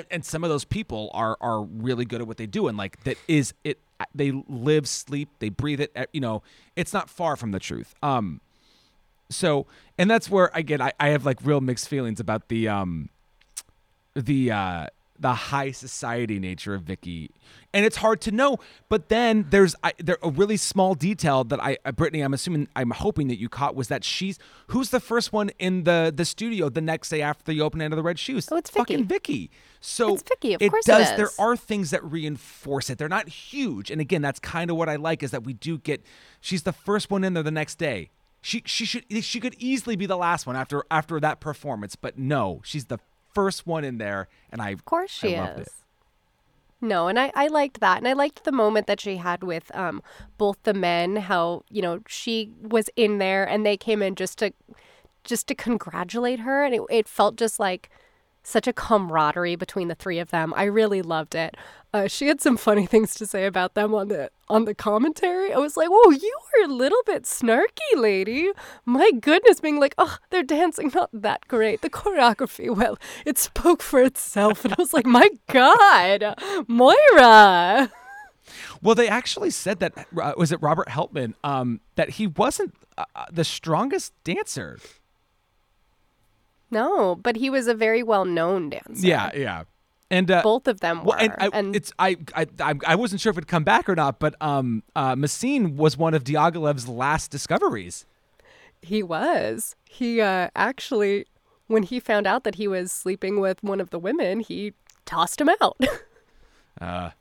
[0.10, 3.03] and some of those people are are really good at what they do and like
[3.03, 3.77] that is it
[4.13, 6.43] they live, sleep, they breathe it, you know,
[6.75, 7.95] it's not far from the truth.
[8.01, 8.41] Um
[9.30, 9.65] so
[9.97, 13.09] and that's where again I, I have like real mixed feelings about the um
[14.15, 14.88] the uh
[15.23, 17.31] the high society nature of Vicky,
[17.73, 18.57] and it's hard to know.
[18.89, 22.67] But then there's I, there a really small detail that I, uh, Brittany, I'm assuming,
[22.75, 24.37] I'm hoping that you caught was that she's
[24.67, 27.95] who's the first one in the the studio the next day after the opening of
[27.95, 28.49] the Red Shoes.
[28.51, 29.33] Oh, it's fucking Vicky.
[29.33, 29.51] Vicky.
[29.79, 31.17] So It's Vicky, of it course it does.
[31.17, 32.97] There are things that reinforce it.
[32.97, 35.77] They're not huge, and again, that's kind of what I like is that we do
[35.77, 36.05] get.
[36.41, 38.11] She's the first one in there the next day.
[38.41, 42.19] She she should she could easily be the last one after after that performance, but
[42.19, 42.99] no, she's the
[43.34, 45.73] first one in there, and I Of course she I loved is.
[46.84, 47.99] No, and I, I liked that.
[47.99, 50.03] And I liked the moment that she had with um,
[50.38, 54.38] both the men, how, you know, she was in there and they came in just
[54.39, 54.51] to
[55.23, 56.65] just to congratulate her.
[56.65, 57.89] And it, it felt just like
[58.44, 60.53] such a camaraderie between the three of them.
[60.56, 61.56] I really loved it.
[61.94, 65.53] Uh, she had some funny things to say about them on the on the commentary.
[65.53, 68.49] I was like, "Whoa, you were a little bit snarky, lady."
[68.86, 71.82] My goodness, being like, "Oh, they're dancing not that great.
[71.82, 76.36] The choreography, well, it spoke for itself." And I was like, "My God,
[76.68, 77.91] Moira."
[78.82, 83.06] Well, they actually said that uh, was it Robert Helpmann um, that he wasn't uh,
[83.15, 84.80] uh, the strongest dancer.
[86.73, 89.07] No, but he was a very well known dancer.
[89.07, 89.63] Yeah, yeah,
[90.09, 91.15] and uh, both of them were.
[91.17, 91.33] Well, and,
[91.73, 92.45] I, it's I, I
[92.85, 96.13] I wasn't sure if it'd come back or not, but um, uh, Massine was one
[96.13, 98.05] of Diaghilev's last discoveries.
[98.81, 99.75] He was.
[99.89, 101.25] He uh, actually,
[101.67, 104.73] when he found out that he was sleeping with one of the women, he
[105.05, 105.77] tossed him out.
[106.81, 107.11] Uh,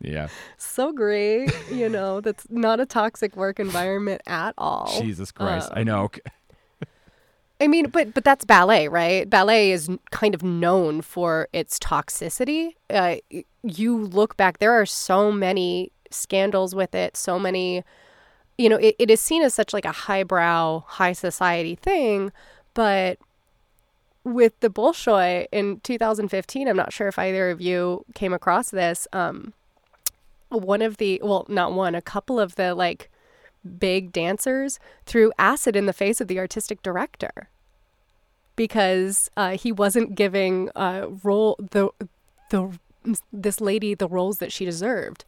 [0.00, 0.28] yeah.
[0.58, 1.50] so great.
[1.72, 4.92] You know, that's not a toxic work environment at all.
[5.00, 6.10] Jesus Christ, I Um, know.
[7.60, 9.28] I mean, but but that's ballet, right?
[9.28, 12.74] Ballet is kind of known for its toxicity.
[12.88, 13.16] Uh,
[13.62, 17.84] you look back, there are so many scandals with it, so many.
[18.56, 22.32] You know, it, it is seen as such like a highbrow, high society thing,
[22.74, 23.18] but
[24.24, 29.08] with the Bolshoi in 2015, I'm not sure if either of you came across this.
[29.12, 29.54] Um,
[30.48, 33.09] one of the well, not one, a couple of the like
[33.78, 37.48] big dancers threw acid in the face of the artistic director
[38.56, 41.88] because uh, he wasn't giving uh, role the
[42.50, 42.78] the
[43.32, 45.24] this lady the roles that she deserved.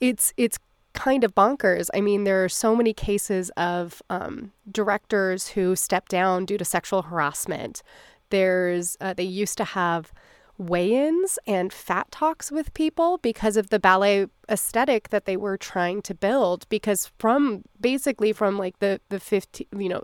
[0.00, 0.58] It's it's
[0.92, 1.88] kind of bonkers.
[1.94, 6.64] I mean, there are so many cases of um, directors who step down due to
[6.64, 7.82] sexual harassment.
[8.30, 10.12] There's uh, they used to have
[10.58, 16.00] weigh-ins and fat talks with people because of the ballet aesthetic that they were trying
[16.00, 20.02] to build because from basically from like the the 15 you know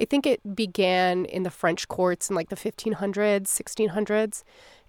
[0.00, 4.42] i think it began in the french courts in like the 1500s 1600s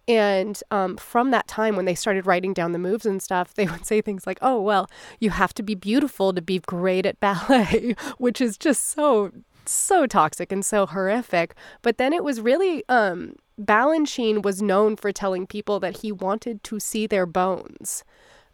[0.08, 3.66] and um, from that time when they started writing down the moves and stuff they
[3.72, 4.90] would say things like oh well
[5.20, 9.32] you have to be beautiful to be great at ballet which is just so
[9.72, 15.12] so toxic and so horrific but then it was really um Balanchine was known for
[15.12, 18.04] telling people that he wanted to see their bones.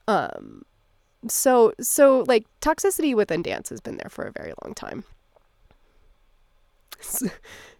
[0.07, 0.63] Um,
[1.27, 5.03] so so like toxicity within dance has been there for a very long time.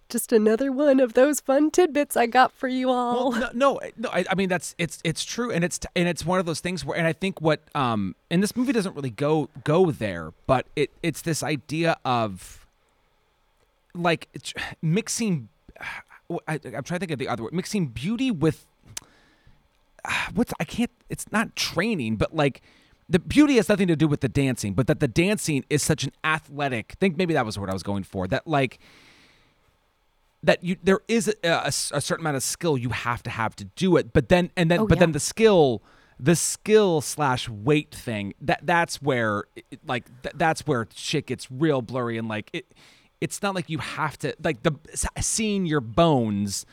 [0.10, 3.30] Just another one of those fun tidbits I got for you all.
[3.32, 6.26] Well, no, no, no I, I mean that's it's it's true, and it's and it's
[6.26, 9.10] one of those things where, and I think what um, and this movie doesn't really
[9.10, 12.61] go go there, but it it's this idea of
[13.94, 14.28] like
[14.82, 15.50] mixing.
[16.48, 18.66] I, I'm trying to think of the other word, mixing beauty with
[20.34, 20.92] what's I can't.
[21.10, 22.62] It's not training, but like
[23.10, 26.06] the beauty has nothing to do with the dancing, but that the dancing is such
[26.06, 26.94] an athletic.
[26.94, 28.28] I think maybe that was what I was going for.
[28.28, 28.80] That like
[30.44, 33.56] that you there is a, a, a certain amount of skill you have to have
[33.56, 35.82] to do it but then and then Oh, but then the skill
[36.20, 41.52] the skill slash weight thing that that's where it, like th- that's where shit gets
[41.52, 42.66] real blurry and like it
[43.22, 44.74] it's not like you have to like the
[45.20, 46.66] seeing your bones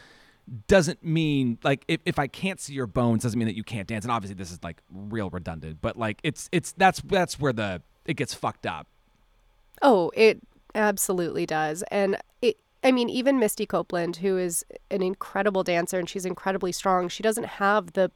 [0.67, 3.87] doesn't mean like if, if i can't see your bones doesn't mean that you can't
[3.87, 4.05] dance.
[4.05, 7.83] And obviously this is like real redundant but like it's it's that's that's where the
[8.09, 8.89] it gets fucked up.
[9.83, 10.41] Oh, it
[10.75, 11.85] absolutely does.
[11.93, 16.73] And it I mean, even Misty Copeland, who is an incredible dancer and she's incredibly
[16.73, 18.11] strong, she doesn't have the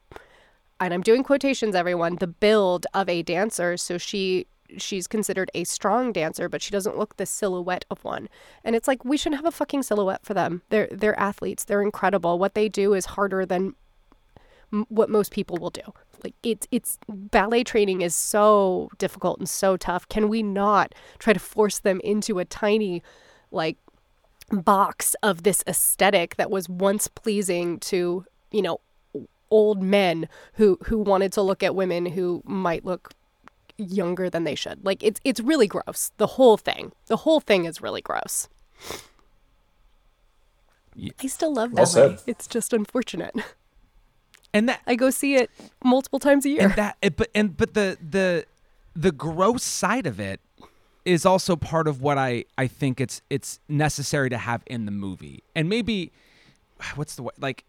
[0.81, 4.47] and I'm doing quotations everyone, the build of a dancer, so she
[4.79, 8.29] she's considered a strong dancer, but she doesn't look the silhouette of one.
[8.65, 10.63] And it's like we shouldn't have a fucking silhouette for them.
[10.71, 11.65] They're they're athletes.
[11.65, 12.39] They're incredible.
[12.39, 13.75] What they do is harder than
[14.73, 15.83] m- what most people will do.
[16.25, 20.09] Like it's it's ballet training is so difficult and so tough.
[20.09, 23.03] Can we not try to force them into a tiny
[23.51, 23.77] like
[24.51, 28.81] box of this aesthetic that was once pleasing to, you know,
[29.51, 33.13] old men who who wanted to look at women who might look
[33.83, 34.85] younger than they should.
[34.85, 36.11] Like it's it's really gross.
[36.17, 36.93] The whole thing.
[37.07, 38.49] The whole thing is really gross.
[40.95, 42.19] Ye- I still love Well ballet.
[42.27, 43.35] It's just unfortunate.
[44.55, 45.51] And that I go see it
[45.83, 46.63] multiple times a year.
[46.63, 48.45] and that it, but and but the the
[48.95, 50.41] the gross side of it
[51.05, 54.93] is also part of what I I think it's it's necessary to have in the
[54.93, 55.43] movie.
[55.55, 56.13] And maybe
[56.97, 57.65] what's the way like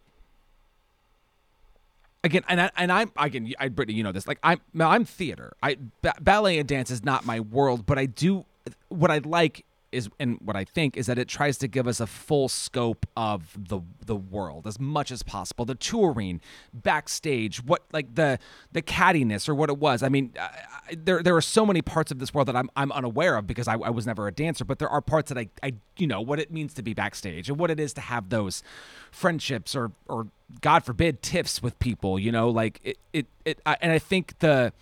[2.24, 5.54] again and I, and I'm again I Brittany you know this like I'm I'm theater.
[5.62, 8.46] I ba- ballet and dance is not my world, but I do
[8.90, 12.00] what I like is and what I think is that it tries to give us
[12.00, 15.66] a full scope of the the world as much as possible.
[15.66, 16.42] The touring,
[16.74, 18.40] backstage, what like the
[18.72, 20.04] the cattiness or what it was.
[20.04, 22.70] I mean, I, I, there there are so many parts of this world that I'm
[22.76, 24.66] I'm unaware of because I, I was never a dancer.
[24.66, 27.50] But there are parts that I I you know what it means to be backstage
[27.50, 28.64] and what it is to have those
[29.12, 30.28] friendships or or
[30.62, 32.18] God forbid tiffs with people.
[32.18, 34.74] You know, like it it, it and I think the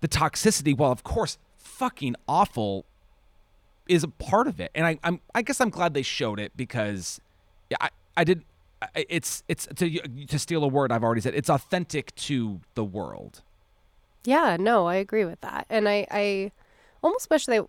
[0.00, 2.84] the toxicity, while of course fucking awful
[3.88, 6.52] is a part of it, and I, I'm I guess I'm glad they showed it
[6.56, 7.20] because
[7.80, 8.44] I I did
[8.94, 13.42] it's it's to to steal a word I've already said it's authentic to the world.
[14.24, 16.52] Yeah, no, I agree with that, and I I
[17.02, 17.60] almost wish they.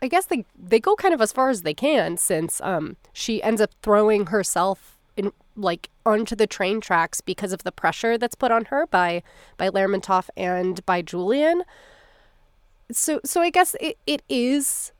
[0.00, 3.40] I guess they they go kind of as far as they can since um she
[3.42, 8.34] ends up throwing herself in like onto the train tracks because of the pressure that's
[8.34, 9.22] put on her by
[9.56, 11.62] by Lermontov and by Julian.
[12.90, 14.92] So so I guess it, it is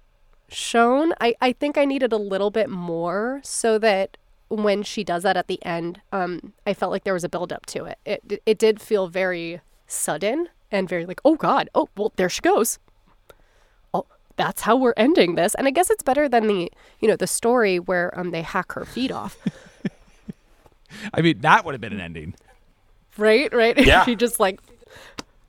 [0.53, 1.13] shown.
[1.21, 4.17] I, I think I needed a little bit more so that
[4.49, 7.53] when she does that at the end, um, I felt like there was a build
[7.53, 7.99] up to it.
[8.05, 12.41] It it did feel very sudden and very like, oh God, oh well, there she
[12.43, 12.79] goes.
[13.95, 14.07] Oh,
[14.37, 15.55] that's how we're ending this.
[15.55, 16.71] And I guess it's better than the
[17.01, 19.39] you know the story where um they hack her feet off.
[21.15, 22.35] I mean, that would have been an ending.
[23.17, 23.77] right, right.
[23.87, 24.05] Yeah.
[24.05, 24.61] she just like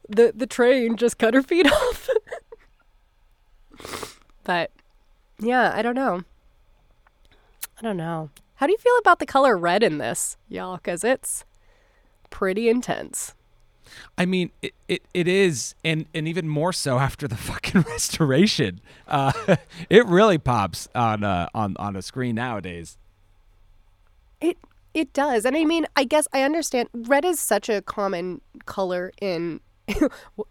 [0.07, 2.09] the the train just cut her feet off.
[4.43, 4.71] but
[5.43, 6.23] yeah, I don't know.
[7.77, 8.29] I don't know.
[8.55, 10.77] How do you feel about the color red in this, y'all?
[10.77, 11.43] Because it's
[12.29, 13.33] pretty intense.
[14.17, 18.79] I mean, it, it, it is, and and even more so after the fucking restoration.
[19.07, 19.57] Uh,
[19.89, 22.97] it really pops on uh, on on a screen nowadays.
[24.39, 24.57] It
[24.93, 26.89] it does, and I mean, I guess I understand.
[26.93, 29.59] Red is such a common color in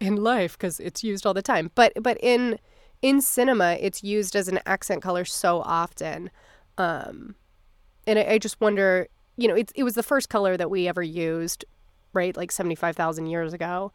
[0.00, 1.70] in life because it's used all the time.
[1.74, 2.58] But but in
[3.02, 6.30] in cinema, it's used as an accent color so often,
[6.78, 7.34] um,
[8.06, 9.08] and I, I just wonder.
[9.36, 11.64] You know, it it was the first color that we ever used,
[12.12, 12.36] right?
[12.36, 13.92] Like seventy five thousand years ago,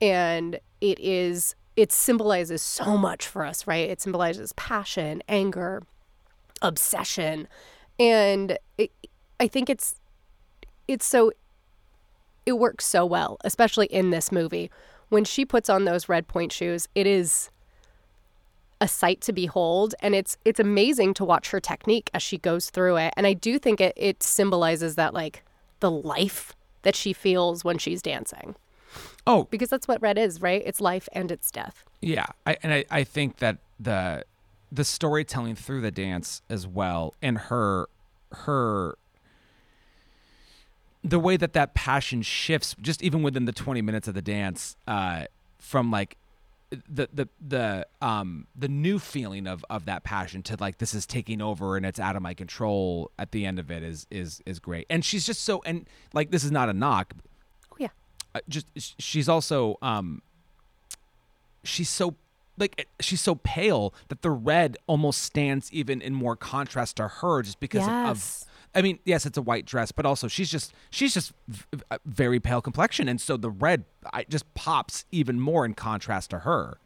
[0.00, 3.88] and it is it symbolizes so much for us, right?
[3.88, 5.82] It symbolizes passion, anger,
[6.60, 7.46] obsession,
[8.00, 8.90] and it,
[9.38, 10.00] I think it's
[10.88, 11.32] it's so
[12.46, 14.70] it works so well, especially in this movie.
[15.10, 17.50] When she puts on those red pointe shoes, it is
[18.80, 22.70] a sight to behold and it's it's amazing to watch her technique as she goes
[22.70, 23.12] through it.
[23.16, 25.42] And I do think it it symbolizes that like
[25.80, 28.54] the life that she feels when she's dancing.
[29.26, 30.62] Oh, Because that's what red is, right?
[30.64, 31.84] It's life and it's death.
[32.00, 34.24] Yeah, I, and I, I think that the
[34.70, 37.88] the storytelling through the dance as well, and her
[38.32, 38.96] her
[41.04, 44.76] the way that that passion shifts, just even within the twenty minutes of the dance,
[44.86, 45.24] uh,
[45.58, 46.16] from like
[46.70, 51.06] the the the um the new feeling of of that passion to like this is
[51.06, 54.42] taking over and it's out of my control at the end of it is is
[54.44, 54.86] is great.
[54.90, 57.14] And she's just so and like this is not a knock.
[57.72, 57.88] Oh yeah.
[58.34, 60.22] uh, just she's also um
[61.64, 62.16] she's so
[62.58, 67.42] like she's so pale that the red almost stands even in more contrast to her
[67.42, 68.44] just because of, of
[68.78, 71.32] I mean yes it's a white dress but also she's just she's just
[72.06, 76.38] very pale complexion and so the red I, just pops even more in contrast to
[76.40, 76.78] her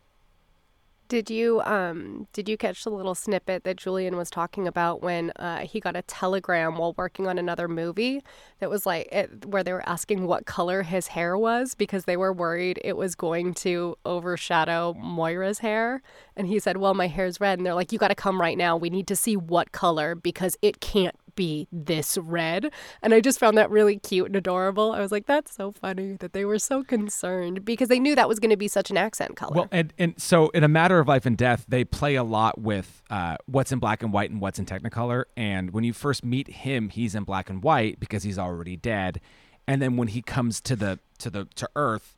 [1.08, 5.30] Did you um did you catch the little snippet that Julian was talking about when
[5.36, 8.22] uh, he got a telegram while working on another movie
[8.60, 12.16] that was like it, where they were asking what color his hair was because they
[12.16, 16.00] were worried it was going to overshadow Moira's hair
[16.34, 18.56] and he said, "Well, my hair's red." And they're like, "You got to come right
[18.56, 18.78] now.
[18.78, 22.72] We need to see what color because it can't be this red."
[23.02, 24.92] And I just found that really cute and adorable.
[24.92, 28.28] I was like, "That's so funny that they were so concerned because they knew that
[28.28, 30.98] was going to be such an accent color." Well, and and so in a matter
[30.98, 34.30] of life and death, they play a lot with uh, what's in black and white
[34.30, 35.24] and what's in Technicolor.
[35.36, 39.20] And when you first meet him, he's in black and white because he's already dead.
[39.66, 42.16] And then when he comes to the to the to Earth,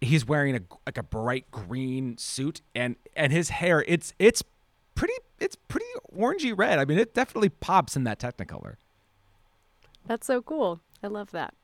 [0.00, 4.42] he's wearing a like a bright green suit, and and his hair it's it's
[4.94, 6.78] pretty it's pretty orangey red.
[6.78, 8.74] I mean, it definitely pops in that Technicolor.
[10.06, 10.80] That's so cool.
[11.02, 11.54] I love that.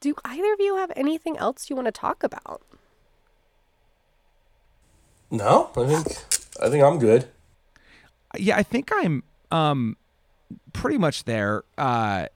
[0.00, 2.62] Do either of you have anything else you want to talk about?
[5.30, 6.06] No, I think
[6.62, 7.28] I think I'm good.
[8.36, 9.96] yeah, I think I'm um
[10.72, 11.62] pretty much there.
[11.78, 12.26] Uh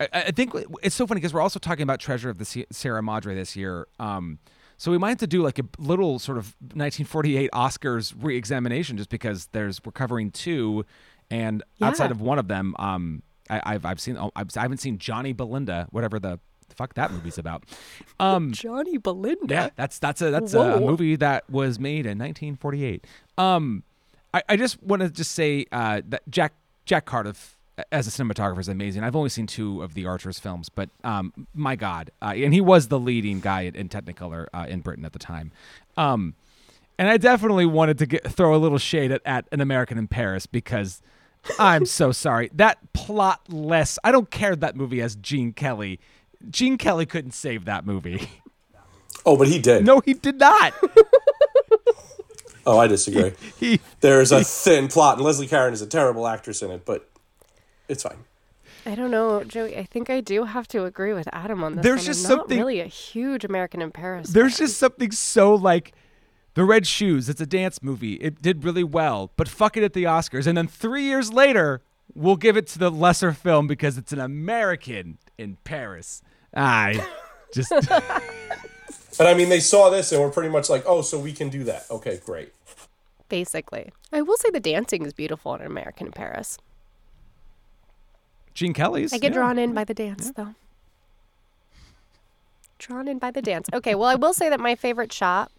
[0.00, 2.66] I, I think it's so funny because we're also talking about Treasure of the Sie-
[2.70, 3.86] Sierra Madre this year.
[4.00, 4.38] Um,
[4.82, 9.10] so we might have to do like a little sort of 1948 Oscars re-examination, just
[9.10, 10.84] because there's we're covering two,
[11.30, 14.78] and outside of one of them, um, I, I've I've seen oh, I've, I haven't
[14.78, 16.40] seen Johnny Belinda, whatever the
[16.74, 17.62] fuck that movie's about.
[18.18, 19.54] Um, Johnny Belinda.
[19.54, 23.06] yeah, that's that's a that's a movie that was made in 1948.
[23.38, 23.84] Um,
[24.34, 26.54] I, I just want to just say uh, that Jack
[26.86, 27.56] Jack Cardiff
[27.90, 29.02] as a cinematographer is amazing.
[29.02, 32.60] I've only seen two of the Archers films, but um, my God, uh, and he
[32.60, 35.52] was the leading guy in, Technicolor uh, in Britain at the time.
[35.96, 36.34] Um,
[36.98, 40.06] and I definitely wanted to get, throw a little shade at, at an American in
[40.06, 41.02] Paris because
[41.58, 43.98] I'm so sorry that plotless.
[44.04, 45.98] I don't care that movie has Gene Kelly.
[46.50, 48.28] Gene Kelly couldn't save that movie.
[49.24, 49.86] Oh, but he did.
[49.86, 50.74] No, he did not.
[52.64, 53.32] Oh, I disagree.
[53.58, 57.08] he There's a thin plot, and Leslie Caron is a terrible actress in it, but
[57.92, 58.24] it's fine.
[58.84, 59.76] I don't know, Joey.
[59.76, 61.84] I think I do have to agree with Adam on this.
[61.84, 62.06] There's one.
[62.06, 64.30] just I'm not something- really a huge American in Paris.
[64.30, 65.92] there's just something so like
[66.54, 67.28] the Red Shoes.
[67.28, 68.14] It's a dance movie.
[68.14, 70.46] It did really well, but fuck it at the Oscars.
[70.48, 71.80] And then three years later,
[72.14, 76.20] we'll give it to the lesser film because it's an American in Paris.
[76.54, 77.06] I
[77.54, 81.32] just And I mean, they saw this and were pretty much like, "Oh, so we
[81.32, 82.52] can do that." Okay, great.
[83.28, 83.92] basically.
[84.10, 86.58] I will say the dancing is beautiful in American in Paris.
[88.54, 89.12] Gene Kelly's.
[89.12, 89.38] I get yeah.
[89.38, 90.54] drawn in by the dance, though.
[92.78, 93.68] Drawn in by the dance.
[93.72, 95.50] Okay, well, I will say that my favorite shot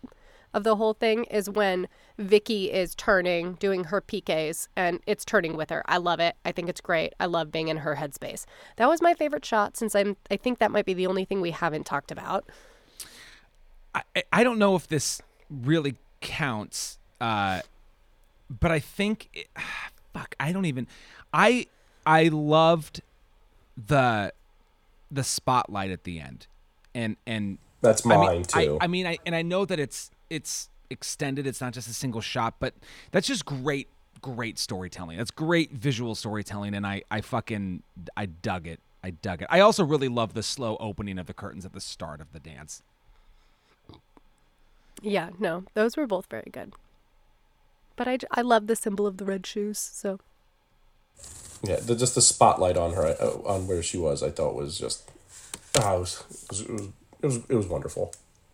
[0.54, 1.88] of the whole thing is when
[2.18, 5.84] Vicky is turning, doing her piqués, and it's turning with her.
[5.88, 6.36] I love it.
[6.46, 7.14] I think it's great.
[7.20, 8.46] I love being in her headspace.
[8.76, 10.16] That was my favorite shot since I'm.
[10.30, 12.46] I think that might be the only thing we haven't talked about.
[13.96, 17.62] I, I don't know if this really counts, uh,
[18.50, 19.48] but I think it,
[20.14, 20.36] fuck.
[20.40, 20.88] I don't even.
[21.34, 21.66] I
[22.06, 23.02] I loved
[23.88, 24.34] the
[25.12, 26.48] the spotlight at the end,
[26.94, 28.78] and and That's I mine mean, too.
[28.82, 31.46] I, I mean, I and I know that it's it's extended.
[31.48, 32.74] It's not just a single shot, but
[33.12, 33.88] that's just great,
[34.22, 35.18] great storytelling.
[35.18, 37.84] That's great visual storytelling, and I I fucking
[38.18, 38.80] I dug it.
[39.04, 39.48] I dug it.
[39.52, 42.40] I also really love the slow opening of the curtains at the start of the
[42.40, 42.82] dance.
[45.02, 46.74] Yeah, no, those were both very good.
[47.96, 49.78] But I I love the symbol of the red shoes.
[49.78, 50.20] So
[51.64, 54.78] yeah, the, just the spotlight on her, uh, on where she was, I thought was
[54.78, 55.10] just,
[55.80, 58.14] oh, it was, it was, it was, it was, wonderful.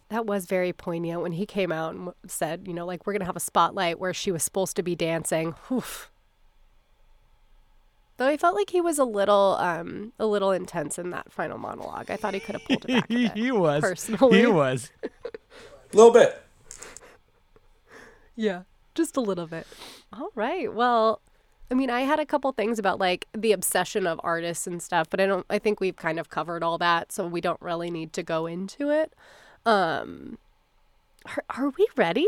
[0.10, 3.26] that was very poignant when he came out and said, you know, like we're gonna
[3.26, 5.56] have a spotlight where she was supposed to be dancing.
[5.72, 6.12] Oof.
[8.18, 11.58] Though I felt like he was a little, um, a little intense in that final
[11.58, 12.12] monologue.
[12.12, 13.32] I thought he could have pulled it back a bit.
[13.38, 13.80] he was.
[13.82, 14.40] personally.
[14.40, 14.92] He was.
[15.04, 15.10] A
[15.96, 16.42] little bit.
[18.36, 18.64] Yeah,
[18.94, 19.66] just a little bit.
[20.12, 20.74] All right.
[20.74, 21.22] Well,
[21.72, 25.08] I mean, I had a couple things about like the obsession of artists and stuff,
[25.10, 27.92] but I don't I think we've kind of covered all that, so we don't really
[27.92, 29.14] need to go into it.
[29.66, 30.38] Um
[31.26, 32.28] are, are we ready?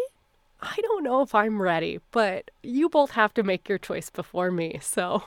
[0.62, 4.52] I don't know if I'm ready, but you both have to make your choice before
[4.52, 4.78] me.
[4.82, 5.24] So,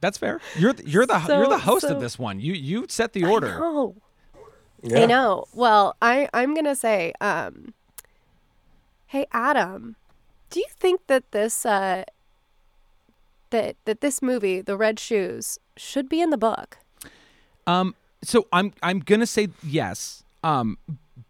[0.00, 0.40] That's fair.
[0.58, 2.40] You're the, you're the you're the host so- of this one.
[2.40, 3.58] You you set the order.
[3.62, 3.94] oh,
[4.82, 5.02] Yeah.
[5.02, 5.44] I know.
[5.54, 7.74] Well, I I'm gonna say, um,
[9.06, 9.94] hey Adam,
[10.50, 12.02] do you think that this uh
[13.54, 16.78] that that this movie, The Red Shoes, should be in the book?
[17.66, 20.24] Um, so I'm I'm gonna say yes.
[20.42, 20.76] Um,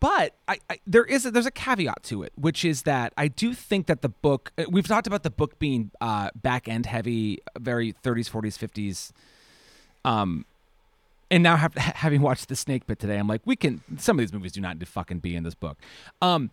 [0.00, 3.28] but I, I there is a, there's a caveat to it, which is that I
[3.28, 6.86] do think that the book uh, we've talked about the book being uh back end
[6.86, 9.12] heavy, very 30s, 40s, 50s.
[10.06, 10.46] Um,
[11.30, 13.82] and now have, having watched the Snake Pit today, I'm like, we can.
[13.98, 15.78] Some of these movies do not fucking be in this book.
[16.22, 16.50] Um,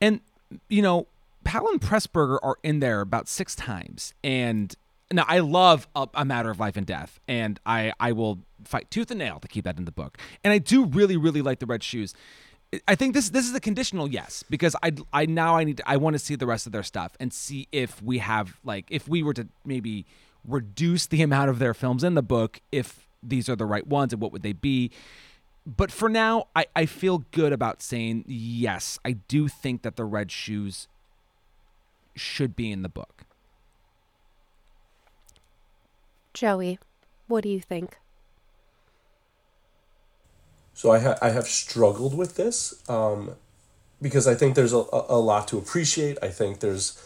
[0.00, 0.20] and
[0.68, 1.06] you know,
[1.44, 4.74] Powell and Pressburger are in there about six times, and
[5.12, 8.90] now I love a, a Matter of Life and Death, and I I will fight
[8.90, 10.18] tooth and nail to keep that in the book.
[10.44, 12.14] And I do really really like the Red Shoes.
[12.88, 15.88] I think this this is a conditional yes because I I now I need to,
[15.88, 18.86] I want to see the rest of their stuff and see if we have like
[18.90, 20.06] if we were to maybe
[20.46, 24.12] reduce the amount of their films in the book if these are the right ones
[24.12, 24.90] and what would they be
[25.64, 30.04] but for now I, I feel good about saying yes i do think that the
[30.04, 30.88] red shoes
[32.16, 33.24] should be in the book
[36.34, 36.78] Joey,
[37.28, 37.98] what do you think?
[40.74, 43.32] So I, ha- I have struggled with this um,
[44.00, 46.18] because I think there's a, a lot to appreciate.
[46.22, 47.00] I think there's,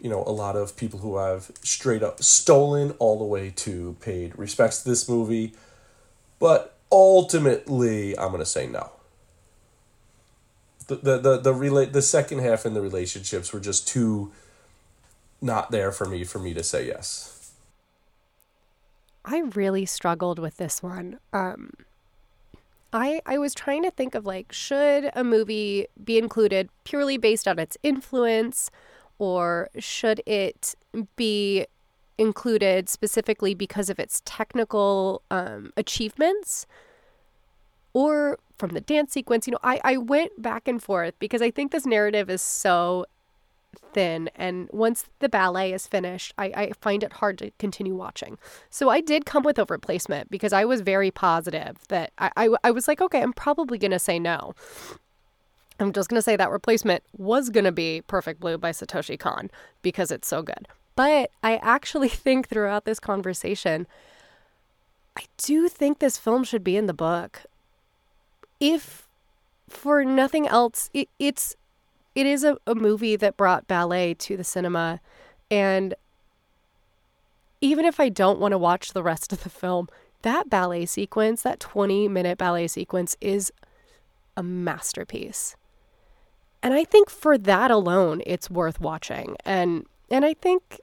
[0.00, 3.96] you know, a lot of people who have straight up stolen all the way to
[4.00, 5.52] paid respects to this movie.
[6.38, 8.90] But ultimately, I'm going to say no.
[10.88, 14.32] The, the, the, the, rela- the second half in the relationships were just too
[15.40, 17.41] not there for me for me to say yes.
[19.24, 21.18] I really struggled with this one.
[21.32, 21.70] Um,
[22.92, 27.48] I I was trying to think of like should a movie be included purely based
[27.48, 28.70] on its influence
[29.18, 30.74] or should it
[31.16, 31.66] be
[32.18, 36.66] included specifically because of its technical um, achievements
[37.94, 41.50] or from the dance sequence you know I, I went back and forth because i
[41.50, 43.06] think this narrative is so
[43.92, 48.38] thin and once the ballet is finished I, I find it hard to continue watching.
[48.70, 52.48] So i did come with a replacement because i was very positive that i, I,
[52.64, 54.54] I was like okay i'm probably going to say no.
[55.80, 59.18] I'm just going to say that replacement was going to be perfect blue by satoshi
[59.18, 59.50] kon
[59.80, 60.68] because it's so good.
[60.96, 63.86] But i actually think throughout this conversation
[65.16, 67.42] i do think this film should be in the book.
[68.60, 69.08] If
[69.68, 71.56] for nothing else it, it's
[72.14, 75.00] it is a, a movie that brought ballet to the cinema
[75.50, 75.94] and
[77.60, 79.88] even if i don't want to watch the rest of the film
[80.22, 83.52] that ballet sequence that 20 minute ballet sequence is
[84.36, 85.56] a masterpiece.
[86.62, 90.80] And i think for that alone it's worth watching and and i think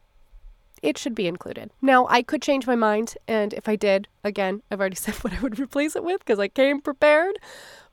[0.82, 1.72] it should be included.
[1.82, 5.34] Now i could change my mind and if i did again i've already said what
[5.34, 7.40] i would replace it with because i came prepared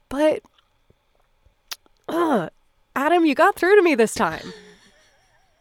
[0.08, 0.42] but
[2.08, 2.48] uh,
[2.96, 4.52] Adam, you got through to me this time.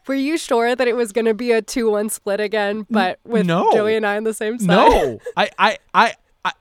[0.08, 3.20] Were you sure that it was going to be a 2 1 split again, but
[3.26, 3.72] with no.
[3.74, 4.68] Joey and I on the same side?
[4.68, 6.14] No, I, I, I,
[6.46, 6.54] I,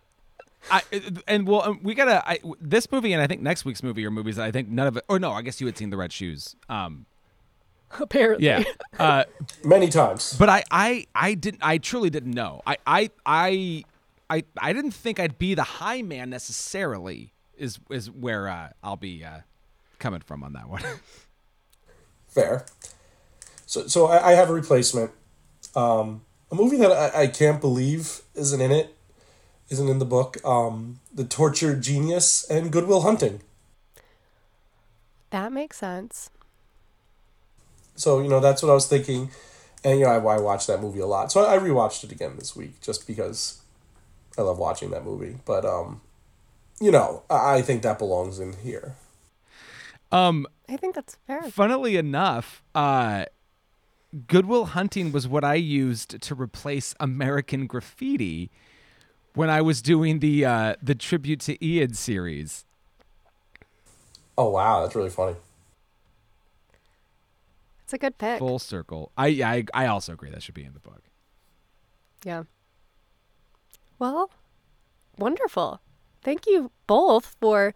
[0.71, 0.83] I,
[1.29, 2.29] and well, um, we gotta.
[2.29, 4.97] I, this movie and I think next week's movie are movies I think none of
[4.97, 5.05] it.
[5.09, 6.57] Or no, I guess you had seen the Red Shoes.
[6.69, 7.07] Um,
[8.01, 8.45] Apparently.
[8.47, 8.65] yeah.
[8.99, 9.25] Uh,
[9.65, 10.37] Many times.
[10.39, 11.63] but I, I, I didn't.
[11.63, 12.63] I truly didn't know.
[12.67, 13.85] I, I, I,
[14.31, 17.33] I, I didn't think I'd be the high man necessarily.
[17.59, 19.41] Is is where uh, I'll be uh,
[20.05, 20.83] coming from on that one.
[22.29, 22.67] Fair.
[23.65, 25.13] So, so I, I have a replacement.
[25.75, 26.21] Um,
[26.53, 28.95] a movie that I, I can't believe isn't in it,
[29.71, 30.37] isn't in the book.
[30.45, 33.41] Um, the Tortured Genius and Good Will Hunting.
[35.31, 36.29] That makes sense.
[37.97, 39.31] So you know that's what I was thinking,
[39.85, 41.33] and you know I, I watched that movie a lot.
[41.33, 43.63] So I, I rewatched it again this week just because
[44.37, 45.39] I love watching that movie.
[45.47, 46.03] But um,
[46.79, 48.97] you know I, I think that belongs in here.
[50.13, 51.43] Um, I think that's fair.
[51.43, 53.25] funnily enough, uh,
[54.27, 58.51] Good Will Hunting was what I used to replace American Graffiti
[59.35, 62.65] when I was doing the uh, the tribute to Ian series.
[64.39, 65.37] Oh wow, that's really funny.
[67.83, 68.39] It's a good pick.
[68.39, 69.11] Full circle.
[69.19, 71.03] I, I I also agree that should be in the book.
[72.25, 72.45] Yeah.
[73.99, 74.31] Well,
[75.19, 75.81] wonderful.
[76.23, 77.75] Thank you both for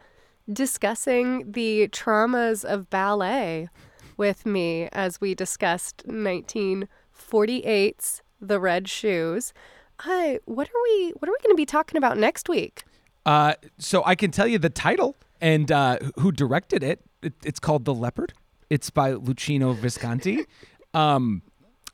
[0.52, 3.68] discussing the traumas of ballet
[4.16, 9.52] with me as we discussed 1948's The Red Shoes.
[10.00, 12.84] Hi, what are we what are we going to be talking about next week?
[13.26, 17.00] Uh, so I can tell you the title and uh, who directed it.
[17.22, 17.34] it.
[17.44, 18.32] It's called The Leopard.
[18.70, 20.44] It's by Luchino Visconti.
[20.94, 21.42] Um,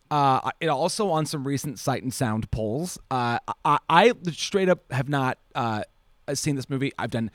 [0.09, 2.97] uh, it also on some recent Sight and Sound polls.
[3.11, 5.83] Uh, I, I straight up have not uh,
[6.33, 6.93] seen this movie.
[6.99, 7.31] I've done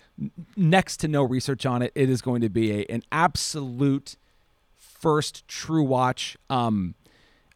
[0.58, 1.92] next to no research on it.
[1.96, 4.16] It is going to be a, an absolute
[4.78, 6.38] first true watch.
[6.50, 6.96] Um,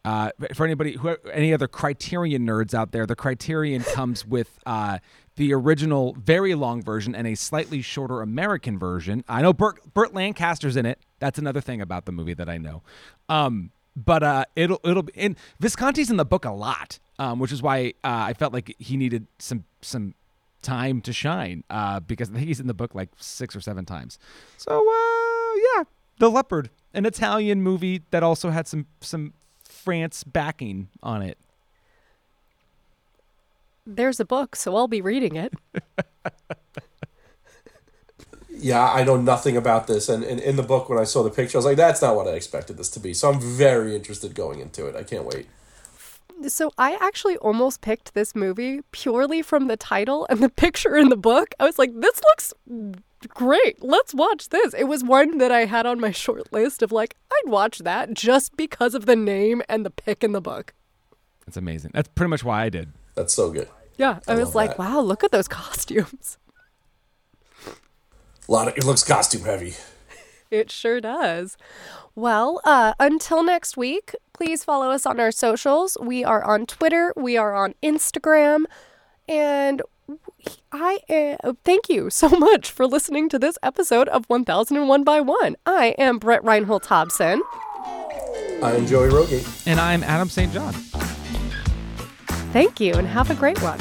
[0.06, 5.00] uh, for anybody who any other Criterion nerds out there, the Criterion comes with uh,
[5.36, 9.24] the original very long version and a slightly shorter American version.
[9.28, 11.00] I know Burt, Burt Lancaster's in it.
[11.20, 12.84] That's another thing about the movie that I know.
[13.30, 17.52] Um, but uh, it'll it'll be and Visconti's in the book a lot, um, which
[17.52, 20.16] is why uh, I felt like he needed some some
[20.64, 23.86] time to shine uh, because I think he's in the book like six or seven
[23.86, 24.18] times.
[24.58, 25.84] So uh, yeah,
[26.18, 29.34] The Leopard, an Italian movie that also had some some
[29.64, 31.38] France backing on it.
[33.86, 35.54] There's a book, so I'll be reading it.
[38.56, 41.30] Yeah, I know nothing about this, and, and in the book when I saw the
[41.30, 43.94] picture, I was like, "That's not what I expected this to be." So I'm very
[43.94, 44.96] interested going into it.
[44.96, 45.48] I can't wait.
[46.48, 51.10] So I actually almost picked this movie purely from the title and the picture in
[51.10, 51.54] the book.
[51.60, 52.54] I was like, this looks
[53.28, 53.84] great.
[53.84, 54.74] Let's watch this.
[54.74, 58.14] It was one that I had on my short list of like, I'd watch that
[58.14, 60.74] just because of the name and the pic in the book.
[61.46, 61.92] That's amazing.
[61.94, 62.94] That's pretty much why I did.
[63.16, 63.68] That's so good.
[63.98, 64.80] Yeah, I, I was like, that.
[64.80, 66.38] wow, look at those costumes.
[68.48, 69.76] A lot of it looks costume heavy.
[70.52, 71.58] It sure does.
[72.16, 75.98] Well, uh, until next week, please follow us on our socials.
[76.00, 78.66] We are on Twitter, we are on Instagram,
[79.28, 79.82] and
[80.72, 81.00] I
[81.44, 85.56] uh, thank you so much for listening to this episode of 1001 by 1.
[85.66, 87.42] I am Brett Reinhold Hobson.
[88.62, 89.48] I'm Joey Rogate.
[89.66, 90.54] And I'm Adam St.
[90.54, 90.74] John.
[92.54, 93.80] Thank you and have a great one.